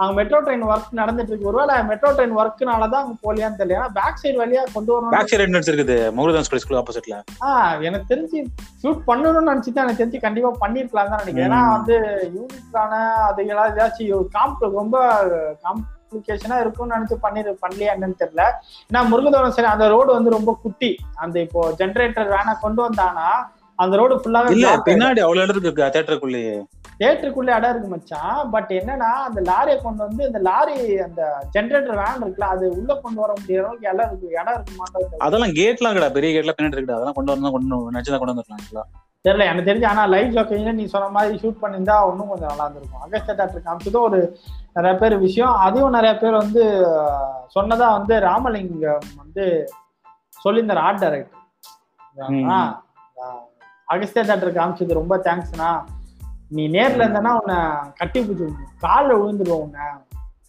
[0.00, 1.48] அங்க மெட்ரோ ட்ரெயின் ஒர்க் நடந்துட்டு இருக்கு.
[1.48, 3.86] ஒருவேளை மெட்ரோ ட்ரெயின் ஒர்க்னால தான் அங்க போலியான்னு தெரியல.
[3.96, 7.16] பேக் சைடு வழியா கொண்டு வரணும் பேக் சைடு என்ட்ரன்ஸ் இருக்குது முருகதாஸ் ஸ்கூல் ஆப்போசிட்ல
[7.48, 8.38] ஆஹ் எனக்கு தெரிஞ்சு
[8.82, 11.48] ஷூட் பண்ணணும்னு நினைச்சு தான் எனக்கு தெரிஞ்சு கண்டிப்பா பண்ணிருக்கலாம் தான் நினைக்கிறேன்.
[11.48, 11.60] ஏன்னா.
[11.76, 11.96] வந்து
[12.36, 12.92] யூனிட்கான
[13.28, 14.96] அது ஏதாச்சும் காம்ப் ரொம்ப
[15.64, 18.44] காம்ப்ளிகேஷனா இருக்கும்னு நினைச்சு பண்ணிரு பண்ணலையா என்னன்னு தெரியல.
[18.90, 20.92] ஏன்னா முருகதோரம் சரி அந்த ரோடு வந்து ரொம்ப குட்டி.
[21.18, 23.28] அந்த இப்போ ஜெனரேட்டர் வேணா கொண்டு வந்தானா
[23.78, 26.56] அந்த ரோடு ஃபுல்லாவே இல்ல பின்னாடி அவ்வளவு இருக்கு தேட்டருக்குள்ளேயே
[27.00, 28.40] தேட்டருக்குள்ள இடம் இருக்கு மச்சான்.
[28.54, 30.74] பட் என்னன்னா அந்த லாரியை கொண்டு வந்து அந்த லாரி
[31.06, 31.20] அந்த
[31.54, 34.26] ஜெனரேட்டர் வேன் இருக்குல்ல அது உள்ள கொண்டு வர முடியாத அளவுக்கு இடம் இருக்கு.
[34.40, 38.18] இடம் இருக்கு மாட்டோம் அதெல்லாம் கேட்லாம் கடா பெரிய கேட்லாம் பின்னாடி இருக்குது அதெல்லாம் கொண்டு வரணும் கொண்டு நினைச்சதா
[38.22, 38.84] கொண்டு actually.
[39.24, 43.02] தெரியல எனக்கு தெரிஞ்சு ஆனா லைவ் லொக்கேஷன் நீ சொன்ன மாதிரி ஷூட் பண்ணியிருந்தா இன்னும் கொஞ்சம் நல்லா இருந்திருக்கும்.
[43.06, 44.20] அகஸ்ட் தேட்டர் காமிச்சதும் ஒரு
[44.76, 45.54] நிறைய பேர் விஷயம்.
[45.64, 46.62] அதையும் நிறைய பேர் வந்து
[47.56, 49.44] சொன்னதா வந்து ராமலிங்கம் வந்து
[50.44, 51.02] சொல்லியிருந்தார் ஆர்ட்.
[51.04, 51.38] டைரக்டர்
[53.94, 55.70] அகஸ்தியா தேட்டர் காமிச்சது ரொம்ப தேங்க்ஸ்ண்ணா
[56.50, 57.58] நீ நேர்ல இருந்தனா உன்னை
[57.94, 58.46] கட்டி பிடிச்சி
[58.78, 59.86] காலில் விழுந்துருவோம் உன்னை.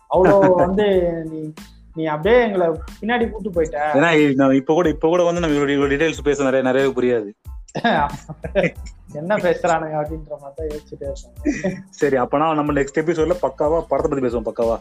[0.09, 0.85] அவ்வளோ வந்து
[1.31, 1.53] நீ
[1.95, 2.67] நீ அப்படியே எங்களை
[3.01, 3.79] பின்னாடி கூட்டு போயிட்ட.
[3.93, 7.31] ஏன்னா நான் இப்ப கூட இப்ப கூட வந்து நம்ம இவ்வளவு டீடைல்ஸ் பேச நிறைய நிறைய புரியாது.
[9.13, 14.25] என்ன பேசுறானுங்க அப்படின்ற மாதிரி தான் யோசிச்சுட்டே இருப்பாங்க சரி அப்பனா நம்ம நெக்ஸ்ட் எபிசோட்ல பக்காவா படத்தை பத்தி
[14.27, 14.77] பேசுவோம் பக்காவா?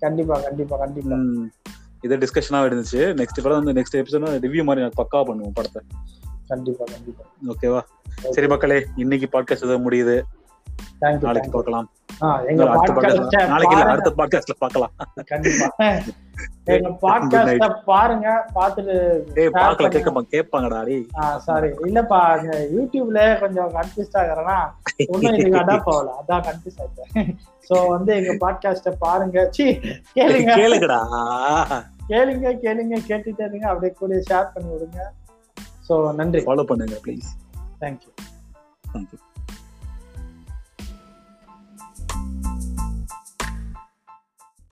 [0.00, 1.16] கண்டிப்பா கண்டிப்பா கண்டிப்பா.
[2.02, 3.00] இது டிஸ்கஷனா இருந்துச்சு.
[3.20, 5.82] நெக்ஸ்ட் படம் வந்து நெக்ஸ்ட் எபிசோட் ரிவ்யூ மாதிரி நான் பக்காவா பண்ணுவோம் படத்தை.
[6.48, 7.24] கண்டிப்பா கண்டிப்பா.
[7.48, 7.80] ஓகேவா?
[8.30, 10.16] சரி மக்களே இன்னைக்கு பாட்காஸ்ட் ஏதோ முடியுது.
[10.98, 11.86] நாளைக்கு பார்க்கலாம்.
[12.22, 14.92] நாளைக்கு இல்ல அடுத்த பாட்காஸ்ட்ல பார்க்கலாம்.
[15.24, 15.68] கண்டிப்பா.
[16.64, 18.94] எங்க பாட்காஸ்ட பாருங்க பாத்துட்டு
[19.34, 19.88] டேய் பார்க்கல.
[19.88, 21.04] கேட்க கேட்பாங்கடா டேய்.
[21.38, 22.20] சாரி இல்லப்பா
[22.76, 24.58] யூடியூப்ல கொஞ்சம் கன்ஃபியூஸ் ஆகுறேன்னா
[25.06, 27.34] ஒன்னும் இதுக்கு அடாப்ட் ஆகல அதான் கன்ஃபியூஸ் ஆயிட்டேன்.
[27.68, 29.48] சோ வந்து எங்க பாட்காஸ்ட பாருங்க.
[29.50, 29.66] சி
[30.14, 30.54] கேளுங்க.
[30.60, 31.00] கேளுங்கடா.
[32.08, 33.66] கேளுங்க கேளுங்க கேட்டுட்டே இருங்க.
[33.68, 34.98] அப்படியே கூட ஷேர் பண்ணி விடுங்க.
[35.88, 36.40] சோ நன்றி.
[36.46, 37.28] ஃபாலோ பண்ணுங்க ப்ளீஸ்
[37.80, 38.10] தேங்க்யூ
[38.84, 39.18] தேங்க்யூ